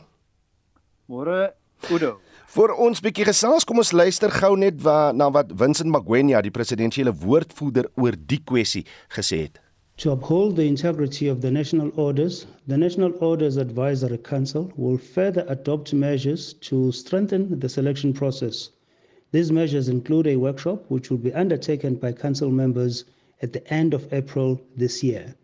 Môre 1.11 1.51
Udo. 1.91 2.21
Vir 2.55 2.71
ons 2.85 3.01
bietjie 3.03 3.25
gesels, 3.27 3.65
kom 3.67 3.81
ons 3.81 3.89
luister 3.91 4.31
gou 4.31 4.53
net 4.55 4.77
wa, 4.85 5.11
na 5.11 5.25
wat 5.35 5.49
Vincent 5.59 5.91
Magwenya, 5.91 6.39
die 6.39 6.53
presidentsiële 6.55 7.11
woordvoerder 7.23 7.89
oor 7.99 8.15
die 8.15 8.39
kwessie 8.47 8.85
gesê 9.11 9.41
het. 9.41 9.59
To 10.03 10.13
uphold 10.13 10.55
the 10.55 10.63
integrity 10.63 11.27
of 11.27 11.41
the 11.41 11.51
national 11.51 11.91
orders, 11.99 12.45
the 12.65 12.77
National 12.77 13.11
Orders 13.19 13.57
Advisory 13.57 14.19
Council 14.19 14.71
will 14.77 14.97
further 14.97 15.43
adopt 15.49 15.91
measures 15.91 16.53
to 16.69 16.93
strengthen 16.93 17.59
the 17.59 17.67
selection 17.67 18.13
process. 18.13 18.69
These 19.33 19.51
measures 19.51 19.89
include 19.89 20.27
a 20.27 20.37
workshop 20.37 20.85
which 20.87 21.09
will 21.09 21.19
be 21.27 21.33
undertaken 21.33 21.95
by 21.95 22.13
council 22.13 22.51
members 22.51 23.03
at 23.41 23.51
the 23.51 23.67
end 23.67 23.93
of 23.93 24.07
April 24.13 24.61
this 24.77 25.03
year. 25.03 25.35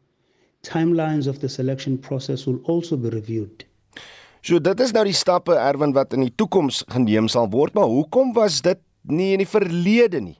Timelines 0.64 1.28
of 1.28 1.42
the 1.42 1.50
selection 1.50 1.98
process 1.98 2.46
will 2.46 2.62
also 2.64 2.96
be 2.96 3.10
reviewed. 3.10 3.66
So 4.42 4.60
dit 4.60 4.80
is 4.84 4.94
nou 4.96 5.04
die 5.08 5.16
stappe 5.18 5.56
Erwin 5.58 5.94
wat 5.96 6.14
in 6.14 6.26
die 6.28 6.34
toekoms 6.36 6.84
geneem 6.94 7.30
sal 7.32 7.50
word, 7.54 7.74
maar 7.78 7.90
hoekom 7.90 8.34
was 8.38 8.62
dit 8.66 8.80
nie 9.08 9.34
in 9.36 9.44
die 9.44 9.50
verlede 9.50 10.22
nie? 10.22 10.38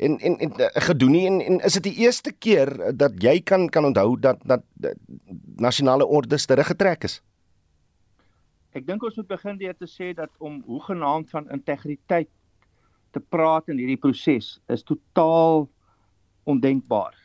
En 0.00 0.18
en 0.18 0.36
en 0.38 0.52
uh, 0.60 0.68
gedoen 0.86 1.12
nie 1.12 1.26
en, 1.26 1.40
en 1.40 1.58
is 1.66 1.76
dit 1.78 1.90
die 1.90 2.06
eerste 2.06 2.32
keer 2.32 2.70
dat 2.96 3.18
jy 3.22 3.40
kan 3.40 3.68
kan 3.68 3.84
onthou 3.84 4.16
dat 4.20 4.40
dat, 4.46 4.64
dat 4.74 4.96
nasionale 5.56 6.06
ordes 6.06 6.46
teruggetrek 6.46 7.04
is? 7.04 7.20
Ek 8.72 8.86
dink 8.86 9.02
ons 9.02 9.16
moet 9.18 9.28
begin 9.28 9.58
deur 9.58 9.74
te 9.74 9.88
sê 9.90 10.12
dat 10.14 10.30
om 10.38 10.60
hoegenaamd 10.66 11.30
van 11.30 11.48
integriteit 11.50 12.30
te 13.10 13.20
praat 13.20 13.68
in 13.68 13.80
hierdie 13.82 13.98
proses 13.98 14.58
is 14.70 14.86
totaal 14.86 15.66
ondenkbaar. 16.48 17.16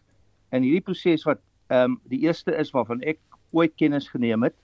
En 0.50 0.66
hierdie 0.66 0.84
proses 0.86 1.26
wat 1.28 1.42
ehm 1.70 1.96
um, 1.96 2.00
die 2.10 2.26
eerste 2.26 2.54
is 2.54 2.72
waarvan 2.74 3.02
ek 3.02 3.22
ooit 3.56 3.74
kennis 3.78 4.10
geneem 4.10 4.44
het, 4.46 4.56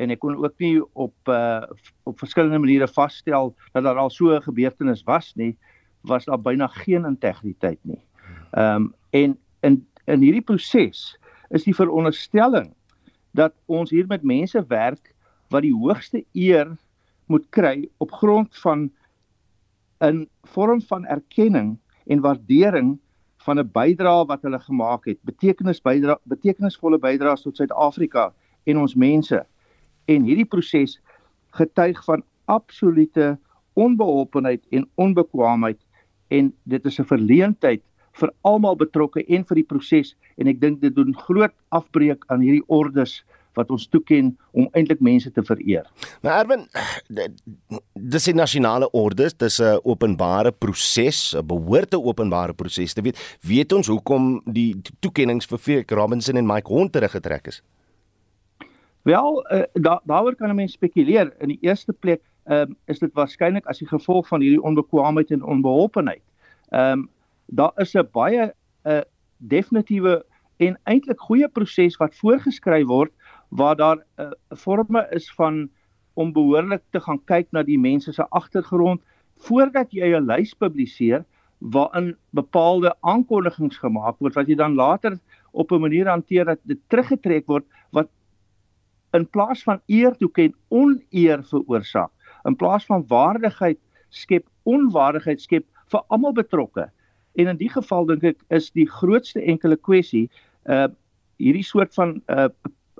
en 0.00 0.12
ek 0.14 0.20
kon 0.22 0.38
ook 0.40 0.56
nie 0.62 0.78
op 0.96 1.28
uh 1.28 1.62
op 2.08 2.18
verskillende 2.18 2.58
maniere 2.58 2.88
vasstel 2.88 3.54
dat 3.72 3.84
daar 3.84 4.00
al 4.00 4.10
so 4.10 4.32
'n 4.34 4.42
gebeurtenis 4.42 5.04
was 5.04 5.34
nie 5.34 5.56
was 6.00 6.24
daar 6.24 6.40
byna 6.40 6.66
geen 6.66 7.04
integriteit 7.04 7.78
nie. 7.82 8.02
Ehm 8.50 8.76
um, 8.76 8.94
en 9.10 9.38
in 9.60 9.86
in 10.04 10.20
hierdie 10.20 10.44
proses 10.44 11.18
is 11.50 11.64
die 11.64 11.74
veronderstelling 11.74 12.72
dat 13.30 13.52
ons 13.66 13.90
hier 13.90 14.06
met 14.06 14.22
mense 14.22 14.64
werk 14.68 15.14
wat 15.48 15.62
die 15.62 15.74
hoogste 15.74 16.24
eer 16.32 16.76
moet 17.26 17.46
kry 17.50 17.88
op 17.98 18.10
grond 18.10 18.56
van 18.62 18.90
'n 20.00 20.28
vorm 20.42 20.82
van 20.82 21.06
erkenning 21.06 21.78
en 22.06 22.20
waardering 22.20 22.98
van 23.36 23.58
'n 23.58 23.70
bydrae 23.72 24.26
wat 24.26 24.42
hulle 24.42 24.58
gemaak 24.58 25.04
het, 25.04 25.18
betekenis 25.22 25.80
bydra 25.80 26.18
betekenisvolle 26.22 26.98
bydraes 26.98 27.42
tot 27.42 27.56
Suid-Afrika 27.56 28.32
en 28.64 28.78
ons 28.78 28.94
mense 28.94 29.46
en 30.10 30.26
hierdie 30.26 30.48
proses 30.48 30.98
getuig 31.58 32.00
van 32.04 32.24
absolute 32.50 33.36
onbeholpenheid 33.78 34.62
en 34.74 34.88
onbekwaamheid 34.94 35.78
en 36.34 36.52
dit 36.64 36.86
is 36.86 37.00
'n 37.00 37.10
verleentheid 37.12 37.82
vir 38.20 38.32
almal 38.42 38.76
betrokke 38.76 39.24
en 39.28 39.44
vir 39.44 39.54
die 39.54 39.68
proses 39.72 40.14
en 40.36 40.46
ek 40.46 40.60
dink 40.60 40.80
dit 40.80 40.94
doen 40.94 41.14
groot 41.14 41.54
afbreek 41.68 42.24
aan 42.28 42.40
hierdie 42.40 42.66
orders 42.66 43.22
wat 43.58 43.70
ons 43.70 43.88
toeken 43.90 44.30
om 44.54 44.68
eintlik 44.78 45.00
mense 45.00 45.30
te 45.34 45.42
vereer. 45.42 45.86
Maar 46.22 46.44
Erwin, 46.44 46.66
dis 47.94 48.28
'n 48.28 48.36
nasionale 48.36 48.90
ordes, 48.90 49.34
dis 49.34 49.60
'n 49.60 49.80
openbare 49.82 50.52
proses, 50.52 51.34
'n 51.34 51.46
behoorte 51.46 51.98
openbare 51.98 52.54
proses 52.54 52.94
te 52.94 53.02
weet. 53.02 53.18
Weet 53.42 53.72
ons 53.72 53.86
hoekom 53.86 54.42
die 54.44 54.76
toekennings 55.00 55.46
vir 55.46 55.58
Freek 55.58 55.90
Robinson 55.90 56.36
en 56.36 56.46
Mike 56.46 56.68
Hond 56.72 56.92
teruggetrek 56.92 57.46
is? 57.46 57.62
Wel, 59.02 59.52
uh, 59.52 59.62
da 59.72 60.00
daaroor 60.04 60.34
kan 60.34 60.50
'n 60.50 60.54
mens 60.54 60.72
spekuleer. 60.72 61.32
In 61.38 61.48
die 61.48 61.58
eerste 61.60 61.92
plek, 61.92 62.22
um, 62.44 62.76
is 62.84 62.98
dit 62.98 63.12
waarskynlik 63.14 63.66
as 63.66 63.82
gevolg 63.84 64.28
van 64.28 64.40
hierdie 64.40 64.62
onbekwaamheid 64.62 65.30
en 65.30 65.42
onbeholpenheid. 65.42 66.22
Ehm 66.68 66.98
um, 66.98 67.08
daar 67.46 67.72
is 67.76 67.94
'n 67.94 68.08
baie 68.12 68.42
'n 68.42 68.52
uh, 68.84 68.98
eh, 68.98 69.02
definitiewe 69.36 70.24
en 70.56 70.78
eintlik 70.84 71.20
goeie 71.20 71.48
proses 71.48 71.96
wat 71.96 72.14
voorgeskryf 72.14 72.86
word 72.86 73.12
waar 73.48 73.76
daar 73.76 73.96
'n 73.96 74.22
uh, 74.22 74.30
vorme 74.50 75.06
is 75.10 75.32
van 75.32 75.70
om 76.14 76.32
behoorlik 76.32 76.82
te 76.90 77.00
gaan 77.00 77.24
kyk 77.24 77.46
na 77.52 77.62
die 77.62 77.78
mense 77.78 78.12
se 78.12 78.26
agtergrond 78.28 79.00
voordat 79.36 79.92
jy 79.92 80.14
'n 80.16 80.26
lys 80.26 80.54
publiseer 80.54 81.24
waarin 81.58 82.16
bepaalde 82.30 82.94
aankondigings 83.00 83.78
gemaak 83.78 84.18
word 84.18 84.34
wat 84.34 84.48
jy 84.48 84.54
dan 84.54 84.74
later 84.74 85.18
op 85.52 85.72
'n 85.72 85.80
manier 85.80 86.08
hanteer 86.08 86.44
dat 86.44 86.58
dit 86.62 86.78
teruggetrek 86.88 87.46
word 87.46 87.64
wat 87.90 88.08
in 89.16 89.26
plaas 89.30 89.62
van 89.62 89.80
eer 89.86 90.16
toeken 90.16 90.54
oneer 90.68 91.44
veroorsaak. 91.44 92.10
In 92.44 92.56
plaas 92.56 92.86
van 92.86 93.04
waardigheid 93.08 93.78
skep 94.08 94.46
onwaardigheid 94.62 95.40
skep 95.40 95.66
vir 95.90 96.02
almal 96.08 96.34
betrokke. 96.36 96.88
En 97.38 97.46
in 97.46 97.58
die 97.60 97.70
geval 97.70 98.06
dink 98.06 98.24
ek 98.24 98.42
is 98.54 98.70
die 98.76 98.88
grootste 98.88 99.42
enkele 99.42 99.76
kwessie 99.76 100.28
uh 100.66 100.88
hierdie 101.40 101.64
soort 101.64 101.94
van 101.96 102.18
uh, 102.28 102.50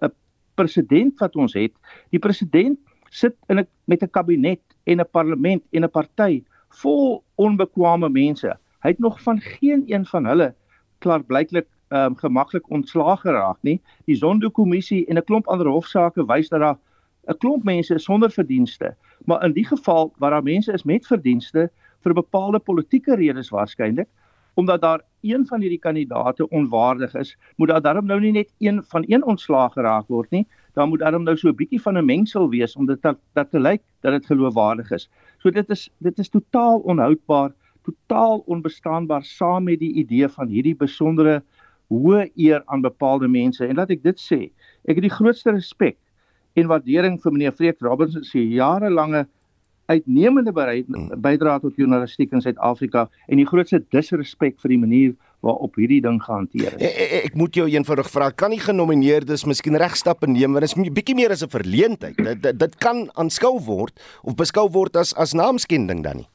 'n 0.00 0.06
uh, 0.06 0.08
president 0.56 1.18
wat 1.20 1.34
ons 1.36 1.52
het. 1.52 1.74
Die 2.08 2.18
president 2.18 2.78
sit 3.10 3.36
in 3.48 3.60
'n 3.60 3.66
met 3.84 4.02
'n 4.02 4.10
kabinet 4.10 4.62
en 4.86 5.00
'n 5.00 5.10
parlement 5.12 5.62
en 5.72 5.84
'n 5.84 5.90
party 5.90 6.42
vol 6.80 7.22
onbekwame 7.36 8.08
mense. 8.08 8.48
Hy 8.82 8.88
het 8.88 8.98
nog 8.98 9.20
van 9.22 9.40
geen 9.40 9.84
een 9.86 10.06
van 10.06 10.24
hulle 10.24 10.54
klaarblyklik 10.98 11.68
um, 11.90 12.16
gemaklik 12.16 12.70
ontslaag 12.70 13.20
geraak 13.20 13.58
nie. 13.62 13.80
Die 14.06 14.16
Zondo-kommissie 14.16 15.06
en 15.06 15.18
'n 15.18 15.24
klomp 15.24 15.48
ander 15.48 15.66
hofsaake 15.66 16.26
wys 16.26 16.48
dat 16.48 16.60
daar 16.60 16.78
'n 17.28 17.38
klomp 17.38 17.64
mense 17.64 17.94
is 17.94 18.04
sonder 18.04 18.30
verdienste, 18.30 18.94
maar 19.24 19.44
in 19.44 19.52
die 19.52 19.66
geval 19.66 20.12
waar 20.18 20.30
daar 20.30 20.42
mense 20.42 20.72
is 20.72 20.84
met 20.84 21.06
verdienste 21.06 21.70
vir 22.00 22.14
bepaalde 22.14 22.58
politieke 22.58 23.14
redes 23.14 23.50
waarskynlik, 23.50 24.08
omdat 24.54 24.80
daar 24.80 25.00
een 25.20 25.46
van 25.46 25.60
hierdie 25.60 25.78
kandidate 25.78 26.48
onwaardig 26.48 27.14
is, 27.14 27.36
moet 27.56 27.68
daar 27.68 27.82
daarom 27.82 28.06
nou 28.06 28.20
nie 28.20 28.32
net 28.32 28.52
een 28.58 28.82
van 28.84 29.04
een 29.06 29.24
ontslaag 29.24 29.72
geraak 29.72 30.08
word 30.08 30.30
nie, 30.30 30.46
dan 30.74 30.88
moet 30.88 30.98
daarom 30.98 31.22
nou 31.22 31.36
so 31.36 31.48
'n 31.48 31.56
bietjie 31.56 31.82
van 31.82 31.98
'n 31.98 32.04
mengsel 32.04 32.48
wees 32.48 32.76
om 32.76 32.86
dit 32.86 33.02
dat, 33.02 33.18
dat 33.32 33.50
te 33.50 33.60
lyk 33.60 33.82
dat 34.00 34.12
dit 34.12 34.26
geloofwaardig 34.26 34.90
is. 34.90 35.10
So 35.38 35.50
dit 35.50 35.70
is 35.70 35.90
dit 35.98 36.18
is 36.18 36.28
totaal 36.28 36.78
onhoudbaar, 36.78 37.52
totaal 37.82 38.42
onbestaanbaar 38.46 39.24
saam 39.24 39.64
met 39.64 39.78
die 39.78 39.92
idee 39.92 40.28
van 40.28 40.48
hierdie 40.48 40.76
besondere 40.76 41.42
hoë 41.90 42.30
eer 42.36 42.62
aan 42.66 42.82
bepaalde 42.82 43.28
mense 43.28 43.66
en 43.66 43.76
laat 43.76 43.90
ek 43.90 44.02
dit 44.02 44.18
sê, 44.22 44.40
ek 44.86 45.00
het 45.00 45.06
die 45.06 45.16
grootste 45.18 45.52
respek 45.52 45.98
en 46.58 46.70
waardering 46.70 47.18
vir 47.22 47.34
meneer 47.34 47.54
Freek 47.56 47.82
Robinson 47.84 48.24
se 48.24 48.42
jarelange 48.42 49.26
uitnemende 49.90 50.52
bydrae 50.54 51.58
tot 51.62 51.78
journalistiek 51.78 52.32
in 52.34 52.42
Suid-Afrika 52.44 53.08
en 53.26 53.40
die 53.40 53.48
grootste 53.48 53.80
disrespek 53.94 54.58
vir 54.62 54.74
die 54.74 54.78
manier 54.78 55.16
waarop 55.44 55.78
hierdie 55.80 56.02
ding 56.04 56.18
gehanteer 56.22 56.74
is. 56.76 56.82
Ek, 56.84 56.96
ek, 57.00 57.12
ek 57.30 57.38
moet 57.40 57.56
jou 57.56 57.66
eenvoudig 57.72 58.10
vra, 58.12 58.28
kan 58.30 58.52
die 58.52 58.60
genomineerdes 58.60 59.46
miskien 59.48 59.78
regstappe 59.80 60.28
neem 60.28 60.54
want 60.54 60.66
dit 60.66 60.70
is 60.70 60.76
'n 60.76 60.94
bietjie 60.94 61.16
meer 61.16 61.32
as 61.32 61.42
'n 61.42 61.50
verleentheid. 61.50 62.16
Dit, 62.16 62.42
dit 62.42 62.58
dit 62.58 62.76
kan 62.78 63.08
aanskou 63.16 63.58
word 63.58 63.96
of 64.22 64.36
beskou 64.36 64.68
word 64.68 64.96
as 64.96 65.14
as 65.14 65.34
naamskending 65.34 66.04
dan 66.04 66.22
nie. 66.22 66.28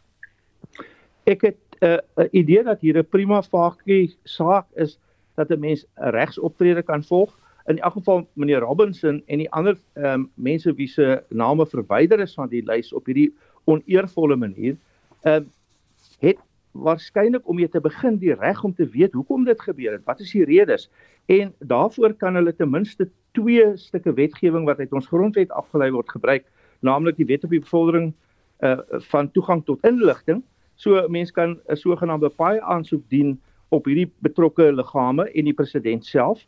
Ek 1.25 1.41
het 1.41 1.59
'n 1.81 1.99
uh, 2.17 2.25
idee 2.31 2.63
dat 2.63 2.81
hier 2.81 2.97
'n 2.97 3.05
prima 3.05 3.41
facie 3.41 4.15
saak 4.25 4.65
is 4.75 4.97
dat 5.35 5.49
'n 5.49 5.59
mens 5.59 5.85
'n 5.85 6.09
regsoptrede 6.09 6.83
kan 6.83 7.03
volg. 7.03 7.37
in 7.65 7.79
elk 7.79 7.93
geval 7.93 8.27
meneer 8.33 8.59
Robinson 8.59 9.23
en 9.25 9.37
die 9.37 9.51
ander 9.51 9.77
ehm 9.93 10.05
um, 10.05 10.31
mense 10.33 10.73
wie 10.73 10.87
se 10.87 11.23
name 11.29 11.65
verwyder 11.65 12.19
is 12.19 12.33
van 12.33 12.49
die 12.49 12.63
lys 12.65 12.93
op 12.93 13.05
hierdie 13.05 13.33
oneervolle 13.63 14.35
manier 14.35 14.77
ehm 15.21 15.35
um, 15.35 15.51
het 16.19 16.37
waarskynlik 16.71 17.47
om 17.49 17.59
jy 17.59 17.67
te 17.71 17.81
begin 17.81 18.17
die 18.19 18.33
reg 18.35 18.63
om 18.63 18.73
te 18.75 18.87
weet 18.91 19.13
hoekom 19.13 19.45
dit 19.47 19.61
gebeur 19.61 19.95
het. 19.95 20.03
Wat 20.05 20.19
is 20.19 20.31
die 20.31 20.43
redes? 20.45 20.89
En 21.25 21.53
daarvoor 21.59 22.13
kan 22.13 22.35
hulle 22.35 22.55
ten 22.55 22.69
minste 22.69 23.09
twee 23.31 23.63
stukke 23.79 24.13
wetgewing 24.13 24.65
wat 24.65 24.79
uit 24.79 24.93
ons 24.93 25.07
grondwet 25.07 25.51
afgelei 25.51 25.91
word 25.91 26.11
gebruik, 26.11 26.45
naamlik 26.79 27.17
die 27.17 27.27
wet 27.31 27.43
op 27.43 27.55
die 27.55 27.63
bevordering 27.63 28.13
uh 28.63 28.77
van 29.11 29.31
toegang 29.31 29.63
tot 29.65 29.83
inligting. 29.83 30.43
So 30.75 31.07
mense 31.09 31.33
kan 31.33 31.59
'n 31.67 31.75
sogenaamde 31.75 32.29
paai 32.29 32.59
aansoek 32.59 33.03
dien 33.09 33.39
op 33.69 33.85
hierdie 33.89 34.09
betrokke 34.19 34.71
liggame 34.73 35.27
en 35.33 35.45
die 35.49 35.53
president 35.53 36.05
self 36.05 36.45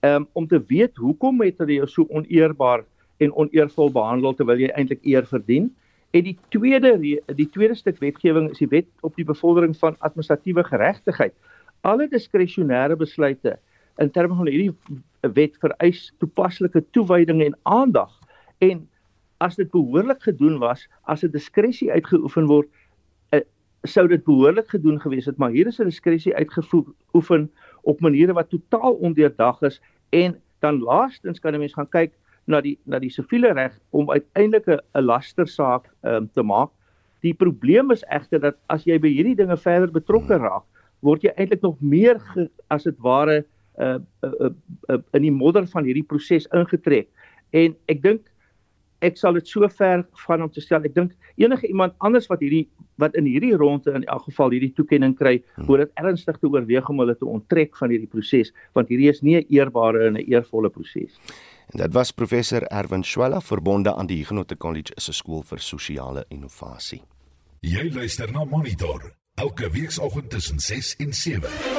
um, 0.00 0.26
om 0.32 0.46
te 0.46 0.60
weet 0.68 0.96
hoekom 0.96 1.42
het 1.42 1.58
hulle 1.58 1.80
jou 1.80 1.88
so 1.88 2.06
oneerbaar 2.10 2.84
en 3.18 3.34
oneervol 3.34 3.90
behandel 3.92 4.34
terwyl 4.38 4.60
jy 4.62 4.70
eintlik 4.74 5.00
eer 5.02 5.26
verdien. 5.26 5.70
En 6.16 6.24
die 6.24 6.36
tweede 6.54 6.94
die 7.00 7.48
tweede 7.52 7.76
stuk 7.76 7.98
wetgewing 8.00 8.50
is 8.52 8.60
die 8.62 8.70
wet 8.70 8.88
op 9.06 9.16
die 9.18 9.26
bevordering 9.26 9.74
van 9.76 9.96
administratiewe 9.98 10.64
geregtigheid. 10.64 11.34
Alle 11.82 12.08
diskresionêre 12.08 12.96
besluite 12.98 13.58
in 13.98 14.10
terme 14.14 14.36
van 14.38 14.46
hierdie 14.46 14.72
wet 15.34 15.58
vereis 15.60 16.08
toepaslike 16.22 16.84
toewyding 16.94 17.42
en 17.42 17.58
aandag. 17.62 18.12
En 18.62 18.86
as 19.42 19.58
dit 19.58 19.70
behoorlik 19.70 20.22
gedoen 20.22 20.58
was, 20.58 20.86
as 21.06 21.22
'n 21.24 21.30
diskresie 21.30 21.90
uitgeoefen 21.92 22.46
word, 22.46 22.68
sou 23.86 24.06
dit 24.08 24.24
behoorlik 24.24 24.68
gedoen 24.68 25.00
gewees 25.00 25.26
het, 25.26 25.36
maar 25.36 25.50
hier 25.50 25.66
is 25.66 25.78
'n 25.78 25.84
diskresie 25.84 26.34
uitgeoefen 26.34 27.50
op 27.82 28.00
maniere 28.00 28.32
wat 28.32 28.50
totaal 28.50 28.94
ondeurdag 28.94 29.62
is 29.62 29.80
en 30.10 30.36
dan 30.58 30.80
laastens 30.82 31.40
kan 31.40 31.54
'n 31.54 31.58
mens 31.58 31.74
gaan 31.74 31.88
kyk 31.88 32.12
na 32.46 32.60
die 32.60 32.78
na 32.84 32.98
die 32.98 33.10
siviele 33.10 33.52
reg 33.52 33.78
om 33.90 34.10
uiteindelik 34.10 34.66
'n 34.66 35.02
lastersaak 35.02 35.90
um, 36.02 36.30
te 36.32 36.42
maak. 36.42 36.70
Die 37.20 37.34
probleem 37.34 37.90
is 37.90 38.04
egter 38.08 38.40
dat 38.40 38.56
as 38.66 38.84
jy 38.84 38.98
by 38.98 39.08
hierdie 39.08 39.36
dinge 39.36 39.56
verder 39.56 39.90
betrokke 39.90 40.36
raak, 40.38 40.64
word 41.00 41.22
jy 41.22 41.32
eintlik 41.36 41.62
nog 41.62 41.80
meer 41.80 42.20
ge, 42.20 42.48
as 42.70 42.84
dit 42.84 42.98
ware 42.98 43.44
uh, 43.78 43.98
uh, 44.22 44.32
uh, 44.40 44.50
uh, 44.90 44.98
in 45.12 45.22
die 45.22 45.34
modder 45.34 45.66
van 45.66 45.84
hierdie 45.84 46.06
proses 46.06 46.46
ingetrek. 46.54 47.08
En 47.50 47.74
ek 47.86 48.02
dink 48.02 48.22
ek 49.04 49.18
sal 49.18 49.36
dit 49.38 49.48
so 49.48 49.68
ver 49.68 50.04
van 50.26 50.42
om 50.42 50.50
te 50.50 50.60
stel. 50.60 50.84
Ek 50.84 50.94
dink 50.94 51.12
enige 51.36 51.68
iemand 51.68 51.94
anders 52.04 52.26
wat 52.30 52.42
hierdie 52.42 52.66
wat 52.98 53.14
in 53.14 53.28
hierdie 53.30 53.54
ronde 53.54 53.92
in 53.94 54.04
elk 54.10 54.24
geval 54.26 54.50
hierdie 54.50 54.72
toekenning 54.74 55.14
kry, 55.18 55.36
hmm. 55.54 55.68
moet 55.68 55.84
dit 55.84 55.92
ernstig 56.02 56.38
te 56.40 56.50
oorweeg 56.50 56.88
om 56.90 56.98
hulle 56.98 57.14
te 57.14 57.28
onttrek 57.28 57.76
van 57.78 57.94
hierdie 57.94 58.10
proses, 58.10 58.50
want 58.74 58.90
hierdie 58.90 59.10
is 59.12 59.22
nie 59.22 59.36
'n 59.38 59.46
eerbare 59.48 60.08
en 60.08 60.18
'n 60.18 60.26
eervolle 60.26 60.70
proses. 60.70 61.18
En 61.70 61.78
dit 61.78 61.92
was 61.92 62.12
professor 62.12 62.62
Erwin 62.72 63.04
Schwella 63.04 63.40
verbonde 63.40 63.94
aan 63.94 64.06
die 64.06 64.16
Huguenot 64.16 64.56
College 64.56 64.92
is 64.96 65.08
'n 65.08 65.12
skool 65.12 65.42
vir 65.42 65.58
sosiale 65.58 66.24
innovasie. 66.28 67.02
Jy 67.60 67.90
luister 67.94 68.32
na 68.32 68.44
Monitor 68.44 69.12
elke 69.34 69.70
weekoggend 69.70 70.30
tussen 70.30 70.58
6 70.58 70.96
en 70.96 71.12
7. 71.12 71.77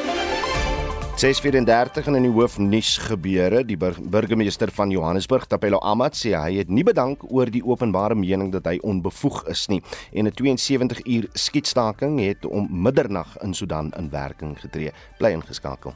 634 1.20 2.06
en 2.08 2.16
in 2.16 2.30
die 2.30 2.32
hoofnuus 2.32 2.94
gebeure 3.04 3.66
die 3.68 3.76
bur 3.76 3.98
burgemeester 4.14 4.72
van 4.72 4.94
Johannesburg 4.94 5.50
Tapelo 5.52 5.82
Amat 5.84 6.16
sê 6.16 6.32
hy 6.32 6.62
het 6.62 6.72
nie 6.72 6.86
bedank 6.88 7.26
oor 7.28 7.52
die 7.52 7.60
openbare 7.60 8.16
mening 8.16 8.54
dat 8.56 8.70
hy 8.72 8.78
onbevoeg 8.88 9.42
is 9.52 9.68
nie. 9.68 9.82
En 10.16 10.32
'n 10.32 10.32
72 10.32 11.04
uur 11.04 11.28
skietstaking 11.34 12.22
het 12.24 12.46
om 12.46 12.70
middernag 12.72 13.36
in 13.44 13.54
Sudan 13.54 13.92
in 13.98 14.10
werking 14.10 14.56
getree. 14.60 14.94
Bly 15.18 15.36
ingeskakel 15.36 15.94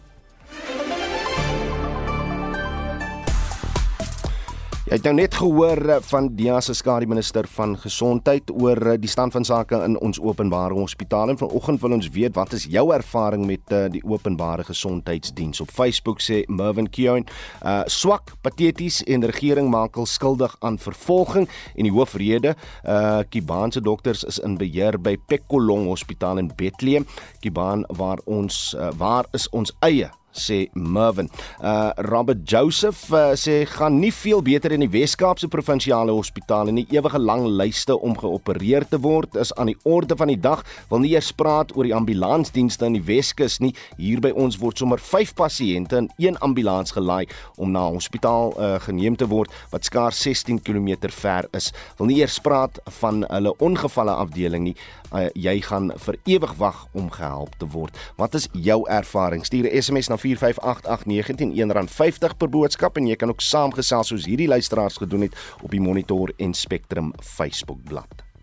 Jy 4.94 5.00
het 5.00 5.08
nou 5.08 5.16
net 5.18 5.34
gehoor 5.34 5.80
eh, 5.90 5.96
van 6.06 6.28
Dia 6.38 6.60
se 6.62 6.76
skare 6.78 7.08
minister 7.10 7.48
van 7.56 7.72
gesondheid 7.82 8.52
oor 8.54 8.78
eh, 8.92 9.00
die 9.02 9.10
stand 9.10 9.34
van 9.34 9.42
sake 9.42 9.80
in 9.88 9.96
ons 10.06 10.20
openbare 10.22 10.78
hospitale 10.78 11.34
en 11.34 11.40
vanoggend 11.42 11.82
wil 11.82 11.96
ons 11.98 12.12
weet 12.14 12.36
wat 12.38 12.54
is 12.54 12.68
jou 12.70 12.84
ervaring 12.94 13.48
met 13.50 13.74
uh, 13.74 13.88
die 13.90 14.04
openbare 14.06 14.68
gesondheidsdiens? 14.70 15.64
Op 15.66 15.74
Facebook 15.74 16.22
sê 16.22 16.44
Mervin 16.46 16.92
Keown 16.94 17.26
uh, 17.26 17.82
swak 17.90 18.36
pateties 18.46 19.02
en 19.10 19.26
regering 19.26 19.74
maak 19.74 19.98
hul 19.98 20.06
skuldig 20.06 20.54
aan 20.62 20.78
vervolging. 20.78 21.50
En 21.74 21.90
die 21.90 21.98
hoofrede 21.98 22.54
uh, 22.54 23.26
Kibaan 23.34 23.74
se 23.74 23.82
dokters 23.82 24.22
is 24.30 24.44
in 24.46 24.62
beheer 24.62 25.02
by 25.02 25.18
Pekolong 25.18 25.90
Hospitaal 25.90 26.38
in 26.38 26.54
Bethlehem. 26.54 27.10
Kibaan 27.42 27.88
waar 27.98 28.22
ons 28.30 28.76
uh, 28.78 28.94
waar 28.94 29.26
is 29.34 29.50
ons 29.58 29.74
eie 29.82 30.14
sê 30.34 30.68
Mervin. 30.74 31.30
Uh 31.62 31.92
Robert 32.10 32.44
Joseph 32.50 33.12
uh, 33.14 33.34
sê 33.38 33.64
gaan 33.70 34.00
nie 34.00 34.12
veel 34.12 34.42
beter 34.42 34.74
in 34.74 34.84
die 34.84 34.92
Wes-Kaapse 34.92 35.48
provinsiale 35.48 36.12
hospitale 36.12 36.74
nie. 36.74 36.86
Ewige 36.92 37.20
lang 37.20 37.46
lyste 37.48 37.96
om 38.00 38.18
geopereer 38.18 38.86
te 38.90 39.00
word 39.02 39.36
is 39.40 39.54
aan 39.58 39.72
die 39.72 39.78
orde 39.84 40.18
van 40.18 40.32
die 40.32 40.40
dag. 40.40 40.64
Wil 40.90 41.04
nie 41.04 41.14
eers 41.14 41.32
praat 41.32 41.76
oor 41.78 41.88
die 41.88 41.96
ambulansdienste 41.96 42.90
in 42.90 42.98
die 42.98 43.06
Weskus 43.06 43.60
nie. 43.64 43.74
Hier 43.98 44.22
by 44.24 44.34
ons 44.36 44.60
word 44.62 44.82
sommer 44.82 45.02
5 45.02 45.36
pasiënte 45.38 46.04
in 46.04 46.10
een 46.18 46.38
ambulans 46.46 46.94
gelaai 46.96 47.28
om 47.58 47.72
na 47.72 47.88
'n 47.90 48.00
hospitaal 48.00 48.54
uh, 48.58 48.80
geneem 48.80 49.16
te 49.16 49.28
word 49.28 49.52
wat 49.72 49.86
skaars 49.86 50.22
16 50.22 50.62
km 50.62 51.10
ver 51.10 51.48
is. 51.54 51.72
Wil 51.98 52.08
nie 52.08 52.20
eers 52.22 52.40
praat 52.40 52.80
van 53.00 53.24
hulle 53.30 53.54
ongevalle 53.58 54.12
afdeling 54.12 54.64
nie. 54.64 54.76
Uh, 55.14 55.28
jy 55.38 55.60
gaan 55.62 55.92
vir 56.06 56.18
ewig 56.26 56.54
wag 56.58 56.88
om 56.98 57.12
gehelp 57.14 57.54
te 57.62 57.68
word. 57.70 57.98
Wat 58.18 58.34
is 58.34 58.48
jou 58.52 58.80
ervaring? 58.90 59.46
Stuur 59.46 59.70
'n 59.70 59.82
SMS 59.82 60.10
na 60.10 60.18
4588919 60.18 61.88
R50 61.88 62.38
per 62.38 62.50
boodskap 62.50 62.98
en 62.98 63.08
jy 63.08 63.16
kan 63.16 63.30
ook 63.30 63.42
saamgesels 63.42 64.08
soos 64.08 64.26
hierdie 64.26 64.48
luisteraars 64.48 64.98
gedoen 64.98 65.22
het 65.22 65.36
op 65.62 65.72
die 65.72 65.82
Monitor 65.82 66.34
en 66.38 66.54
Spectrum 66.54 67.14
Facebook 67.22 67.84
bladsy. 67.84 68.34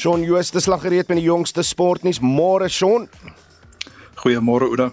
Shaun 0.00 0.22
Jooste 0.22 0.60
slag 0.60 0.80
gereed 0.80 1.08
met 1.08 1.18
die 1.18 1.26
jongste 1.26 1.60
sportnuus. 1.62 2.22
Môre 2.24 2.70
Shaun. 2.72 3.08
Goeiemôre 4.20 4.68
Ouda. 4.68 4.90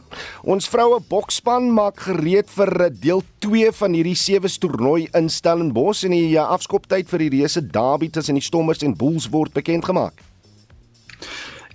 Ons 0.48 0.70
vroue 0.72 1.02
boksspan 1.10 1.68
maak 1.76 2.00
gereed 2.06 2.48
vir 2.54 2.72
deel 2.96 3.24
2 3.44 3.74
van 3.82 3.98
hierdie 3.98 4.16
sewe 4.16 4.48
toernooi 4.48 5.10
in 5.18 5.28
Stellenbosch 5.28 6.06
en 6.08 6.16
die 6.16 6.40
afskoptyd 6.40 7.12
vir 7.12 7.26
die 7.26 7.34
reuse 7.36 7.62
derby 7.62 8.08
tussen 8.08 8.40
die 8.40 8.46
Stormers 8.46 8.86
en 8.88 8.96
Bulls 8.96 9.28
word 9.34 9.54
bekend 9.58 9.86
gemaak. 9.90 10.24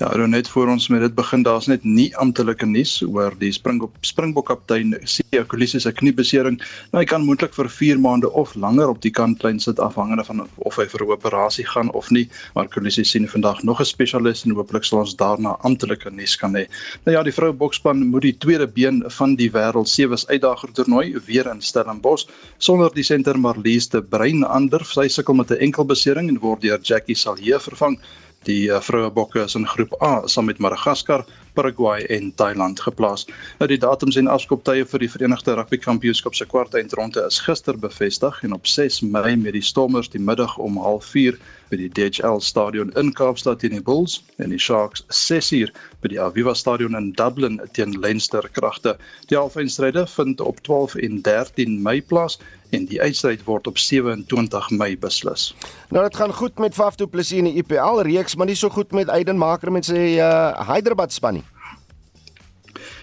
Ja, 0.03 0.09
nou 0.19 0.25
net 0.27 0.49
voor 0.51 0.67
ons 0.67 0.89
met 0.91 1.01
dit 1.01 1.13
begin, 1.15 1.45
daar's 1.47 1.69
net 1.71 1.85
nie 1.87 2.09
amptelike 2.19 2.67
nuus 2.67 2.97
oor 3.07 3.37
die 3.39 3.53
Springbok 3.55 4.01
Springbok 4.03 4.49
kaptein 4.49 4.97
Sia 5.07 5.45
Kolisi 5.47 5.79
se 5.79 5.93
kniebesering. 5.95 6.57
Nou 6.91 7.03
hy 7.05 7.07
kan 7.07 7.23
moontlik 7.23 7.55
vir 7.55 7.69
4 7.71 8.01
maande 8.03 8.27
of 8.41 8.57
langer 8.59 8.91
op 8.91 8.99
die 9.05 9.13
kantlyn 9.15 9.61
sit 9.63 9.79
afhangende 9.79 10.25
van 10.27 10.43
of 10.67 10.81
hy 10.81 10.89
vir 10.91 11.05
'n 11.05 11.13
operasie 11.15 11.67
gaan 11.75 11.93
of 12.01 12.11
nie. 12.11 12.25
Maar 12.57 12.67
Kolisi 12.67 13.05
sien 13.05 13.29
vandag 13.29 13.63
nog 13.63 13.81
'n 13.81 13.85
spesialis 13.85 14.43
en 14.45 14.57
hooplik 14.59 14.85
sal 14.85 15.05
ons 15.05 15.15
daarna 15.15 15.55
amptelike 15.63 16.11
nuus 16.11 16.35
kan 16.37 16.57
hê. 16.57 16.67
Nou 17.05 17.17
ja, 17.17 17.23
die 17.23 17.37
vroue 17.39 17.53
bokspan 17.53 18.03
moet 18.11 18.23
die 18.23 18.39
tweede 18.39 18.67
been 18.67 19.05
van 19.07 19.37
die 19.37 19.51
wêreld 19.51 19.89
sewees 19.89 20.27
uitdager 20.27 20.73
toernooi 20.73 21.15
weer 21.27 21.47
in 21.47 21.63
Stellenbosch 21.63 22.27
sonder 22.59 22.91
die 22.91 23.05
senter 23.05 23.39
Marlies 23.39 23.89
de 23.89 24.03
Bruin 24.03 24.43
ander. 24.43 24.85
Sy 24.85 25.09
sukkel 25.09 25.35
met 25.35 25.51
'n 25.51 25.63
enkel 25.63 25.85
besering 25.85 26.29
en 26.29 26.41
word 26.41 26.61
deur 26.63 26.81
Jackie 26.83 27.15
Salje 27.15 27.61
vervang. 27.61 27.99
Die 28.47 28.67
uh, 28.67 28.81
vroue 28.83 29.11
bokke 29.15 29.45
is 29.45 29.55
in 29.55 29.67
groep 29.71 29.93
A 30.03 30.27
saam 30.27 30.49
met 30.51 30.59
Madagaskar, 30.59 31.23
Paraguay 31.55 32.03
en 32.11 32.33
Thailand 32.35 32.81
geplaas. 32.81 33.27
Nou 33.61 33.69
die 33.71 33.79
datums 33.79 34.19
en 34.19 34.31
afskoptye 34.33 34.87
vir 34.89 35.05
die 35.05 35.11
Verenigde 35.13 35.55
Rugby 35.55 35.79
Kampioenskap 35.79 36.35
se 36.35 36.49
kwartfinale 36.51 37.27
is 37.29 37.39
gister 37.47 37.79
bevestig 37.79 38.43
en 38.43 38.57
op 38.59 38.67
6 38.67 39.03
Mei 39.07 39.37
met 39.37 39.55
die 39.55 39.63
Stormers 39.63 40.11
die 40.11 40.23
middag 40.23 40.59
om 40.59 40.81
04:30 40.83 41.39
by 41.73 41.79
die 41.81 41.91
DHL 41.97 42.43
stadion 42.45 42.93
in 43.01 43.15
Kaapstad 43.17 43.63
teen 43.63 43.73
die 43.73 43.83
Bulls 43.85 44.19
en 44.37 44.53
die 44.53 44.61
Sharks 44.61 45.07
6:00 45.09 45.73
by 46.05 46.11
die 46.13 46.21
Aviva 46.21 46.53
stadion 46.55 46.99
in 46.99 47.13
Dublin 47.17 47.61
teen 47.73 47.97
Leinster 47.97 48.45
Kragte. 48.53 48.99
Die 49.31 49.39
halfeindstryde 49.39 50.05
vind 50.07 50.41
op 50.41 50.61
12 50.69 50.95
en 51.01 51.23
13 51.23 51.81
Mei 51.83 52.03
plaas 52.03 52.39
en 52.77 52.85
die 52.89 53.01
eindstryd 53.01 53.45
word 53.49 53.67
op 53.67 53.79
27 53.79 54.71
Mei 54.77 54.97
beslis. 54.99 55.53
Nou 55.91 56.05
dit 56.05 56.17
gaan 56.17 56.33
goed 56.33 56.59
met 56.59 56.77
Faf 56.77 56.97
du 57.01 57.07
Plessis 57.07 57.41
in 57.41 57.49
die 57.49 57.57
IPL 57.63 58.05
reeks, 58.09 58.37
maar 58.37 58.47
nie 58.47 58.57
so 58.57 58.69
goed 58.69 58.93
met 58.93 59.09
Aiden 59.09 59.41
Maker 59.41 59.73
met 59.73 59.89
sy 59.89 60.19
uh, 60.21 60.53
Hyderabad 60.69 61.13
span 61.13 61.41
nie. 61.41 61.47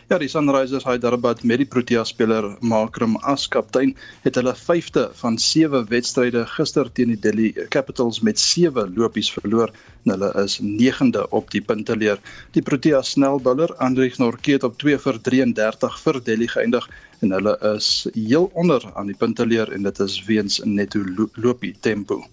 Ja, 0.10 0.18
die 0.18 0.28
Sunrisers 0.28 0.88
Hyderabad 0.90 1.44
met 1.46 1.60
die 1.62 1.68
Protea 1.70 2.02
speler 2.10 2.48
Makram 2.66 3.12
as 3.30 3.44
kaptein 3.54 3.92
het 4.24 4.40
hulle 4.40 4.56
5de 4.58 5.04
van 5.20 5.36
7 5.38 5.84
wedstryde 5.92 6.48
gister 6.50 6.90
teen 6.98 7.12
die 7.14 7.20
Delhi 7.26 7.50
Capitals 7.76 8.18
met 8.26 8.42
7 8.42 8.96
lopies 8.98 9.30
verloor 9.36 9.70
en 10.08 10.16
hulle 10.16 10.32
is 10.42 10.56
9de 10.66 11.28
op 11.30 11.54
die 11.54 11.62
punteleer. 11.62 12.18
Die 12.58 12.66
Protea 12.66 13.04
snelbouler 13.06 13.76
Andrej 13.78 14.18
Norke 14.18 14.58
het 14.58 14.66
op 14.66 14.82
2 14.82 14.98
vir 15.06 15.22
33 15.30 16.02
vir 16.08 16.22
Delhi 16.32 16.50
geëindig 16.56 16.90
en 17.20 17.32
hulle 17.36 17.56
is 17.76 18.08
heel 18.14 18.50
onder 18.54 18.84
aan 18.94 19.10
die 19.12 19.18
punteleer 19.18 19.72
en 19.76 19.84
dit 19.88 20.00
is 20.00 20.18
weens 20.28 20.60
netto 20.64 21.04
lopie 21.36 21.76
tempo. 21.80 22.24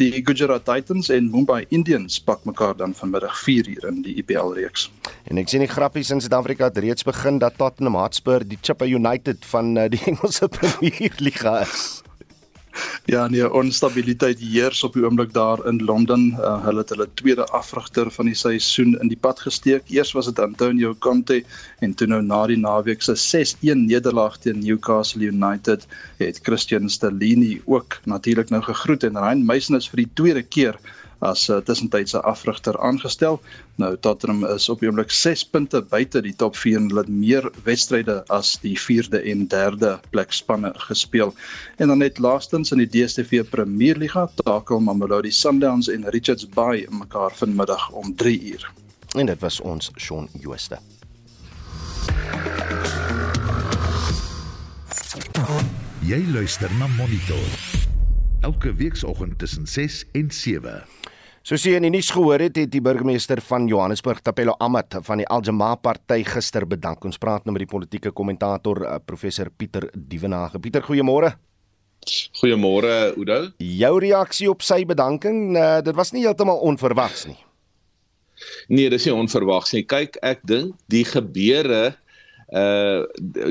Die 0.00 0.22
Gujarat 0.24 0.64
Titans 0.64 1.08
en 1.08 1.30
Mumbai 1.30 1.64
Indians 1.68 2.20
pak 2.20 2.44
mekaar 2.44 2.76
dan 2.76 2.94
vanmiddag 2.94 3.38
4 3.42 3.68
uur 3.68 3.88
in 3.88 4.02
die 4.02 4.16
IPL 4.22 4.54
reeks. 4.58 4.90
En 5.24 5.40
ek 5.42 5.48
sien 5.50 5.64
die 5.64 5.70
grappies 5.70 6.10
in 6.14 6.20
Suid-Afrika 6.20 6.70
het 6.70 6.78
reeds 6.78 7.06
begin 7.06 7.40
dat 7.42 7.58
Tottenham 7.58 7.98
Hotspur 8.00 8.44
die 8.46 8.58
Chippa 8.60 8.86
United 8.86 9.44
van 9.52 9.76
eh, 9.76 9.90
die 9.90 10.02
Engelse 10.10 10.48
Premier 10.48 11.12
Liga 11.18 11.60
is. 11.66 12.05
Ja, 13.14 13.28
nee, 13.28 13.52
onstabiliteit 13.52 14.40
heers 14.40 14.82
op 14.84 14.96
die 14.96 15.04
oomblik 15.04 15.32
daar 15.32 15.62
in 15.66 15.78
Londen. 15.84 16.26
Uh, 16.38 16.64
hulle 16.64 16.82
het 16.82 16.92
hulle 16.94 17.08
tweede 17.14 17.46
afrigter 17.54 18.10
van 18.10 18.26
die 18.30 18.34
seisoen 18.34 18.96
in 19.00 19.08
die 19.12 19.18
pad 19.20 19.40
gesteek. 19.40 19.88
Eers 19.92 20.12
was 20.16 20.26
dit 20.30 20.40
Antonio 20.42 20.94
Conte 20.98 21.42
en 21.78 21.94
toe 21.94 22.08
nou 22.10 22.22
na 22.22 22.42
die 22.50 22.58
naweek 22.58 23.02
se 23.02 23.16
6-1 23.16 23.86
nederlaag 23.86 24.38
teen 24.42 24.62
Newcastle 24.64 25.30
United 25.30 25.86
het 26.18 26.40
Christian 26.42 26.90
Stellini 26.90 27.60
ook 27.64 28.00
natuurlik 28.04 28.50
nou 28.50 28.62
gegroet 28.62 29.04
en 29.04 29.18
Ryan 29.18 29.44
Meisen 29.46 29.76
is 29.76 29.88
vir 29.92 30.04
die 30.04 30.10
tweede 30.14 30.42
keer 30.42 30.80
as 31.18 31.48
'n 31.48 31.52
uh, 31.52 31.58
tussentydse 31.64 32.20
afrigter 32.22 32.78
aangestel. 32.80 33.40
Nou 33.76 33.96
Tottenham 33.96 34.44
is 34.54 34.68
op 34.68 34.80
die 34.80 34.88
oomblik 34.88 35.10
6 35.10 35.44
punte 35.44 35.82
buite 35.82 36.22
die 36.22 36.34
top 36.36 36.56
4 36.56 36.76
en 36.76 36.88
hulle 36.88 37.00
het 37.00 37.08
meer 37.08 37.50
wedstryde 37.64 38.24
as 38.28 38.58
die 38.60 38.76
4de 38.80 39.22
en 39.22 39.46
3de 39.48 40.00
plek 40.10 40.32
spanne 40.32 40.72
gespeel. 40.74 41.34
En 41.76 41.88
dan 41.88 41.98
net 41.98 42.18
laastens 42.18 42.72
in 42.72 42.78
die 42.78 42.88
DStv 42.88 43.44
Premier 43.50 43.96
Liga, 43.96 44.28
takel 44.44 44.80
Mamelodi 44.80 45.30
Sundowns 45.30 45.88
en 45.88 46.08
Richards 46.08 46.48
Bay 46.48 46.86
mekaar 46.90 47.32
vanmiddag 47.34 47.90
om 47.90 48.14
3 48.16 48.42
uur. 48.52 48.72
En 49.16 49.26
dit 49.26 49.40
was 49.40 49.60
ons 49.60 49.90
Shaun 49.96 50.28
Jooste. 50.40 50.78
Jy 56.06 56.22
luister 56.30 56.70
na 56.78 56.86
Monitor. 56.86 57.48
Elke 58.40 58.74
weekoggend 58.74 59.38
tussen 59.38 59.66
6 59.66 60.04
en 60.12 60.30
7. 60.30 60.95
Soos 61.46 61.62
jy 61.62 61.76
in 61.78 61.84
die 61.86 61.92
nuus 61.94 62.08
gehoor 62.10 62.42
het, 62.42 62.56
het 62.58 62.70
die 62.72 62.80
burgemeester 62.82 63.38
van 63.46 63.68
Johannesburg, 63.70 64.18
Tapelo 64.26 64.56
Amat, 64.58 64.96
van 65.06 65.20
die 65.20 65.26
Aljamaa 65.30 65.76
party 65.78 66.24
gister 66.26 66.64
bedank. 66.66 67.04
Ons 67.06 67.20
praat 67.22 67.44
nou 67.46 67.52
met 67.54 67.62
die 67.62 67.68
politieke 67.70 68.10
kommentator 68.10 68.80
uh, 68.82 68.96
professor 68.98 69.52
Pieter 69.54 69.86
Dievenage. 69.94 70.58
Pieter, 70.64 70.82
goeiemôre. 70.82 71.30
Goeiemôre, 72.40 72.96
Oudo. 73.12 73.38
Jou 73.62 73.92
reaksie 74.02 74.50
op 74.50 74.66
sy 74.66 74.80
bedanking, 74.90 75.54
uh, 75.54 75.78
dit 75.86 75.94
was 75.94 76.10
nie 76.16 76.24
heeltemal 76.26 76.58
onverwags 76.66 77.28
nie. 77.30 77.38
Nee, 78.66 78.90
dis 78.90 79.06
nie 79.06 79.14
onverwags 79.14 79.70
nie. 79.76 79.84
Kyk, 79.86 80.18
ek 80.26 80.42
dink 80.50 80.74
die 80.90 81.04
gebeure 81.06 81.84
uh 82.54 83.06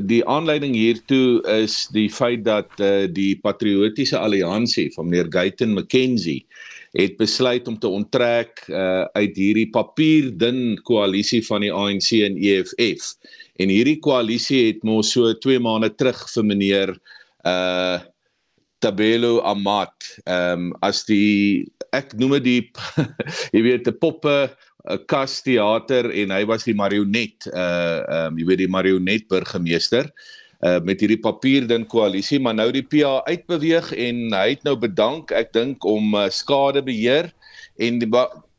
die 0.07 0.21
aanleiding 0.31 0.71
hiertoe 0.75 1.41
is 1.51 1.81
die 1.91 2.07
feit 2.07 2.45
dat 2.45 2.71
uh, 2.79 3.07
die 3.11 3.33
patriotiese 3.43 4.15
alliansie 4.15 4.85
van 4.95 5.09
meneer 5.09 5.27
Guyton 5.31 5.73
McKenzie 5.75 6.45
het 6.95 7.17
besluit 7.19 7.67
om 7.67 7.77
te 7.79 7.91
onttrek 7.91 8.63
uh, 8.71 9.03
uit 9.19 9.35
hierdie 9.35 9.67
papierdun 9.71 10.77
koalisie 10.87 11.41
van 11.47 11.65
die 11.65 11.71
ANC 11.73 12.11
en 12.23 12.37
EFF. 12.39 13.09
En 13.59 13.71
hierdie 13.71 13.97
koalisie 14.03 14.61
het 14.69 14.83
mos 14.87 15.11
so 15.15 15.33
2 15.43 15.59
maande 15.63 15.91
terug 15.95 16.25
vir 16.33 16.51
meneer 16.53 16.97
uh 17.45 18.01
Tabelo 18.83 19.39
Amat 19.47 19.95
ehm 20.27 20.65
um, 20.67 20.73
as 20.83 21.05
die 21.07 21.63
ek 21.95 22.11
noem 22.19 22.35
dit 22.37 22.43
die 22.43 22.63
jy 23.55 23.61
weet 23.65 23.87
'n 23.87 23.97
poppe 23.97 24.51
'n 24.85 24.99
kasteater 25.09 26.11
en 26.11 26.33
hy 26.35 26.43
was 26.45 26.67
die 26.67 26.75
marionet 26.75 27.47
uh 27.49 28.03
ehm 28.03 28.35
um, 28.35 28.39
jy 28.39 28.45
weet 28.51 28.61
die 28.61 28.69
marionet 28.75 29.25
burgemeester 29.31 30.05
uh 30.05 30.44
met 30.61 31.01
hierdie 31.03 31.19
papierdin 31.21 31.85
koalisie 31.85 32.39
maar 32.39 32.55
nou 32.55 32.71
die 32.71 32.85
PA 32.85 33.21
uitbeweeg 33.27 33.91
en 33.91 34.33
hy 34.33 34.47
het 34.53 34.63
nou 34.63 34.75
bedank 34.79 35.31
ek 35.31 35.53
dink 35.53 35.85
om 35.85 36.15
uh, 36.15 36.29
skadebeheer 36.31 37.31
en 37.77 37.99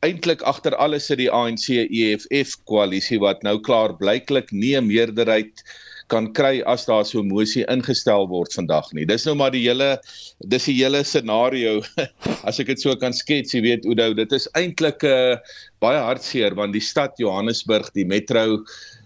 eintlik 0.05 0.43
agter 0.45 0.75
alles 0.77 1.09
sit 1.09 1.17
die 1.17 1.31
ANC 1.33 1.67
EFF 1.73 2.57
koalisie 2.69 3.19
wat 3.23 3.43
nou 3.43 3.57
klaar 3.59 3.95
blyklik 3.97 4.51
nie 4.53 4.75
'n 4.77 4.87
meerderheid 4.87 5.63
kan 6.07 6.29
kry 6.31 6.61
as 6.71 6.85
daar 6.87 7.05
so 7.05 7.19
'n 7.19 7.27
mosie 7.27 7.65
ingestel 7.67 8.27
word 8.27 8.53
vandag 8.53 8.93
nie. 8.93 9.05
Dis 9.05 9.25
nou 9.25 9.35
maar 9.35 9.51
die 9.51 9.67
hele 9.67 9.99
dis 10.47 10.65
die 10.65 10.77
hele 10.79 11.03
scenario 11.03 11.81
as 12.47 12.59
ek 12.59 12.67
dit 12.67 12.81
so 12.81 12.95
kan 12.95 13.13
skets, 13.13 13.53
jy 13.53 13.61
weet 13.61 13.85
Oudo, 13.85 14.13
dit 14.13 14.31
is 14.31 14.47
eintlik 14.55 15.03
'n 15.03 15.07
uh, 15.07 15.37
baie 15.79 15.99
hartseer 15.99 16.55
want 16.55 16.73
die 16.73 16.81
stad 16.81 17.17
Johannesburg, 17.17 17.91
die 17.93 18.05
metro 18.05 18.63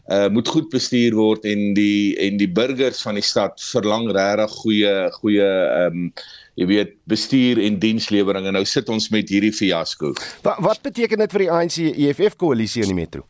uh 0.10 0.28
moet 0.34 0.48
goed 0.48 0.70
bestuur 0.74 1.14
word 1.16 1.46
en 1.46 1.74
die 1.78 2.18
en 2.18 2.38
die 2.38 2.50
burgers 2.50 3.02
van 3.06 3.20
die 3.20 3.26
stad 3.26 3.62
verlang 3.62 4.10
regtig 4.12 4.56
goeie 4.64 4.94
goeie 5.20 5.50
ehm 5.50 6.08
um, 6.08 6.14
jy 6.60 6.66
weet 6.68 6.96
bestuur 7.08 7.62
en 7.64 7.80
dienslewering 7.80 8.48
en 8.48 8.58
nou 8.58 8.66
sit 8.66 8.90
ons 8.90 9.10
met 9.10 9.30
hierdie 9.30 9.54
fiasco. 9.56 10.14
Wat 10.44 10.60
wat 10.60 10.82
beteken 10.82 11.24
dit 11.24 11.32
vir 11.32 11.46
die 11.46 11.52
ANC 11.52 11.78
EFF 11.92 12.36
koalisie 12.36 12.84
in 12.84 12.92
die 12.92 13.02
metro? 13.04 13.26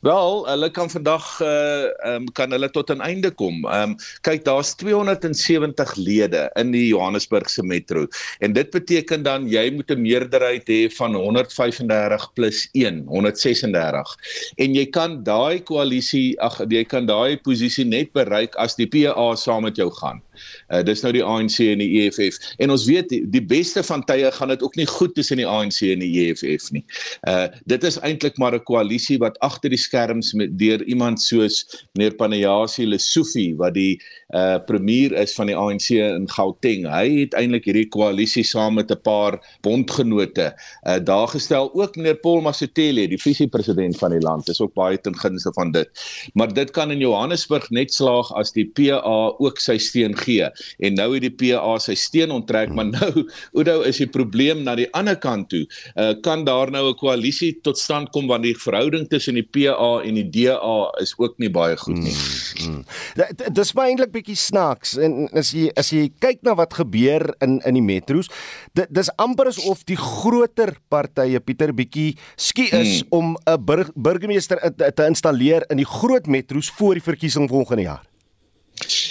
Wel, 0.00 0.46
hulle 0.48 0.70
kan 0.70 0.90
vandag 0.90 1.26
uh 1.40 1.88
um, 2.08 2.26
kan 2.36 2.50
hulle 2.50 2.68
tot 2.70 2.90
'n 2.90 3.00
einde 3.00 3.30
kom. 3.30 3.64
Um 3.64 3.96
kyk, 4.26 4.44
daar's 4.44 4.74
270 4.74 5.94
lede 5.96 6.50
in 6.60 6.72
die 6.72 6.88
Johannesburgse 6.88 7.62
metro 7.62 8.06
en 8.40 8.52
dit 8.52 8.70
beteken 8.70 9.22
dan 9.22 9.48
jy 9.48 9.70
moet 9.70 9.90
'n 9.90 10.02
meerderheid 10.02 10.68
hê 10.68 10.90
van 10.98 11.14
135 11.14 12.32
plus 12.34 12.68
1, 12.72 13.04
136. 13.06 14.16
En 14.56 14.74
jy 14.74 14.86
kan 14.86 15.22
daai 15.24 15.60
koalisie, 15.60 16.40
ag 16.40 16.60
jy 16.68 16.84
kan 16.84 17.06
daai 17.06 17.36
posisie 17.36 17.84
net 17.84 18.12
bereik 18.12 18.56
as 18.56 18.76
die 18.76 18.86
PA 18.86 19.34
saam 19.36 19.62
met 19.62 19.76
jou 19.76 19.90
gaan. 19.90 20.22
Uh, 20.68 20.82
dis 20.82 21.02
nou 21.04 21.12
die 21.12 21.24
ANC 21.24 21.58
en 21.64 21.82
die 21.82 21.90
EFF. 22.02 22.38
En 22.62 22.70
ons 22.70 22.86
weet 22.88 23.08
die, 23.12 23.20
die 23.30 23.42
beste 23.44 23.82
van 23.86 24.04
tye 24.08 24.30
gaan 24.32 24.52
dit 24.52 24.62
ook 24.62 24.76
nie 24.80 24.86
goed 24.86 25.14
tussen 25.14 25.40
die 25.40 25.48
ANC 25.48 25.82
en 25.88 26.02
die 26.04 26.12
EFF 26.24 26.70
nie. 26.72 26.84
Uh 27.28 27.48
dit 27.68 27.84
is 27.84 27.98
eintlik 28.06 28.38
maar 28.38 28.54
'n 28.54 28.64
koalisie 28.68 29.18
wat 29.18 29.38
agter 29.40 29.70
die 29.70 29.80
skerms 29.80 30.32
met 30.32 30.58
deur 30.58 30.82
iemand 30.84 31.20
soos 31.20 31.62
meneer 31.94 32.14
Panayasi 32.16 32.86
Lesufi 32.86 33.54
wat 33.56 33.74
die 33.74 34.00
uh 34.34 34.58
premier 34.66 35.12
is 35.12 35.34
van 35.34 35.50
die 35.50 35.56
ANC 35.56 35.90
in 35.90 36.28
Gauteng. 36.30 36.86
Hy 36.88 37.24
het 37.24 37.36
eintlik 37.38 37.68
hierdie 37.68 37.88
koalisie 37.88 38.44
saam 38.44 38.74
met 38.80 38.90
'n 38.90 39.00
paar 39.02 39.38
bondgenote 39.62 40.52
uh 40.86 40.98
daar 40.98 41.28
gestel. 41.28 41.70
Ook 41.74 41.96
meneer 41.96 42.16
Paul 42.16 42.40
Masotile, 42.40 43.08
die 43.08 43.20
visiepresident 43.20 43.98
van 43.98 44.10
die 44.10 44.20
land, 44.20 44.48
is 44.48 44.60
ook 44.60 44.74
baie 44.74 45.00
ten 45.00 45.16
gunste 45.16 45.52
van 45.52 45.72
dit. 45.72 45.88
Maar 46.34 46.52
dit 46.54 46.70
kan 46.70 46.90
in 46.90 46.98
Johannesburg 46.98 47.70
net 47.70 47.92
slaag 47.94 48.32
as 48.38 48.52
die 48.52 48.66
PA 48.66 49.34
ook 49.38 49.60
sy 49.60 49.78
steen 49.78 50.16
gee. 50.16 50.31
En 50.78 50.94
nou 50.98 51.08
het 51.14 51.22
die 51.26 51.34
PA 51.34 51.78
sy 51.82 51.94
steen 51.98 52.30
onttrek, 52.34 52.72
maar 52.74 52.90
nou 52.90 53.26
Oudo 53.56 53.80
is 53.88 54.00
die 54.02 54.08
probleem 54.10 54.62
na 54.66 54.74
die 54.78 54.88
ander 54.96 55.16
kant 55.16 55.50
toe. 55.52 55.64
Uh 55.96 56.12
kan 56.22 56.44
daar 56.44 56.70
nou 56.70 56.88
'n 56.90 56.96
koalisie 56.96 57.60
tot 57.62 57.78
stand 57.78 58.10
kom 58.10 58.26
want 58.26 58.42
die 58.42 58.56
verhouding 58.56 59.08
tussen 59.08 59.34
die 59.34 59.46
PA 59.46 60.02
en 60.04 60.14
die 60.14 60.28
DA 60.30 60.92
is 61.00 61.14
ook 61.18 61.38
nie 61.38 61.50
baie 61.50 61.76
goed 61.76 61.98
nie. 61.98 62.14
Mm, 62.62 62.74
mm. 62.74 63.54
Dis 63.54 63.72
baie 63.72 63.90
eintlik 63.90 64.12
bietjie 64.12 64.36
snaaks 64.36 64.96
en 64.96 65.28
as 65.32 65.52
jy 65.52 65.70
as 65.76 65.90
jy 65.92 66.10
kyk 66.20 66.42
na 66.42 66.54
wat 66.54 66.74
gebeur 66.74 67.34
in 67.40 67.60
in 67.66 67.74
die 67.74 67.84
metro's, 67.84 68.30
dis 68.74 69.10
amper 69.16 69.50
asof 69.52 69.84
die 69.88 69.96
groter 69.96 70.76
partye 70.88 71.40
Pieter 71.40 71.72
bietjie 71.72 72.16
skie 72.36 72.68
is 72.70 73.02
hmm. 73.02 73.08
om 73.10 73.36
'n 73.36 73.64
burg, 73.64 73.90
burgemeester 73.94 74.60
te, 74.76 74.92
te 74.92 75.06
installeer 75.06 75.66
in 75.70 75.82
die 75.82 75.88
groot 75.88 76.26
metro's 76.26 76.70
voor 76.78 76.94
die 76.94 77.04
verkiesing 77.04 77.48
volgende 77.48 77.82
jaar. 77.82 78.11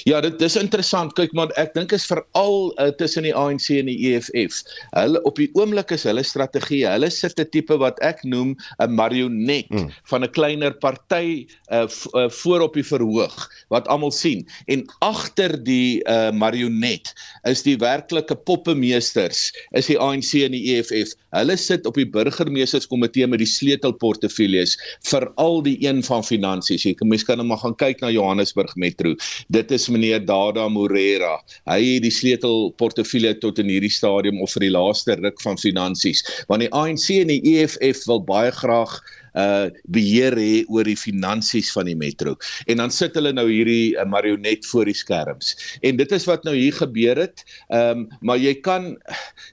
Ja, 0.10 0.22
dit 0.22 0.40
dis 0.40 0.56
interessant. 0.60 1.14
Kyk 1.18 1.34
maar, 1.38 1.52
ek 1.62 1.74
dink 1.76 1.94
is 1.96 2.08
veral 2.10 2.72
uh, 2.82 2.90
tussen 3.00 3.28
die 3.28 3.34
ANC 3.36 3.70
en 3.76 3.90
die 3.92 3.98
EFF. 4.12 4.62
Hulle 4.96 5.22
op 5.28 5.38
die 5.40 5.50
oomblik 5.60 5.94
is 5.96 6.06
hulle 6.10 6.24
strategie, 6.26 6.84
hulle 6.88 7.10
sit 7.14 7.40
'n 7.40 7.50
tipe 7.54 7.78
wat 7.82 8.00
ek 8.02 8.24
noem 8.24 8.56
'n 8.80 8.96
marionet 8.96 9.70
mm. 9.70 9.92
van 10.10 10.24
'n 10.24 10.32
kleiner 10.32 10.74
party 10.74 11.46
uh, 11.72 11.86
uh, 12.16 12.30
voor 12.30 12.62
op 12.68 12.74
die 12.74 12.86
verhoog 12.86 13.50
wat 13.70 13.88
almal 13.88 14.12
sien. 14.12 14.48
En 14.66 14.86
agter 15.00 15.56
die 15.64 16.02
uh, 16.08 16.32
marionet 16.32 17.14
is 17.44 17.64
die 17.64 17.78
werklike 17.78 18.36
poppemeesters, 18.36 19.52
is 19.78 19.86
die 19.88 20.00
ANC 20.00 20.34
en 20.42 20.52
die 20.52 20.66
EFF. 20.76 21.14
Hulle 21.36 21.58
sit 21.58 21.86
op 21.86 21.96
die 21.96 22.08
burgemeesterskomitee 22.10 23.28
met 23.28 23.40
die 23.40 23.50
sleutelportefeuilles 23.50 24.78
vir 25.12 25.28
al 25.38 25.62
die 25.62 25.78
een 25.86 26.02
van 26.04 26.24
finansies. 26.24 26.84
Jy 26.84 26.96
kan 27.00 27.08
mens 27.08 27.24
kan 27.28 27.38
nou 27.38 27.48
maar 27.48 27.62
gaan 27.62 27.76
kyk 27.76 28.02
na 28.02 28.10
Johannesburg 28.10 28.74
Metro. 28.76 29.14
Dit 29.54 29.61
is 29.70 29.86
meneer 29.94 30.26
Dada 30.26 30.66
Morera. 30.68 31.38
Hy 31.70 31.80
het 31.94 32.08
die 32.08 32.14
sleutelportefeulje 32.14 33.36
tot 33.44 33.62
in 33.62 33.70
hierdie 33.70 33.94
stadium 33.94 34.42
of 34.42 34.56
vir 34.58 34.66
die 34.66 34.74
laaste 34.74 35.20
ruk 35.22 35.42
van 35.46 35.62
finansies. 35.62 36.26
Want 36.50 36.66
die 36.66 36.72
ANC 36.74 37.06
en 37.22 37.30
die 37.30 37.42
EFF 37.54 38.08
wil 38.10 38.26
baie 38.26 38.50
graag 38.50 38.98
uh 38.98 39.21
beheer 39.86 40.36
hê 40.38 40.64
oor 40.68 40.84
die 40.84 40.98
finansies 40.98 41.72
van 41.72 41.86
die 41.86 41.96
metro. 41.96 42.36
En 42.68 42.82
dan 42.82 42.92
sit 42.92 43.16
hulle 43.16 43.34
nou 43.34 43.48
hierdie 43.50 43.96
uh, 43.96 44.06
marionet 44.10 44.66
voor 44.66 44.90
die 44.90 44.98
skerms. 44.98 45.56
En 45.82 45.98
dit 46.00 46.12
is 46.12 46.28
wat 46.30 46.44
nou 46.48 46.56
hier 46.56 46.74
gebeur 46.74 47.20
het. 47.26 47.46
Ehm 47.70 48.04
um, 48.04 48.08
maar 48.22 48.38
jy 48.38 48.54
kan 48.64 48.98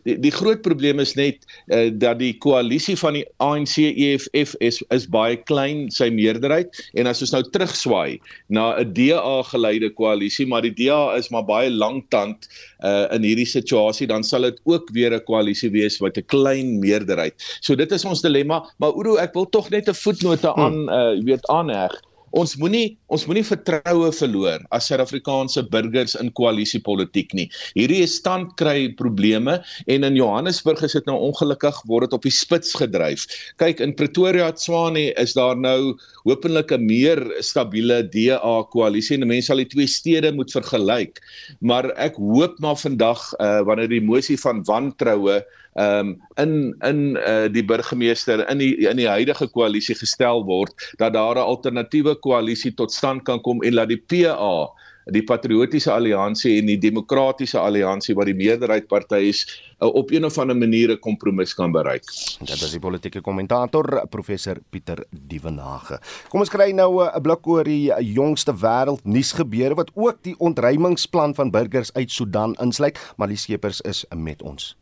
die, 0.04 0.16
die 0.20 0.32
groot 0.34 0.60
probleem 0.62 1.00
is 1.02 1.14
net 1.18 1.44
uh, 1.72 1.88
dat 1.92 2.18
die 2.20 2.34
koalisie 2.42 2.96
van 2.98 3.16
die 3.18 3.24
ANC 3.44 3.76
EFF 3.78 4.54
is 4.64 4.80
is 4.94 5.06
baie 5.10 5.38
klein 5.50 5.86
sy 5.94 6.10
meerderheid 6.12 6.74
en 6.98 7.10
as 7.10 7.22
ons 7.24 7.32
nou 7.34 7.42
terugswaai 7.54 8.18
na 8.48 8.74
'n 8.80 8.92
DA 8.94 9.42
geleide 9.50 9.90
koalisie 9.90 10.46
maar 10.46 10.62
die 10.62 10.74
DA 10.74 11.16
is 11.16 11.30
maar 11.30 11.46
baie 11.48 11.70
lanktand 11.70 12.48
uh, 12.84 13.06
in 13.14 13.26
hierdie 13.26 13.48
situasie 13.48 14.08
dan 14.10 14.24
sal 14.24 14.46
dit 14.46 14.60
ook 14.64 14.90
weer 14.92 15.14
'n 15.14 15.24
koalisie 15.24 15.70
wees 15.70 15.98
wat 15.98 16.18
'n 16.18 16.26
klein 16.26 16.78
meerderheid. 16.78 17.34
So 17.60 17.74
dit 17.74 17.92
is 17.92 18.04
ons 18.04 18.22
dilemma, 18.22 18.64
maar 18.78 18.92
Oudo 18.92 19.16
ek 19.16 19.34
wil 19.34 19.48
tog 19.48 19.67
net 19.70 19.88
'n 19.88 19.94
voetnote 19.94 20.52
hmm. 20.52 20.62
aan 20.62 20.76
uh, 20.88 21.24
weet 21.24 21.46
aanheg. 21.46 21.94
Ons 22.36 22.58
moenie 22.60 22.98
ons 23.08 23.22
moenie 23.24 23.44
vertroue 23.46 24.10
verloor 24.12 24.60
as 24.76 24.88
Suid-Afrikaanse 24.90 25.62
burgers 25.72 26.14
in 26.20 26.28
koalisiepolitiek 26.36 27.32
nie. 27.36 27.46
Hierdie 27.72 28.02
is 28.04 28.18
stand 28.20 28.52
kry 28.60 28.90
probleme 28.98 29.58
en 29.88 30.04
in 30.04 30.18
Johannesburg 30.18 30.82
is 30.84 30.92
dit 30.98 31.08
nou 31.08 31.16
ongelukkig 31.30 31.78
word 31.88 32.08
dit 32.08 32.16
op 32.18 32.26
die 32.26 32.34
spits 32.34 32.74
gedryf. 32.76 33.24
Kyk 33.62 33.80
in 33.84 33.94
Pretoria 33.96 34.50
Tswane 34.52 35.08
is 35.16 35.32
daar 35.38 35.56
nou 35.56 35.96
hopelik 36.28 36.72
'n 36.72 36.84
meer 36.84 37.24
stabiele 37.40 38.02
DA 38.12 38.56
koalisie 38.72 39.16
en 39.16 39.28
mense 39.28 39.48
sal 39.48 39.64
die 39.64 39.72
twee 39.72 39.88
stede 39.88 40.32
moet 40.32 40.52
vergelyk. 40.52 41.20
Maar 41.60 41.92
ek 41.96 42.20
hoop 42.20 42.60
maar 42.60 42.76
vandag 42.76 43.32
uh, 43.40 43.64
wanneer 43.64 43.88
die 43.88 44.04
mosie 44.04 44.36
van 44.36 44.60
wantroue 44.64 45.40
ehm 45.74 46.08
um, 46.08 46.22
in 46.36 46.74
in 46.84 47.16
uh, 47.16 47.46
die 47.52 47.64
burgemeester 47.64 48.50
in 48.50 48.58
die 48.58 48.74
in 48.88 48.96
die 48.96 49.08
huidige 49.08 49.48
koalisie 49.48 49.94
gestel 49.94 50.44
word 50.44 50.72
dat 50.96 51.12
daar 51.12 51.36
'n 51.36 51.48
alternatiewe 51.52 52.14
koalisie 52.14 52.74
tot 52.74 52.92
stand 52.92 53.22
kan 53.22 53.40
kom 53.40 53.62
en 53.62 53.74
laat 53.74 53.88
die 53.88 54.02
PA 54.02 54.68
die 55.12 55.24
patriotiese 55.24 55.90
alliansie 55.92 56.58
en 56.58 56.68
die 56.68 56.78
demokratiese 56.80 57.58
alliansie 57.60 58.14
wat 58.18 58.28
die 58.28 58.36
meerderheid 58.36 58.88
party 58.90 59.20
is 59.30 59.44
uh, 59.80 59.88
op 59.88 60.12
een 60.12 60.24
of 60.28 60.38
ander 60.38 60.56
manier 60.56 60.92
'n 60.92 60.98
kompromis 61.00 61.54
kan 61.54 61.72
bereik. 61.72 62.04
Dit 62.40 62.62
is 62.62 62.70
die 62.70 62.80
politieke 62.80 63.20
kommentator 63.20 64.06
professor 64.10 64.56
Pieter 64.70 65.04
Dievenage. 65.10 65.98
Kom 66.28 66.40
ons 66.40 66.50
kry 66.50 66.72
nou 66.72 67.04
uh, 67.04 67.16
'n 67.16 67.22
blik 67.22 67.46
oor 67.46 67.64
die 67.64 67.92
jongste 68.12 68.52
wêreld 68.52 69.04
nuusgebeure 69.04 69.74
wat 69.74 69.90
ook 69.94 70.22
die 70.22 70.34
ontruimingsplan 70.38 71.34
van 71.34 71.50
burgers 71.50 71.92
uit 71.92 72.10
Sudan 72.10 72.54
insluit, 72.60 72.98
maar 73.16 73.28
die 73.28 73.36
skeepers 73.36 73.80
is 73.80 74.04
met 74.14 74.42
ons. 74.42 74.76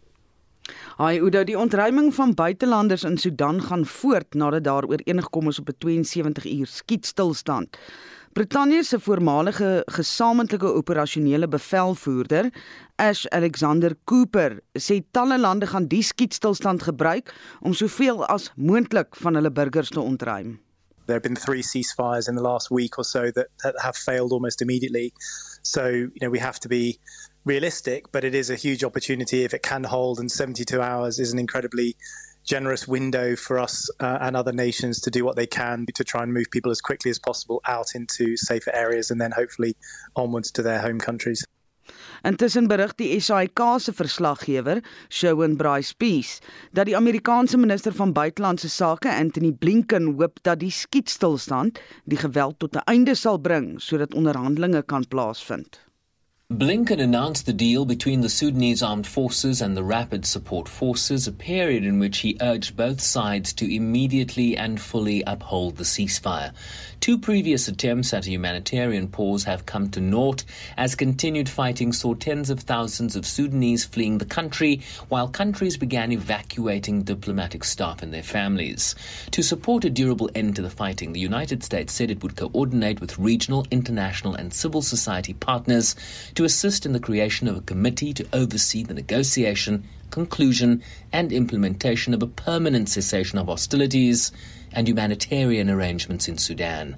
Haai 0.97 1.19
Oudo, 1.21 1.43
die 1.45 1.59
ontruiming 1.61 2.07
van 2.17 2.31
buitelanders 2.33 3.03
in 3.05 3.19
Sudan 3.21 3.59
gaan 3.63 3.83
voort 3.85 4.35
nadat 4.35 4.65
daar 4.65 4.87
ooreengekom 4.89 5.49
is 5.49 5.59
op 5.59 5.69
'n 5.69 5.77
72 5.79 6.47
uur 6.47 6.67
skietstilstand. 6.67 7.77
Brittanje 8.33 8.83
se 8.85 9.01
voormalige 9.01 9.83
gesamentlike 9.87 10.73
operasionele 10.73 11.49
bevelvoerder, 11.49 12.51
Ash 12.95 13.27
Alexander 13.27 13.97
Cooper, 14.05 14.61
sê 14.79 15.03
talle 15.11 15.39
lande 15.39 15.67
gaan 15.67 15.87
die 15.87 16.03
skietstilstand 16.03 16.83
gebruik 16.83 17.35
om 17.61 17.73
soveel 17.73 18.27
as 18.27 18.53
moontlik 18.57 19.17
van 19.17 19.35
hulle 19.35 19.53
burgers 19.53 19.89
te 19.89 20.01
ontruim. 20.01 20.61
There 21.05 21.19
have 21.19 21.29
been 21.29 21.45
three 21.45 21.63
ceasefires 21.63 22.29
in 22.29 22.37
the 22.37 22.43
last 22.43 22.71
week 22.71 22.99
or 22.99 23.05
so 23.05 23.31
that, 23.31 23.47
that 23.57 23.75
have 23.77 23.99
failed 23.99 24.33
almost 24.33 24.61
immediately. 24.61 25.13
So, 25.63 25.89
you 25.89 26.21
know, 26.21 26.31
we 26.31 26.41
have 26.41 26.59
to 26.59 26.69
be 26.69 26.99
realistic, 27.47 28.13
but 28.13 28.25
it 28.25 28.35
is 28.35 28.51
a 28.51 28.57
huge 28.57 28.85
opportunity 28.85 29.45
if 29.45 29.55
it 29.55 29.63
can 29.63 29.85
hold. 29.85 30.19
And 30.19 30.31
72 30.31 30.83
hours 30.83 31.19
is 31.19 31.33
an 31.33 31.39
incredibly 31.39 31.97
generous 32.45 32.87
window 32.87 33.37
for 33.37 33.59
us 33.59 33.89
uh, 34.01 34.19
and 34.21 34.37
other 34.37 34.53
nations 34.53 35.01
to 35.01 35.11
do 35.11 35.25
what 35.25 35.37
they 35.37 35.47
can 35.47 35.87
to 35.95 36.05
try 36.05 36.23
and 36.23 36.33
move 36.33 36.51
people 36.51 36.71
as 36.71 36.81
quickly 36.81 37.11
as 37.11 37.19
possible 37.19 37.61
out 37.67 37.95
into 37.95 38.37
safer 38.37 38.73
areas 38.75 39.11
and 39.11 39.21
then 39.21 39.33
hopefully 39.33 39.75
onwards 40.15 40.53
to 40.53 40.63
their 40.63 40.81
home 40.81 40.99
countries. 40.99 41.45
Intussen 42.25 42.67
berig 42.67 42.97
die 42.99 43.21
SAIK 43.21 43.61
se 43.79 43.93
verslaggewer, 43.93 44.81
Shawn 45.09 45.57
Bryce 45.57 45.95
Peace, 45.95 46.41
dat 46.73 46.87
die 46.87 46.97
Amerikaanse 46.97 47.57
minister 47.57 47.95
van 47.95 48.13
buitelandse 48.13 48.69
sake, 48.69 49.13
Anthony 49.13 49.53
Blinken, 49.53 50.17
hoop 50.19 50.43
dat 50.43 50.59
die 50.61 50.73
skietstilstand 50.75 51.79
die 52.05 52.19
geweld 52.19 52.59
tot 52.59 52.75
'n 52.75 52.87
einde 52.91 53.15
sal 53.15 53.39
bring 53.39 53.81
sodat 53.81 54.15
onderhandelinge 54.15 54.83
kan 54.83 55.07
plaasvind. 55.09 55.86
Blinken 56.53 57.01
announced 57.01 57.47
the 57.47 57.53
deal 57.53 57.85
between 57.85 58.21
the 58.21 58.29
Sudanese 58.29 58.81
armed 58.81 59.09
forces 59.09 59.61
and 59.61 59.77
the 59.77 59.83
Rapid 59.83 60.25
Support 60.25 60.69
Forces, 60.69 61.27
a 61.27 61.33
period 61.33 61.85
in 61.85 61.99
which 61.99 62.19
he 62.19 62.39
urged 62.41 62.77
both 62.77 63.01
sides 63.01 63.53
to 63.55 63.75
immediately 63.75 64.57
and 64.57 64.81
fully 64.81 65.25
uphold 65.27 65.77
the 65.77 65.83
ceasefire. 65.83 66.53
Two 67.01 67.19
previous 67.19 67.69
attempts 67.69 68.13
at 68.13 68.27
a 68.27 68.31
humanitarian 68.31 69.07
pause 69.07 69.45
have 69.45 69.67
come 69.67 69.91
to 69.91 70.01
naught 70.01 70.45
as 70.77 70.97
continued 70.97 71.49
fighting 71.49 71.93
saw 71.93 72.15
tens 72.15 72.51
of 72.51 72.61
thousands 72.61 73.15
of 73.15 73.25
Sudanese 73.25 73.85
fleeing 73.85 74.19
the 74.19 74.25
country 74.25 74.81
while 75.09 75.29
countries 75.29 75.77
began 75.77 76.11
evacuating 76.11 77.03
diplomatic 77.03 77.63
staff 77.63 78.03
and 78.03 78.13
their 78.13 78.25
families. 78.25 78.97
To 79.31 79.43
support 79.43 79.85
a 79.85 79.91
durable 79.91 80.31
end 80.35 80.57
to 80.57 80.63
the 80.63 80.71
fighting, 80.71 81.13
the 81.13 81.21
United 81.21 81.63
States 81.63 81.93
said 81.93 82.11
it 82.11 82.23
would 82.23 82.35
coordinate 82.35 83.01
with 83.01 83.19
regional, 83.19 83.67
international, 83.71 84.35
and 84.35 84.53
civil 84.53 84.83
society 84.83 85.35
partners 85.35 85.95
to 86.35 86.45
assist 86.45 86.87
in 86.87 86.93
the 86.93 87.01
creation 87.01 87.47
of 87.47 87.57
a 87.57 87.61
committee 87.61 88.13
to 88.15 88.27
oversee 88.33 88.83
the 88.83 88.95
negotiation, 88.95 89.85
conclusion, 90.11 90.83
and 91.13 91.33
implementation 91.33 92.15
of 92.15 92.23
a 92.23 92.27
permanent 92.27 92.89
cessation 92.89 93.39
of 93.39 93.47
hostilities 93.47 94.33
and 94.77 94.87
humanitarian 94.87 95.69
arrangements 95.69 96.29
in 96.29 96.39
Sudan. 96.39 96.97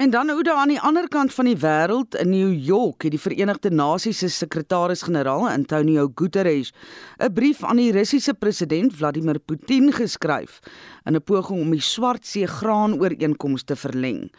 En 0.00 0.10
dan 0.10 0.30
hoe 0.30 0.42
daar 0.42 0.56
aan 0.56 0.68
die 0.68 0.80
ander 0.80 1.08
kant 1.08 1.34
van 1.34 1.44
die 1.44 1.58
wêreld 1.60 2.16
in 2.16 2.30
New 2.32 2.54
York 2.64 3.02
het 3.04 3.12
die 3.12 3.20
Verenigde 3.20 3.70
Nasies 3.70 4.18
se 4.18 4.28
sekretaris-generaal 4.32 5.48
Antonio 5.48 6.08
Guterres 6.14 6.72
'n 7.18 7.32
brief 7.32 7.64
aan 7.64 7.76
die 7.76 7.92
Russiese 7.92 8.34
president 8.34 8.96
Vladimir 8.96 9.38
Putin 9.38 9.92
geskryf 9.92 10.60
in 11.04 11.14
'n 11.14 11.22
poging 11.22 11.60
om 11.60 11.70
die 11.70 11.80
Swartsee 11.80 12.46
graanooreenkoms 12.46 13.62
te 13.64 13.76
verleng. 13.76 14.32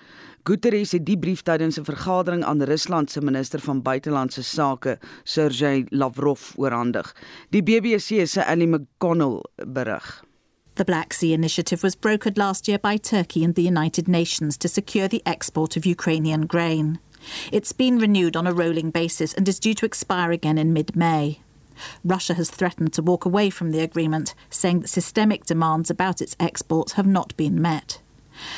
Guterres 0.44 0.92
het 0.92 1.06
die 1.06 1.20
brief 1.20 1.42
tydens 1.42 1.78
'n 1.78 1.86
vergadering 1.86 2.44
aan 2.44 2.64
Rusland 2.64 3.12
se 3.12 3.22
minister 3.22 3.60
van 3.60 3.82
buitelandse 3.82 4.44
sake, 4.44 5.00
Sergey 5.24 5.86
Lavrov, 5.90 6.54
oorhandig. 6.56 7.16
Die 7.50 7.64
BBC 7.64 8.26
se 8.28 8.42
Ellie 8.42 8.68
McConnell 8.68 9.44
berig. 9.68 10.24
The 10.76 10.86
Black 10.86 11.14
Sea 11.14 11.34
Initiative 11.34 11.84
was 11.84 11.98
brokered 11.98 12.38
last 12.38 12.68
year 12.68 12.80
by 12.80 12.96
Turkey 12.96 13.44
and 13.44 13.56
the 13.56 13.62
United 13.62 14.08
Nations 14.08 14.58
to 14.58 14.70
secure 14.70 15.10
the 15.10 15.22
export 15.26 15.76
of 15.76 15.86
Ukrainian 15.86 16.46
grain. 16.46 17.00
It's 17.52 17.74
been 17.74 18.00
renewed 18.00 18.38
on 18.38 18.48
a 18.48 18.54
rolling 18.54 18.90
basis 18.90 19.34
and 19.34 19.48
is 19.50 19.60
due 19.60 19.74
to 19.76 19.86
expire 19.86 20.32
again 20.32 20.58
in 20.58 20.72
mid 20.72 20.96
May. 20.96 21.42
Russia 22.06 22.36
has 22.36 22.50
threatened 22.50 22.94
to 22.94 23.02
walk 23.02 23.26
away 23.26 23.50
from 23.50 23.72
the 23.72 23.82
agreement, 23.82 24.34
saying 24.50 24.80
that 24.80 24.88
systemic 24.88 25.46
demands 25.46 25.90
about 25.90 26.22
its 26.22 26.38
exports 26.40 26.94
have 26.94 27.08
not 27.08 27.36
been 27.36 27.62
met. 27.62 28.00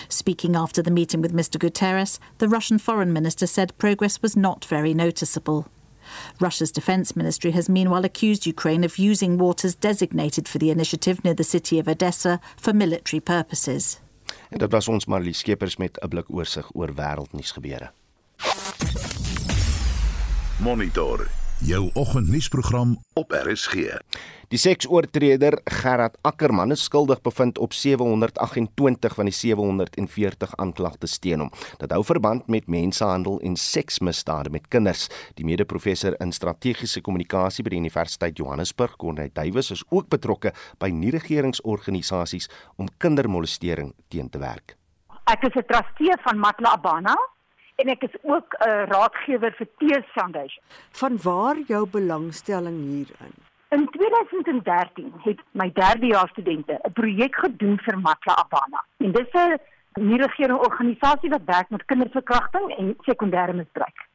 Speaking 0.07 0.55
after 0.55 0.83
the 0.83 0.91
meeting 0.91 1.21
with 1.21 1.33
Mr. 1.33 1.57
Guterres, 1.57 2.19
the 2.37 2.47
Russian 2.47 2.77
foreign 2.77 3.11
minister 3.11 3.47
said 3.47 3.77
progress 3.79 4.21
was 4.21 4.37
not 4.37 4.65
very 4.65 4.93
noticeable. 4.93 5.67
Russia's 6.39 6.71
defense 6.71 7.15
ministry 7.15 7.51
has 7.51 7.69
meanwhile 7.69 8.05
accused 8.05 8.45
Ukraine 8.45 8.85
of 8.85 8.97
using 8.97 9.37
waters 9.37 9.75
designated 9.75 10.47
for 10.47 10.59
the 10.59 10.69
initiative 10.69 11.23
near 11.23 11.35
the 11.35 11.43
city 11.43 11.79
of 11.79 11.87
Odessa 11.87 12.39
for 12.55 12.73
military 12.73 13.19
purposes. 13.19 13.99
En 14.49 14.57
dit 14.57 14.71
was 14.71 14.87
ons 14.87 15.05
Marlie 15.05 15.33
Skeepers 15.33 15.77
met 15.77 15.97
'n 16.01 16.07
blik 16.07 16.29
oorsig 16.29 16.69
oor 16.73 16.93
wêreldnuus 16.95 17.51
gebeure. 17.51 17.91
Monitor 20.59 21.42
jou 21.63 21.89
oggendnuusprogram 21.93 22.97
op 23.13 23.31
RSG. 23.31 23.73
Die 24.51 24.59
seksoortreder 24.59 25.55
Gerard 25.63 26.17
Ackermann 26.21 26.71
is 26.75 26.83
skuldig 26.83 27.21
bevind 27.23 27.57
op 27.57 27.73
728 27.73 29.15
van 29.15 29.29
die 29.29 29.33
740 29.33 30.55
aanklagtes 30.59 31.17
teen 31.23 31.39
hom. 31.39 31.51
Dit 31.79 31.95
hou 31.95 32.03
verband 32.03 32.47
met 32.51 32.67
mensenhandel 32.67 33.39
en 33.47 33.55
seksmisdade 33.55 34.51
met 34.51 34.67
kinders. 34.67 35.07
Die 35.39 35.47
mede-professor 35.47 36.19
in 36.19 36.35
strategiese 36.35 37.01
kommunikasie 37.01 37.63
by 37.63 37.71
die 37.71 37.79
Universiteit 37.79 38.37
Johannesburg, 38.37 38.97
Corneil 38.99 39.31
Duwys, 39.33 39.71
is 39.71 39.85
ook 39.89 40.11
betrokke 40.11 40.51
by 40.83 40.91
nie-regeringsorganisasies 40.91 42.49
om 42.75 42.91
kindermolestering 42.97 43.93
teen 44.11 44.29
te 44.29 44.43
werk. 44.43 44.75
Ek 45.31 45.47
is 45.47 45.55
'n 45.55 45.63
trustee 45.63 46.11
van 46.27 46.37
Matla 46.37 46.75
Abana 46.75 47.15
en 47.75 47.89
ek 47.89 48.03
is 48.03 48.15
ook 48.21 48.55
'n 48.59 48.69
uh, 48.69 48.83
raadgewer 48.93 49.53
vir 49.57 49.67
Tears 49.77 50.09
Foundation. 50.11 50.63
Van 50.91 51.17
waar 51.23 51.57
jou 51.67 51.87
belangstelling 51.89 52.77
hierin? 52.89 53.35
In 53.69 53.89
2013 53.89 55.13
het 55.23 55.39
my 55.51 55.71
derdejaars 55.73 56.31
studente 56.31 56.79
'n 56.83 56.91
projek 56.91 57.35
gedoen 57.35 57.79
vir 57.79 57.99
Matla 57.99 58.35
Abana. 58.35 58.83
En 58.97 59.11
dis 59.11 59.33
'n 59.33 59.59
nie-regering 59.93 60.59
organisasie 60.59 61.29
wat 61.29 61.43
werk 61.45 61.69
met 61.69 61.85
kinderverkrachting 61.85 62.77
en 62.77 62.97
sekondêre 63.01 63.53
misbruik. 63.53 64.07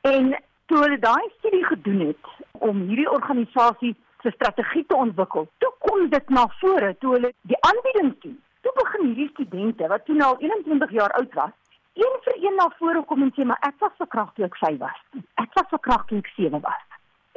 En 0.00 0.42
toe 0.66 0.78
hulle 0.78 0.98
daai 0.98 1.30
studie 1.38 1.64
gedoen 1.64 2.00
het 2.06 2.24
om 2.52 2.80
hierdie 2.80 3.10
organisasie 3.10 3.96
se 4.22 4.30
strategie 4.30 4.84
te 4.86 4.96
ontwikkel, 4.96 5.48
toe 5.58 5.72
kom 5.78 6.08
dit 6.08 6.28
na 6.28 6.48
vore 6.60 6.96
toe 6.98 7.12
hulle 7.12 7.32
die 7.40 7.60
aanbieding 7.60 8.20
doen 8.20 8.40
toe 8.66 8.74
begin 8.82 9.06
hierdie 9.06 9.30
studente 9.32 9.86
wat 9.92 10.04
toe 10.06 10.16
al 10.24 10.36
21 10.42 10.90
jaar 10.90 11.12
oud 11.20 11.34
was, 11.38 11.54
een 12.02 12.18
vir 12.24 12.36
een 12.44 12.56
na 12.60 12.68
vore 12.78 13.02
kom 13.04 13.22
en 13.22 13.32
sê 13.36 13.44
maar 13.44 13.62
ek 13.68 13.78
was 13.84 13.94
verkragt 14.02 14.34
toe 14.36 14.44
ek 14.44 14.56
5 14.62 14.78
was. 14.78 15.00
Ek 15.44 15.50
was 15.58 15.68
verkragt 15.74 16.08
toe 16.08 16.18
ek 16.18 16.30
7 16.36 16.60
was. 16.60 16.84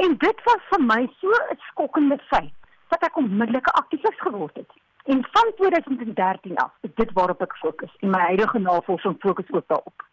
En 0.06 0.18
dit 0.18 0.44
was 0.50 0.68
vir 0.72 0.84
my 0.92 1.02
so 1.22 1.32
'n 1.52 1.60
skokkende 1.70 2.18
feit 2.32 2.56
dat 2.92 3.04
ek 3.04 3.18
onmiddellik 3.18 3.68
'n 3.68 3.80
aktivis 3.82 4.20
geword 4.26 4.56
het. 4.56 4.72
En 5.06 5.26
van 5.32 5.52
2013 5.56 6.58
af, 6.58 6.72
dit 6.82 7.12
waarop 7.14 7.42
ek 7.42 7.56
fokus 7.58 7.96
en 8.00 8.10
my 8.10 8.20
huidige 8.20 8.60
navorsing 8.60 9.16
fokus 9.20 9.52
ook 9.52 9.68
daarop. 9.68 10.06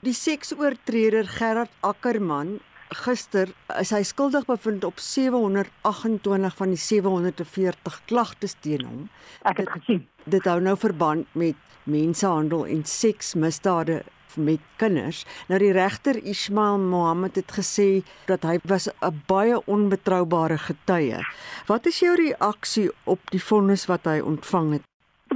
Die 0.00 0.12
seksoortreder 0.12 1.24
Gerard 1.24 1.70
Ackerman 1.80 2.58
gister 2.94 3.50
is 3.80 3.90
hy 3.90 4.02
skuldig 4.02 4.46
bevind 4.48 4.84
op 4.84 4.98
728 4.98 6.56
van 6.56 6.72
die 6.72 6.80
740 6.80 8.00
klagtes 8.10 8.56
teen 8.60 8.84
hom. 8.84 9.04
Ek 9.48 9.62
het 9.62 9.70
gesien. 9.70 10.06
Dit 10.24 10.46
hou 10.46 10.60
nou 10.60 10.76
verband 10.76 11.26
met 11.38 11.56
mensenhandel 11.84 12.66
en 12.66 12.84
seksmisdade 12.84 14.02
met 14.36 14.60
kinders. 14.76 15.24
Nou 15.48 15.58
die 15.60 15.72
regter 15.72 16.16
Ismail 16.16 16.78
Mohammed 16.78 17.36
het 17.36 17.52
gesê 17.52 18.02
dat 18.26 18.42
hy 18.48 18.58
was 18.64 18.88
'n 18.88 19.22
baie 19.26 19.60
onbetroubare 19.66 20.58
getuie. 20.58 21.20
Wat 21.66 21.86
is 21.86 21.98
jou 21.98 22.14
reaksie 22.16 22.90
op 23.04 23.20
die 23.30 23.42
vonnis 23.42 23.86
wat 23.86 24.04
hy 24.04 24.20
ontvang 24.20 24.72
het? 24.72 24.82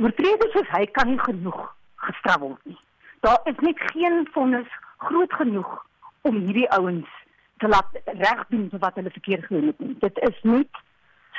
Oortreders 0.01 0.53
soos 0.53 0.69
hy 0.69 0.87
kan 0.87 1.09
nie 1.09 1.19
genoeg 1.19 1.75
gestraf 1.97 2.41
word 2.41 2.65
nie. 2.65 2.79
Daar 3.21 3.41
is 3.45 3.59
net 3.61 3.79
geen 3.79 4.29
vonnis 4.33 4.69
groot 4.97 5.33
genoeg 5.33 5.87
om 6.23 6.37
hierdie 6.37 6.71
ouens 6.71 7.09
te 7.63 7.69
laat 7.69 8.01
regdoen 8.05 8.69
vir 8.71 8.83
wat 8.83 8.95
hulle 8.95 9.11
verkeerd 9.11 9.45
gedoen 9.49 9.73
het. 9.73 10.01
Dit 10.01 10.19
is 10.29 10.39
net 10.43 10.83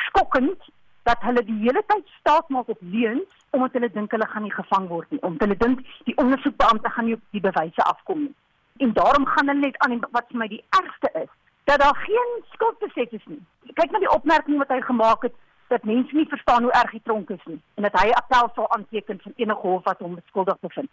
skokkend 0.07 0.69
dat 1.09 1.23
hulle 1.23 1.43
die 1.47 1.57
hele 1.63 1.83
tyd 1.87 2.07
staat 2.19 2.49
maak 2.49 2.67
op 2.67 2.81
leuns 2.81 3.35
omdat 3.55 3.77
hulle 3.77 3.91
dink 3.91 4.11
hulle 4.11 4.27
gaan 4.27 4.43
nie 4.43 4.53
gevang 4.53 4.87
word 4.87 5.11
nie, 5.11 5.21
omdat 5.21 5.47
hulle 5.47 5.57
dink 5.57 5.83
die 6.09 6.17
ondersoekbeampte 6.23 6.89
gaan 6.89 7.05
nie 7.05 7.15
op 7.15 7.23
die 7.35 7.43
bewyse 7.45 7.83
afkom 7.83 8.23
nie. 8.25 8.35
En 8.83 8.93
daarom 8.93 9.25
gaan 9.25 9.47
hulle 9.47 9.59
net 9.59 9.77
aan 9.77 9.95
en 9.95 10.01
wat 10.11 10.27
vir 10.31 10.41
my 10.41 10.47
die 10.51 10.63
ergste 10.79 11.11
is, 11.21 11.29
dat 11.69 11.79
daar 11.79 11.95
geen 12.03 12.33
skuldbesef 12.53 13.15
is 13.19 13.25
nie. 13.25 13.39
Kyk 13.79 13.91
na 13.91 14.03
die 14.03 14.11
opmerking 14.11 14.59
wat 14.61 14.73
hy 14.73 14.81
gemaak 14.81 15.23
het 15.29 15.35
dat 15.71 15.83
mense 15.83 16.15
nie 16.15 16.27
verstaan 16.27 16.63
hoe 16.63 16.75
erg 16.81 16.91
die 16.91 17.03
tronk 17.03 17.29
is 17.29 17.43
nie 17.45 17.59
en 17.75 17.87
dat 17.87 17.95
hy 18.01 18.11
appel 18.19 18.51
sal 18.55 18.69
aanteken 18.75 19.19
van 19.23 19.33
enige 19.35 19.67
hof 19.67 19.83
wat 19.83 20.03
hom 20.03 20.15
beskuldig 20.15 20.59
bevind. 20.59 20.91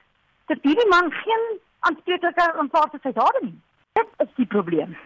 Dat 0.50 0.62
hierdie 0.62 0.88
man 0.90 1.10
geen 1.22 1.44
aanspreeklikheid 1.88 2.58
aanvaar 2.62 2.90
vir 2.94 3.02
sy 3.02 3.12
dade 3.18 3.42
nie. 3.42 3.58
Dit 3.98 4.26
is 4.26 4.32
die 4.38 4.48
probleem. 4.56 4.96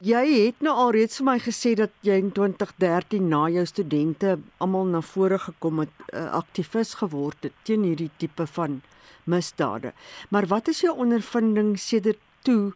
Jy 0.00 0.20
het 0.32 0.62
nou 0.64 0.72
al 0.80 0.94
reeds 0.96 1.18
vir 1.20 1.26
my 1.26 1.32
gesê 1.44 1.74
dat 1.76 1.90
jy 2.00 2.14
in 2.16 2.30
2013 2.32 3.26
na 3.28 3.42
jou 3.52 3.66
studente 3.68 4.38
almal 4.64 4.86
na 4.88 5.02
vore 5.04 5.36
gekom 5.38 5.82
het, 5.84 5.92
'n 5.92 6.16
uh, 6.16 6.20
eh, 6.20 6.30
aktivis 6.38 6.94
geword 7.00 7.36
het 7.44 7.52
teen 7.64 7.82
hierdie 7.84 8.10
tipe 8.16 8.46
van 8.46 8.80
misdade. 9.26 9.92
Maar 10.30 10.46
wat 10.46 10.68
is 10.68 10.80
jou 10.80 10.96
ondervinding 10.96 11.78
sedert 11.78 12.18
toe? 12.42 12.72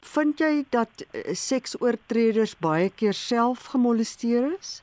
Vind 0.00 0.38
jy 0.38 0.64
dat 0.70 1.04
uh, 1.12 1.34
seksoortreders 1.34 2.56
baie 2.56 2.88
keer 2.88 3.12
self 3.12 3.66
gemolesteer 3.74 4.56
is? 4.58 4.82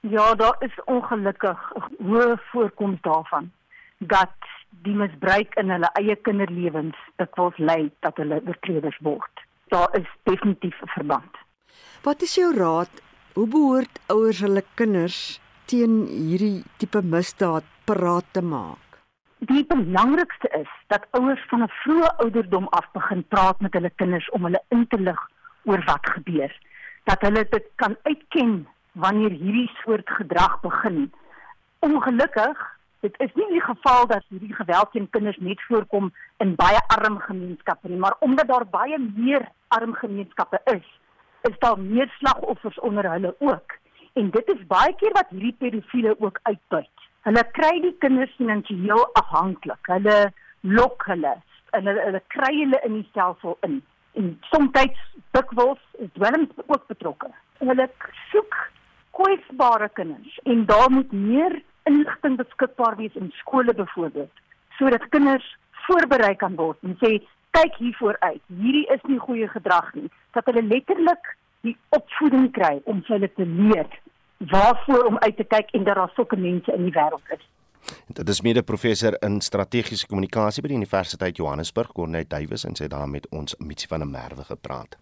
Ja, 0.00 0.34
daar 0.34 0.56
is 0.60 0.78
ongelukkig 0.84 1.58
'n 1.74 2.06
hoë 2.06 2.38
voorkoms 2.52 3.00
daarvan 3.00 3.50
dat 3.98 4.38
die 4.70 4.94
misbruik 4.94 5.54
in 5.54 5.70
hulle 5.70 5.90
eie 5.92 6.16
kinderlewens 6.16 6.96
dikwels 7.16 7.58
lei 7.58 7.90
dat 8.00 8.16
hulle 8.16 8.42
oortreders 8.46 8.98
word 9.02 9.45
daar 9.68 9.96
is 9.98 10.08
definitief 10.22 10.82
'n 10.82 10.88
verband. 10.88 11.32
Wat 12.02 12.22
is 12.22 12.34
jou 12.34 12.54
raad? 12.56 12.90
Hoe 13.32 13.48
behoort 13.48 14.00
ouers 14.06 14.40
hulle 14.40 14.64
kinders 14.74 15.40
teen 15.64 16.06
hierdie 16.06 16.64
tipe 16.76 17.02
misdaad 17.02 17.64
paraat 17.84 18.24
te 18.30 18.42
maak? 18.42 18.86
Die 19.38 19.66
belangrikste 19.66 20.48
is 20.48 20.70
dat 20.86 21.06
ouers 21.10 21.44
van 21.48 21.62
'n 21.62 21.72
vroeë 21.82 22.16
ouderdom 22.16 22.66
af 22.68 22.86
begin 22.92 23.24
praat 23.28 23.60
met 23.60 23.72
hulle 23.72 23.90
kinders 23.90 24.30
om 24.30 24.44
hulle 24.44 24.62
in 24.68 24.86
te 24.86 25.00
lig 25.00 25.20
oor 25.64 25.82
wat 25.84 26.06
gebeur. 26.10 26.52
Dat 27.04 27.20
hulle 27.20 27.46
dit 27.50 27.66
kan 27.74 27.96
uitken 28.02 28.68
wanneer 28.92 29.30
hierdie 29.30 29.70
soort 29.82 30.10
gedrag 30.10 30.60
begin. 30.60 31.12
Ongelukkig 31.78 32.75
dit 33.00 33.14
is 33.18 33.32
nie 33.34 33.48
die 33.50 33.62
geval 33.62 34.06
dat 34.06 34.24
hierdie 34.28 34.54
geweld 34.54 34.90
teen 34.92 35.10
kinders 35.10 35.38
net 35.38 35.62
voorkom 35.68 36.12
in 36.44 36.54
baie 36.54 36.80
arm 36.96 37.18
gemeenskappe 37.18 37.88
nie, 37.88 37.98
maar 37.98 38.16
omdat 38.20 38.48
daar 38.48 38.66
baie 38.70 38.98
meer 38.98 39.48
arm 39.68 39.94
gemeenskappe 39.94 40.60
is, 40.64 40.86
is 41.50 41.58
daar 41.58 41.78
meer 41.78 42.08
slagoffers 42.18 42.78
onder 42.80 43.10
hulle 43.10 43.34
ook. 43.38 43.76
En 44.12 44.30
dit 44.30 44.48
is 44.48 44.66
baie 44.66 44.94
keer 44.96 45.12
wat 45.12 45.28
hierdie 45.30 45.56
pedofiele 45.58 46.16
ook 46.18 46.38
uitbuit. 46.42 47.06
Hulle 47.26 47.42
kry 47.58 47.74
die 47.82 47.96
kinders 47.98 48.32
finansiëel 48.38 49.02
afhanklik. 49.18 49.90
Hulle 49.90 50.32
lok 50.60 51.04
hulle 51.10 51.34
en 51.76 51.86
hulle, 51.90 52.02
hulle 52.08 52.22
kry 52.32 52.52
hulle 52.54 52.80
in 52.86 53.00
die 53.00 53.06
stelsel 53.10 53.58
in. 53.66 53.80
En 54.16 54.30
soms 54.50 54.72
dikwels 55.36 55.82
is 55.98 56.12
dwelms 56.14 56.64
ook 56.66 56.86
betrokke. 56.86 57.28
Hulle 57.58 57.88
soek 58.30 58.56
kwesbare 59.16 59.88
kinders 59.98 60.38
en 60.44 60.64
daar 60.70 60.90
moet 60.90 61.12
meer 61.12 61.60
inligting 61.90 62.36
beskikbaar 62.40 62.96
wees 63.00 63.14
in 63.14 63.32
skole 63.42 63.74
byvoorbeeld 63.74 64.44
sodat 64.78 65.08
kinders 65.14 65.46
voorberei 65.86 66.34
kan 66.36 66.56
word 66.58 66.78
en 66.84 66.96
sê 67.00 67.16
kyk 67.56 67.76
hiervoor 67.80 68.16
uit. 68.20 68.42
Hierdie 68.60 68.86
is 68.92 69.04
nie 69.08 69.18
goeie 69.22 69.48
gedrag 69.48 69.92
nie. 69.96 70.10
Dat 70.36 70.48
hulle 70.50 70.64
letterlik 70.66 71.36
die 71.64 71.76
opvoeding 71.96 72.50
kry 72.56 72.80
om 72.84 73.02
hulle 73.08 73.30
te 73.38 73.46
leer 73.48 73.88
waarvoor 74.52 75.06
om 75.08 75.20
uit 75.24 75.36
te 75.36 75.46
kyk 75.48 75.72
en 75.72 75.86
dat 75.86 75.96
daar 75.96 76.12
sulke 76.14 76.36
mense 76.36 76.72
in 76.72 76.84
die 76.84 76.92
wêreld 76.92 77.32
is. 77.36 77.44
Dit 78.18 78.28
is 78.28 78.42
mede 78.42 78.62
professor 78.66 79.16
in 79.22 79.40
strategiese 79.40 80.08
kommunikasie 80.10 80.62
by 80.62 80.72
die 80.72 80.78
Universiteit 80.80 81.38
Johannesburg, 81.38 81.92
Cornet 81.94 82.28
Duwys 82.30 82.66
en 82.66 82.76
sy 82.76 82.90
daar 82.90 83.08
met 83.08 83.28
ons 83.30 83.54
Mitsi 83.62 83.88
van 83.88 84.02
der 84.02 84.10
Merwe 84.10 84.44
gepraat. 84.44 84.98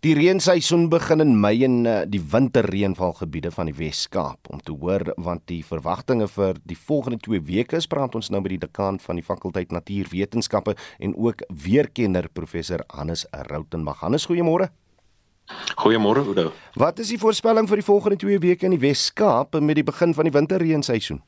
Die 0.00 0.14
reenseisoen 0.16 0.86
begin 0.88 1.20
in 1.20 1.34
Mei 1.36 1.58
in 1.66 1.82
uh, 1.84 2.06
die 2.08 2.22
winterreënvalgebiede 2.32 3.50
van 3.52 3.68
die 3.68 3.74
Wes-Kaap. 3.76 4.48
Om 4.48 4.62
te 4.64 4.72
hoor 4.72 5.02
wat 5.20 5.42
die 5.50 5.58
verwagtinge 5.60 6.24
vir 6.32 6.56
die 6.64 6.78
volgende 6.88 7.18
2 7.26 7.42
weke 7.44 7.76
is, 7.76 7.84
praat 7.84 8.16
ons 8.16 8.30
nou 8.32 8.40
met 8.40 8.54
die 8.54 8.62
dekaan 8.62 8.96
van 9.04 9.20
die 9.20 9.26
fakulteit 9.26 9.74
Natuurwetenskappe 9.76 10.72
en 11.04 11.12
ook 11.20 11.44
weerkenner 11.52 12.30
professor 12.32 12.80
Hannes 12.96 13.26
Rautenbach. 13.50 14.00
Hannes, 14.00 14.24
goeiemôre. 14.24 14.70
Goeiemôre 15.84 16.24
Oudo. 16.24 16.54
Wat 16.80 17.04
is 17.04 17.12
die 17.12 17.20
voorspelling 17.20 17.68
vir 17.68 17.82
die 17.82 17.88
volgende 17.90 18.22
2 18.24 18.40
weke 18.40 18.70
in 18.70 18.78
die 18.78 18.84
Wes-Kaap 18.86 19.60
met 19.60 19.82
die 19.82 19.84
begin 19.84 20.16
van 20.16 20.30
die 20.30 20.32
winterreenseisoen? 20.38 21.20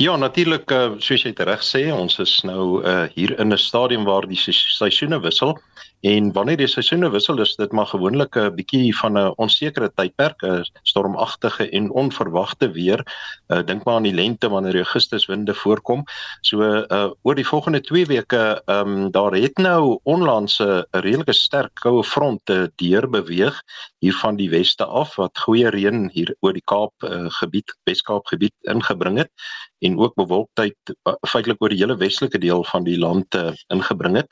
Ja, 0.00 0.16
natuurlik 0.16 0.70
uh, 0.72 0.94
soos 1.04 1.26
jy 1.26 1.34
reg 1.44 1.60
sê, 1.60 1.90
ons 1.92 2.16
is 2.24 2.38
nou 2.48 2.80
uh, 2.80 3.04
hier 3.12 3.36
in 3.36 3.52
'n 3.52 3.60
stadium 3.60 4.08
waar 4.08 4.24
die 4.24 4.40
seisoene 4.40 5.20
wissel. 5.20 5.58
En 6.02 6.32
wanneer 6.34 6.58
die 6.58 6.66
seisoene 6.66 7.12
wissel 7.14 7.38
is 7.44 7.52
dit 7.54 7.72
maar 7.78 7.86
gewoonlik 7.86 8.34
'n 8.36 8.54
bietjie 8.56 8.90
van 9.00 9.18
'n 9.18 9.34
onsekere 9.44 9.90
tydperk, 9.94 10.42
'n 10.42 10.64
stormagtige 10.82 11.68
en 11.70 11.90
onverwagte 11.90 12.70
weer. 12.70 13.06
Uh, 13.48 13.62
Dink 13.62 13.84
maar 13.84 13.94
aan 13.94 14.08
die 14.10 14.14
lente 14.14 14.48
wanneer 14.48 14.74
Augustuswinde 14.74 15.54
voorkom. 15.54 16.02
So 16.40 16.62
uh 16.62 17.10
oor 17.22 17.34
die 17.34 17.46
volgende 17.46 17.80
2 17.80 18.06
weke, 18.06 18.62
ehm 18.66 18.88
um, 18.88 19.10
daar 19.10 19.32
het 19.32 19.56
nou 19.58 19.98
onlangs 20.02 20.58
'n 20.58 20.84
redelike 20.90 21.32
sterk 21.32 21.74
koue 21.74 22.04
front 22.04 22.40
te 22.44 22.72
deur 22.76 23.08
beweeg 23.10 23.62
hier 23.98 24.14
van 24.14 24.36
die 24.36 24.50
weste 24.50 24.84
af 24.84 25.14
wat 25.16 25.38
goeie 25.38 25.68
reën 25.68 26.10
hier 26.12 26.34
oor 26.40 26.52
die 26.52 26.64
Kaap 26.64 26.92
uh, 27.04 27.30
gebied, 27.30 27.76
Weskaap 27.84 28.26
gebied 28.26 28.54
ingebring 28.60 29.18
het 29.18 29.30
en 29.78 29.98
ook 29.98 30.14
bewolktheid 30.14 30.76
uh, 30.86 31.14
feitelik 31.28 31.62
oor 31.62 31.68
die 31.68 31.78
hele 31.78 31.96
westelike 31.96 32.38
deel 32.38 32.64
van 32.64 32.84
die 32.84 32.98
land 32.98 33.34
uh, 33.34 33.52
ingebring 33.74 34.16
het. 34.16 34.30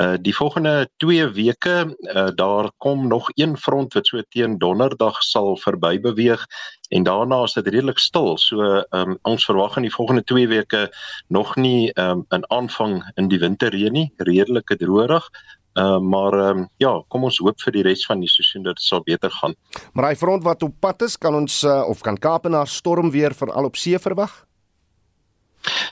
Uh 0.00 0.14
die 0.22 0.34
volgende 0.34 0.88
2 1.08 1.28
weke 1.32 1.76
uh, 1.88 2.28
daar 2.36 2.70
kom 2.76 3.06
nog 3.08 3.30
een 3.34 3.56
front 3.56 3.94
wat 3.96 4.06
so 4.06 4.20
teen 4.28 4.58
donderdag 4.60 5.22
sal 5.24 5.56
verby 5.56 5.96
beweeg 6.04 6.44
en 6.88 7.02
daarna 7.02 7.42
is 7.44 7.52
dit 7.56 7.68
redelik 7.68 7.98
stil. 7.98 8.36
So 8.36 8.82
um, 8.96 9.16
ons 9.28 9.44
verwag 9.48 9.76
in 9.76 9.86
die 9.88 9.92
volgende 9.92 10.24
2 10.24 10.48
weke 10.48 10.88
nog 11.28 11.56
nie 11.56 11.92
um, 11.96 12.26
'n 12.28 12.44
aanvang 12.52 13.02
in 13.16 13.28
die 13.28 13.38
winterreën 13.38 13.92
nie, 13.92 14.12
redelike 14.16 14.76
droërig. 14.76 15.30
Uh, 15.78 15.98
maar 15.98 16.34
um, 16.34 16.68
ja, 16.76 17.02
kom 17.08 17.24
ons 17.24 17.38
hoop 17.38 17.60
vir 17.60 17.72
die 17.72 17.82
res 17.82 18.06
van 18.06 18.20
die 18.20 18.28
seisoen 18.28 18.62
dat 18.62 18.76
dit 18.76 18.84
sal 18.84 19.02
beter 19.04 19.30
gaan. 19.30 19.54
Maar 19.92 20.10
hy 20.10 20.16
front 20.16 20.42
wat 20.42 20.62
op 20.62 20.74
pad 20.80 21.02
is, 21.02 21.16
kan 21.16 21.34
ons 21.34 21.62
uh, 21.64 21.84
of 21.88 22.00
kan 22.00 22.18
Kaapenaar 22.18 22.66
storm 22.66 23.10
weer 23.10 23.34
veral 23.34 23.64
op 23.64 23.76
see 23.76 23.98
verwag? 23.98 24.47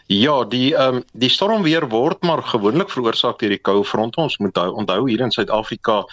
Ja, 0.06 0.44
die 0.44 0.74
ehm 0.74 1.00
um, 1.00 1.04
die 1.12 1.30
stormweer 1.30 1.88
word 1.90 2.22
maar 2.22 2.42
gewoonlik 2.46 2.92
veroorsaak 2.94 3.40
deur 3.40 3.50
die 3.50 3.62
koue 3.68 3.84
fronte. 3.84 4.20
Ons 4.22 4.38
moet 4.38 4.56
onthou 4.56 5.00
hier 5.08 5.24
in 5.26 5.34
Suid-Afrika 5.34 6.04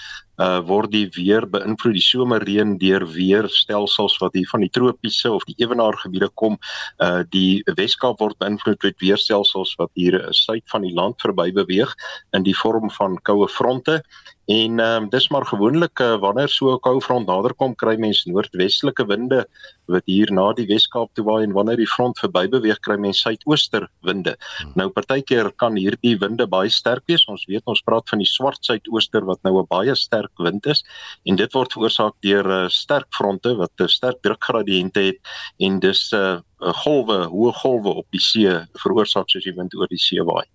uh 0.41 0.59
word 0.65 0.89
die 0.89 1.05
weer 1.13 1.45
beïnvloed 1.45 1.93
die 1.93 2.01
somerreën 2.01 2.71
deur 2.81 3.03
weerstelsels 3.05 4.15
wat 4.17 4.33
hier 4.33 4.49
van 4.49 4.63
die 4.65 4.71
tropiese 4.73 5.29
of 5.31 5.45
die 5.45 5.55
ewenaargebiede 5.61 6.31
kom. 6.33 6.57
Uh 6.97 7.21
die 7.29 7.61
Weskaap 7.77 8.19
word 8.19 8.39
beïnvloed 8.41 8.81
met 8.81 8.97
weerstelsels 9.05 9.75
wat 9.77 9.91
hier 9.93 10.17
suid 10.33 10.65
van 10.73 10.81
die 10.81 10.93
land 10.93 11.21
verby 11.21 11.51
beweeg 11.53 11.93
in 12.33 12.43
die 12.43 12.57
vorm 12.57 12.89
van 12.97 13.19
koue 13.21 13.47
fronte. 13.47 14.01
En 14.45 14.79
ehm 14.79 15.03
um, 15.03 15.09
dis 15.09 15.29
maar 15.29 15.45
gewoonlik 15.45 15.99
uh, 15.99 16.17
wanneer 16.19 16.49
so 16.49 16.73
'n 16.73 16.79
koue 16.79 17.01
front 17.01 17.27
naderkom, 17.27 17.75
kry 17.75 17.95
mense 17.95 18.29
noordwestelike 18.29 19.05
winde 19.07 19.45
wat 19.87 20.03
hier 20.05 20.31
na 20.31 20.51
die 20.53 20.65
Weskaap 20.67 21.13
toe 21.13 21.23
waai 21.23 21.43
en 21.43 21.53
wanneer 21.53 21.77
die 21.77 21.87
front 21.87 22.19
verby 22.19 22.49
beweeg, 22.49 22.79
kry 22.79 22.97
mense 22.97 23.21
suidooster 23.21 23.87
winde. 24.01 24.35
Hmm. 24.57 24.71
Nou 24.75 24.89
partykeer 24.89 25.51
kan 25.55 25.75
hierdie 25.79 26.17
winde 26.19 26.47
baie 26.47 26.69
sterk 26.69 27.03
wees. 27.07 27.23
Ons 27.27 27.45
weet 27.47 27.63
ons 27.65 27.81
praat 27.81 28.09
van 28.09 28.19
die 28.19 28.27
swart 28.27 28.59
suidooster 28.65 29.23
wat 29.25 29.39
nou 29.43 29.61
'n 29.61 29.67
baie 29.69 29.95
sterk 29.95 30.31
wind 30.37 30.65
is 30.65 30.83
en 31.25 31.35
dit 31.35 31.53
word 31.53 31.71
veroorsaak 31.73 32.15
deur 32.19 32.45
uh, 32.45 32.69
sterk 32.69 33.07
fronte 33.15 33.55
wat 33.55 33.71
'n 33.79 33.87
sterk 33.87 34.19
drukgradiënte 34.21 34.99
het 34.99 35.19
en 35.59 35.79
dis 35.79 36.11
'n 36.11 36.17
uh, 36.17 36.73
golwe, 36.83 37.27
hoë 37.31 37.53
golwe 37.63 37.95
op 37.95 38.07
die 38.11 38.19
see 38.19 38.51
veroorsaak 38.83 39.29
soos 39.29 39.43
die 39.43 39.55
wind 39.55 39.73
oor 39.75 39.87
die 39.87 40.03
see 40.09 40.19
waai. 40.19 40.47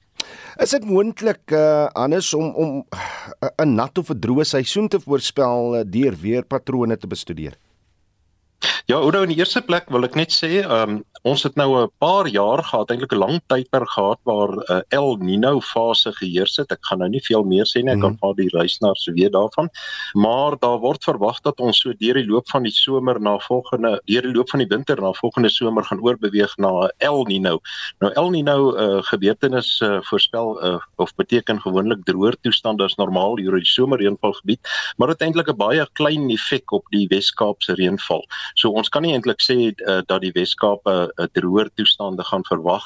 Is 0.58 0.70
dit 0.70 0.84
moontlik 0.84 1.50
uh 1.50 1.86
anders 1.92 2.34
om 2.34 2.54
om 2.54 2.84
'n 3.62 3.74
nat 3.74 3.98
of 3.98 4.10
'n 4.10 4.20
droë 4.20 4.44
seisoen 4.44 4.88
te 4.88 5.00
voorspel 5.00 5.78
uh, 5.78 5.82
deur 5.86 6.16
weerpatrone 6.16 6.96
te 6.96 7.06
bestudeer? 7.06 7.58
Ja, 8.88 8.96
Oudo 8.96 9.20
in 9.20 9.28
die 9.28 9.36
eerste 9.36 9.60
plek 9.60 9.90
wil 9.92 10.06
ek 10.06 10.14
net 10.16 10.32
sê, 10.32 10.62
ehm 10.62 10.94
um, 10.96 11.00
ons 11.26 11.42
het 11.42 11.56
nou 11.60 11.76
'n 11.76 11.90
paar 12.00 12.28
jaar 12.30 12.62
gehad, 12.64 12.90
eintlik 12.90 13.12
'n 13.12 13.18
lang 13.18 13.40
tydperk 13.52 13.90
gehad 13.90 14.18
waar 14.24 14.48
'n 14.48 14.62
uh, 14.72 14.80
El 14.88 15.18
Niño 15.18 15.60
fase 15.60 16.12
geheers 16.12 16.56
het. 16.56 16.72
Ek 16.72 16.78
gaan 16.88 17.00
nou 17.00 17.08
nie 17.08 17.20
veel 17.20 17.44
meer 17.44 17.66
sê 17.66 17.82
nie, 17.82 17.92
ek 17.92 18.00
kan 18.00 18.12
mm. 18.12 18.18
vir 18.22 18.34
die 18.34 18.56
luisteraars 18.56 19.04
weet 19.12 19.32
daarvan. 19.32 19.68
Maar 20.14 20.56
daar 20.60 20.78
word 20.78 21.04
verwag 21.04 21.40
dat 21.42 21.60
ons 21.60 21.80
so 21.80 21.92
deur 21.92 22.14
die 22.14 22.24
loop 22.24 22.48
van 22.48 22.62
die 22.62 22.72
somer 22.72 23.20
na 23.20 23.38
volgende 23.38 24.00
deur 24.06 24.22
die 24.22 24.32
loop 24.32 24.48
van 24.48 24.60
die 24.60 24.68
winter 24.70 24.96
na 24.96 25.12
volgende 25.12 25.50
somer 25.50 25.84
gaan 25.84 26.00
oorbeweeg 26.00 26.56
na 26.56 26.88
El 26.98 27.26
Niño. 27.26 27.58
Nou 28.00 28.12
El 28.14 28.30
Niño 28.30 28.72
uh, 28.72 29.02
gebeurtenis 29.02 29.80
uh, 29.80 30.00
voorspel 30.08 30.64
uh, 30.64 30.78
of 30.96 31.14
beteken 31.16 31.60
gewoonlik 31.60 32.04
droër 32.04 32.36
toestande 32.40 32.84
as 32.84 32.96
normaal 32.96 33.36
hier 33.36 33.52
in 33.52 33.60
die 33.66 33.74
somerreënvalgebied, 33.74 34.60
maar 34.96 35.08
dit 35.08 35.20
eintlik 35.20 35.48
'n 35.48 35.56
baie 35.56 35.86
klein 35.92 36.30
effek 36.30 36.72
op 36.72 36.86
die 36.90 37.06
Wes-Kaapse 37.10 37.74
reënval. 37.74 38.24
So 38.54 38.77
ons 38.78 38.90
kan 38.94 39.04
nie 39.04 39.14
eintlik 39.16 39.42
sê 39.44 39.56
uh, 39.70 40.00
dat 40.06 40.22
die 40.24 40.32
Wes-Kaap 40.36 40.86
'n 40.86 41.10
uh, 41.18 41.28
droër 41.36 41.70
toestande 41.74 42.24
gaan 42.30 42.46
verwag 42.50 42.84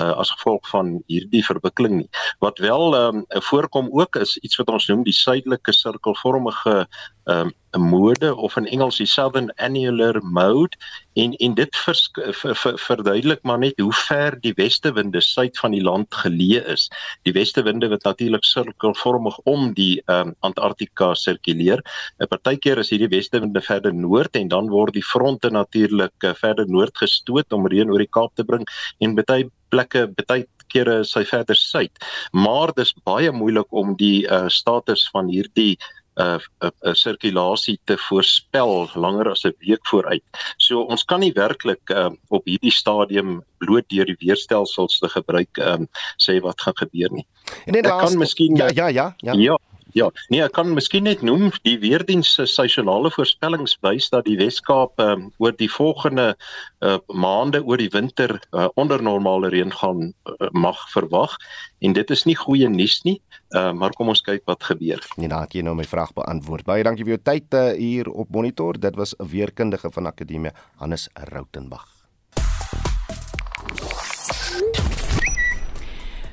uh, 0.00 0.12
as 0.20 0.30
gevolg 0.30 0.68
van 0.70 0.94
hierdie 1.06 1.44
verwikkeling 1.44 1.96
nie. 2.02 2.08
Wat 2.44 2.58
wel 2.58 2.96
um, 2.98 3.24
voorkom 3.28 3.88
ook 3.92 4.16
is 4.16 4.36
iets 4.42 4.56
wat 4.60 4.68
ons 4.72 4.88
noem 4.88 5.04
die 5.06 5.16
suidelike 5.16 5.72
sirkelvormige 5.72 6.86
um, 7.24 7.52
'n 7.72 7.80
mode 7.80 8.34
of 8.36 8.56
in 8.56 8.66
Engels 8.66 8.98
die 9.00 9.06
southern 9.06 9.48
annular 9.56 10.18
mode 10.22 10.76
en 11.16 11.32
en 11.32 11.54
dit 11.54 11.76
vers, 11.84 12.10
ver, 12.12 12.56
ver, 12.56 12.78
verduidelik 12.78 13.42
maar 13.42 13.58
net 13.58 13.80
hoe 13.80 13.92
ver 13.92 14.36
die 14.40 14.52
westewinde 14.56 15.20
suid 15.20 15.58
van 15.58 15.72
die 15.72 15.82
land 15.82 16.14
geleë 16.14 16.60
is. 16.74 16.88
Die 17.24 17.32
westewinde 17.32 17.88
wat 17.88 18.04
natuurlik 18.04 18.44
sirkelvormig 18.44 19.38
om 19.48 19.72
die 19.72 20.02
um, 20.06 20.34
Antarktika 20.40 21.14
sirkuleer. 21.14 21.80
'n 22.20 22.28
Partykeer 22.28 22.78
is 22.78 22.90
hierdie 22.90 23.08
westewinde 23.08 23.60
verder 23.60 23.94
noord 23.94 24.36
en 24.36 24.48
dan 24.48 24.68
word 24.68 24.92
die 24.92 25.06
fronte 25.12 25.50
natuurlik 25.50 26.16
uh, 26.24 26.34
verder 26.34 26.68
noord 26.68 26.96
gestoot 26.98 27.52
om 27.52 27.66
reën 27.66 27.90
oor 27.90 28.04
die 28.04 28.12
Kaap 28.12 28.34
te 28.34 28.44
bring 28.44 28.68
en 29.00 29.16
baie 29.16 29.48
plekke 29.72 30.06
baie 30.28 30.46
kere 30.72 31.00
is 31.04 31.12
hy 31.16 31.24
verder 31.28 31.58
suid. 31.58 32.04
Maar 32.32 32.72
dis 32.76 32.94
baie 33.04 33.32
moeilik 33.34 33.68
om 33.76 33.96
die 34.00 34.22
uh, 34.28 34.46
status 34.52 35.04
van 35.12 35.28
hierdie 35.32 35.76
'n 36.12 36.22
uh, 36.22 36.36
'n 36.36 36.66
uh, 36.66 36.70
uh, 36.88 36.92
sirkulasie 36.92 37.78
te 37.88 37.96
voorspel 38.08 38.88
langer 38.94 39.30
as 39.30 39.44
'n 39.44 39.54
week 39.64 39.84
vooruit. 39.88 40.24
So 40.56 40.82
ons 40.84 41.04
kan 41.04 41.20
nie 41.20 41.32
werklik 41.32 41.90
uh, 41.90 42.10
op 42.28 42.44
hierdie 42.44 42.72
stadium 42.72 43.42
bloot 43.58 43.88
deur 43.88 44.04
die 44.04 44.20
weerstelsels 44.20 44.98
te 44.98 45.08
gebruik 45.08 45.58
um, 45.58 45.88
sê 46.16 46.40
wat 46.40 46.60
gaan 46.60 46.76
gebeur 46.76 47.12
nie. 47.12 47.26
En 47.66 47.72
dit 47.72 47.86
kan 47.86 48.18
miskien 48.18 48.56
ja 48.56 48.68
ja 48.68 48.88
ja 48.88 49.14
ja. 49.18 49.32
ja 49.32 49.56
Ja, 49.92 50.08
nee, 50.32 50.40
ek 50.40 50.54
kan 50.56 50.72
miskien 50.72 51.04
net 51.04 51.20
noem 51.26 51.50
die 51.66 51.76
weerdiens 51.82 52.30
se 52.36 52.46
seisonale 52.48 53.10
voorspellings 53.12 53.74
wys 53.84 54.08
dat 54.12 54.24
die 54.24 54.38
Wes-Kaap 54.40 55.00
um, 55.04 55.26
oor 55.42 55.52
die 55.58 55.68
volgende 55.68 56.32
uh, 56.80 56.96
maande 57.12 57.60
oor 57.60 57.80
die 57.80 57.90
winter 57.92 58.38
uh, 58.52 58.70
onder 58.80 59.04
normale 59.04 59.52
reën 59.52 59.72
gaan 59.82 60.08
uh, 60.08 60.48
mag 60.56 60.80
verwag 60.94 61.36
en 61.84 61.96
dit 61.98 62.14
is 62.16 62.24
nie 62.24 62.38
goeie 62.38 62.68
nuus 62.72 63.02
nie, 63.04 63.18
uh, 63.52 63.70
maar 63.76 63.92
kom 63.98 64.12
ons 64.14 64.24
kyk 64.24 64.46
wat 64.48 64.64
gebeur. 64.64 65.02
Nee, 65.20 65.28
dan 65.28 65.44
het 65.44 65.56
jy 65.58 65.66
nou 65.66 65.76
my 65.76 65.88
vraag 65.88 66.14
beantwoord. 66.16 66.64
Baie 66.68 66.86
dankie 66.86 67.04
vir 67.04 67.18
jou 67.18 67.24
tyd 67.28 67.58
uh, 67.58 67.72
hier 67.76 68.08
op 68.08 68.32
monitor. 68.32 68.80
Dit 68.80 68.96
was 68.96 69.12
'n 69.18 69.28
weerkundige 69.28 69.92
van 69.92 70.08
Akademie 70.08 70.54
Hannes 70.80 71.10
Rautenbach. 71.28 71.91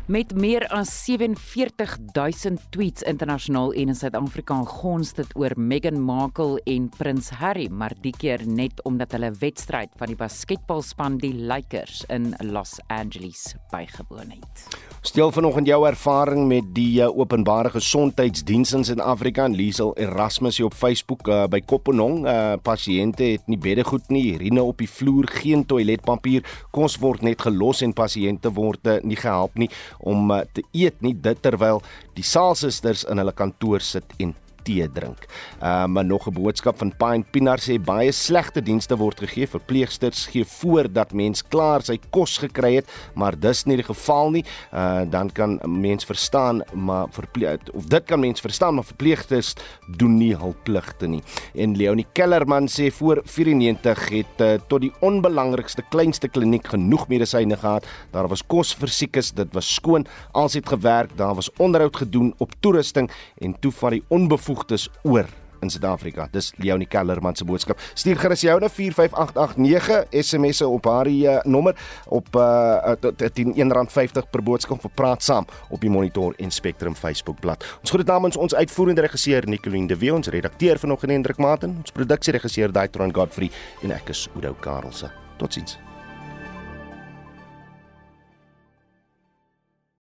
Met 0.09 0.31
meer 0.33 0.63
as 0.73 0.89
47000 1.05 2.63
tweets 2.73 3.03
internasionaal 3.05 3.75
en 3.77 3.91
in 3.93 3.97
Suid-Afrika 3.97 4.55
gons 4.65 5.11
dit 5.13 5.35
oor 5.37 5.53
Meghan 5.53 5.99
Markle 6.01 6.57
en 6.65 6.87
Prins 6.89 7.29
Harry, 7.37 7.67
maar 7.69 7.93
die 8.01 8.15
keer 8.17 8.41
net 8.49 8.81
omdat 8.89 9.13
hulle 9.13 9.29
wedstryd 9.37 9.93
van 10.01 10.09
die 10.09 10.17
basketbalspan 10.17 11.19
die 11.21 11.35
Lakers 11.37 12.01
in 12.09 12.31
Los 12.49 12.79
Angeles 12.89 13.53
bygewoon 13.69 14.33
het. 14.33 14.65
Steel 15.01 15.31
vanoggend 15.31 15.67
jou 15.67 15.85
ervaring 15.87 16.41
met 16.47 16.65
die 16.75 16.99
uh, 16.99 17.05
openbare 17.07 17.69
gesondheidsdiens 17.71 18.73
in 18.75 18.81
Suid-Afrika 18.83 19.45
en 19.47 19.53
Liesel 19.55 19.93
Erasmus 19.95 20.57
hier 20.59 20.67
op 20.67 20.75
Facebook 20.75 21.23
uh, 21.31 21.45
by 21.47 21.61
Kopenong. 21.63 22.25
Uh, 22.27 22.57
pasiënte 22.59 23.23
het 23.23 23.47
nie 23.47 23.57
bedde 23.63 23.85
goed 23.87 24.11
nie, 24.11 24.33
urine 24.33 24.59
op 24.59 24.83
die 24.83 24.89
vloer, 24.91 25.29
geen 25.39 25.63
toiletpapier, 25.63 26.43
kos 26.75 26.97
word 26.99 27.23
net 27.23 27.39
gelos 27.47 27.79
en 27.87 27.95
pasiënte 27.95 28.51
word 28.59 28.91
uh, 28.91 28.97
nie 29.07 29.15
gehelp 29.15 29.55
nie 29.55 29.71
om 30.03 30.35
uh, 30.35 30.43
te 30.51 30.67
eet 30.75 30.99
nie 30.99 31.15
dit 31.15 31.39
terwyl 31.47 31.79
die 32.19 32.27
saalsusters 32.27 33.07
in 33.07 33.23
hulle 33.23 33.31
kantoor 33.31 33.79
sit 33.79 34.19
en 34.19 34.35
tee 34.69 34.87
drink. 34.93 35.25
Uh 35.61 35.85
maar 35.89 36.05
nog 36.05 36.27
'n 36.27 36.33
boodskap 36.33 36.77
van 36.77 36.93
Pine 36.97 37.23
Pinar 37.31 37.59
sê 37.59 37.79
baie 37.81 38.11
slegte 38.11 38.61
dienste 38.61 38.95
word 38.97 39.19
gegee. 39.19 39.47
Verpleegsters 39.47 40.27
gee 40.27 40.45
voor 40.45 40.91
dat 40.91 41.13
mens 41.13 41.41
klaar 41.47 41.81
sy 41.81 41.97
kos 42.09 42.37
gekry 42.37 42.75
het, 42.75 42.87
maar 43.15 43.39
dis 43.39 43.63
nie 43.65 43.75
die 43.75 43.85
geval 43.85 44.29
nie. 44.31 44.45
Uh 44.73 45.01
dan 45.09 45.31
kan 45.31 45.59
mens 45.65 46.05
verstaan, 46.05 46.61
maar 46.73 47.07
verpleeg 47.11 47.57
of 47.73 47.85
dit 47.85 48.03
kan 48.05 48.19
mens 48.19 48.41
verstaan, 48.41 48.75
maar 48.75 48.83
verpleegsters 48.83 49.53
doen 49.97 50.17
nie 50.17 50.35
hul 50.35 50.55
pligte 50.63 51.07
nie. 51.07 51.23
En 51.55 51.75
Leonie 51.77 52.07
Kellerman 52.13 52.67
sê 52.67 52.91
voor 52.91 53.21
94 53.23 54.09
het 54.09 54.41
uh, 54.41 54.53
tot 54.67 54.81
die 54.81 54.91
onbelangrikste 54.99 55.83
kleinste 55.89 56.27
kliniek 56.27 56.67
genoeg 56.67 57.07
medisyne 57.07 57.57
gehad. 57.57 57.85
Daar 58.11 58.27
was 58.27 58.45
kos 58.45 58.75
vir 58.75 58.87
siekes, 58.87 59.31
dit 59.31 59.53
was 59.53 59.73
skoon, 59.73 60.05
alles 60.31 60.53
het 60.53 60.67
gewerk, 60.69 61.17
daar 61.17 61.35
was 61.35 61.49
onderhoud 61.57 61.95
gedoen 61.95 62.33
op 62.37 62.51
toerusting 62.59 63.11
en 63.37 63.59
toe 63.59 63.71
van 63.71 63.89
die 63.89 64.03
onbevoegde 64.07 64.58
bevoegdes 64.59 64.89
oor 65.03 65.27
in 65.61 65.69
Suid-Afrika. 65.69 66.29
Dis 66.31 66.53
Leonie 66.57 66.87
Kellerman 66.87 67.35
se 67.35 67.43
boodskap. 67.43 67.79
Stuur 67.93 68.15
gerus 68.15 68.41
jou 68.45 68.55
na 68.59 68.69
45889 68.69 70.05
SMS'e 70.23 70.67
op 70.67 70.87
haar 70.87 71.07
uh, 71.07 71.33
nommer 71.43 71.75
op 72.07 72.31
uh, 72.35 72.93
R10.50 72.95 74.29
per 74.31 74.43
boodskap 74.43 74.79
vir 74.85 74.93
praat 74.95 75.23
saam 75.23 75.49
op 75.69 75.83
die 75.83 75.91
Monitor 75.91 76.37
en 76.39 76.51
Spectrum 76.51 76.95
Facebook 76.95 77.41
bladsy. 77.43 77.67
Ons 77.83 77.91
groet 77.91 78.07
namens 78.07 78.39
ons 78.39 78.55
uitvoerende 78.55 79.03
regisseur 79.03 79.49
Nicoline 79.51 79.91
de 79.91 79.99
Wet, 79.99 80.15
ons 80.15 80.31
redakteur 80.31 80.79
vanoggend 80.79 81.17
Hendrik 81.17 81.43
Maten, 81.43 81.75
ons 81.83 81.91
produksieregisseur 81.99 82.71
Daitron 82.71 83.13
Godfrey 83.13 83.51
en 83.83 83.95
ek 83.99 84.15
is 84.15 84.29
Udo 84.39 84.55
Karlse. 84.63 85.11
Totsiens. 85.43 85.88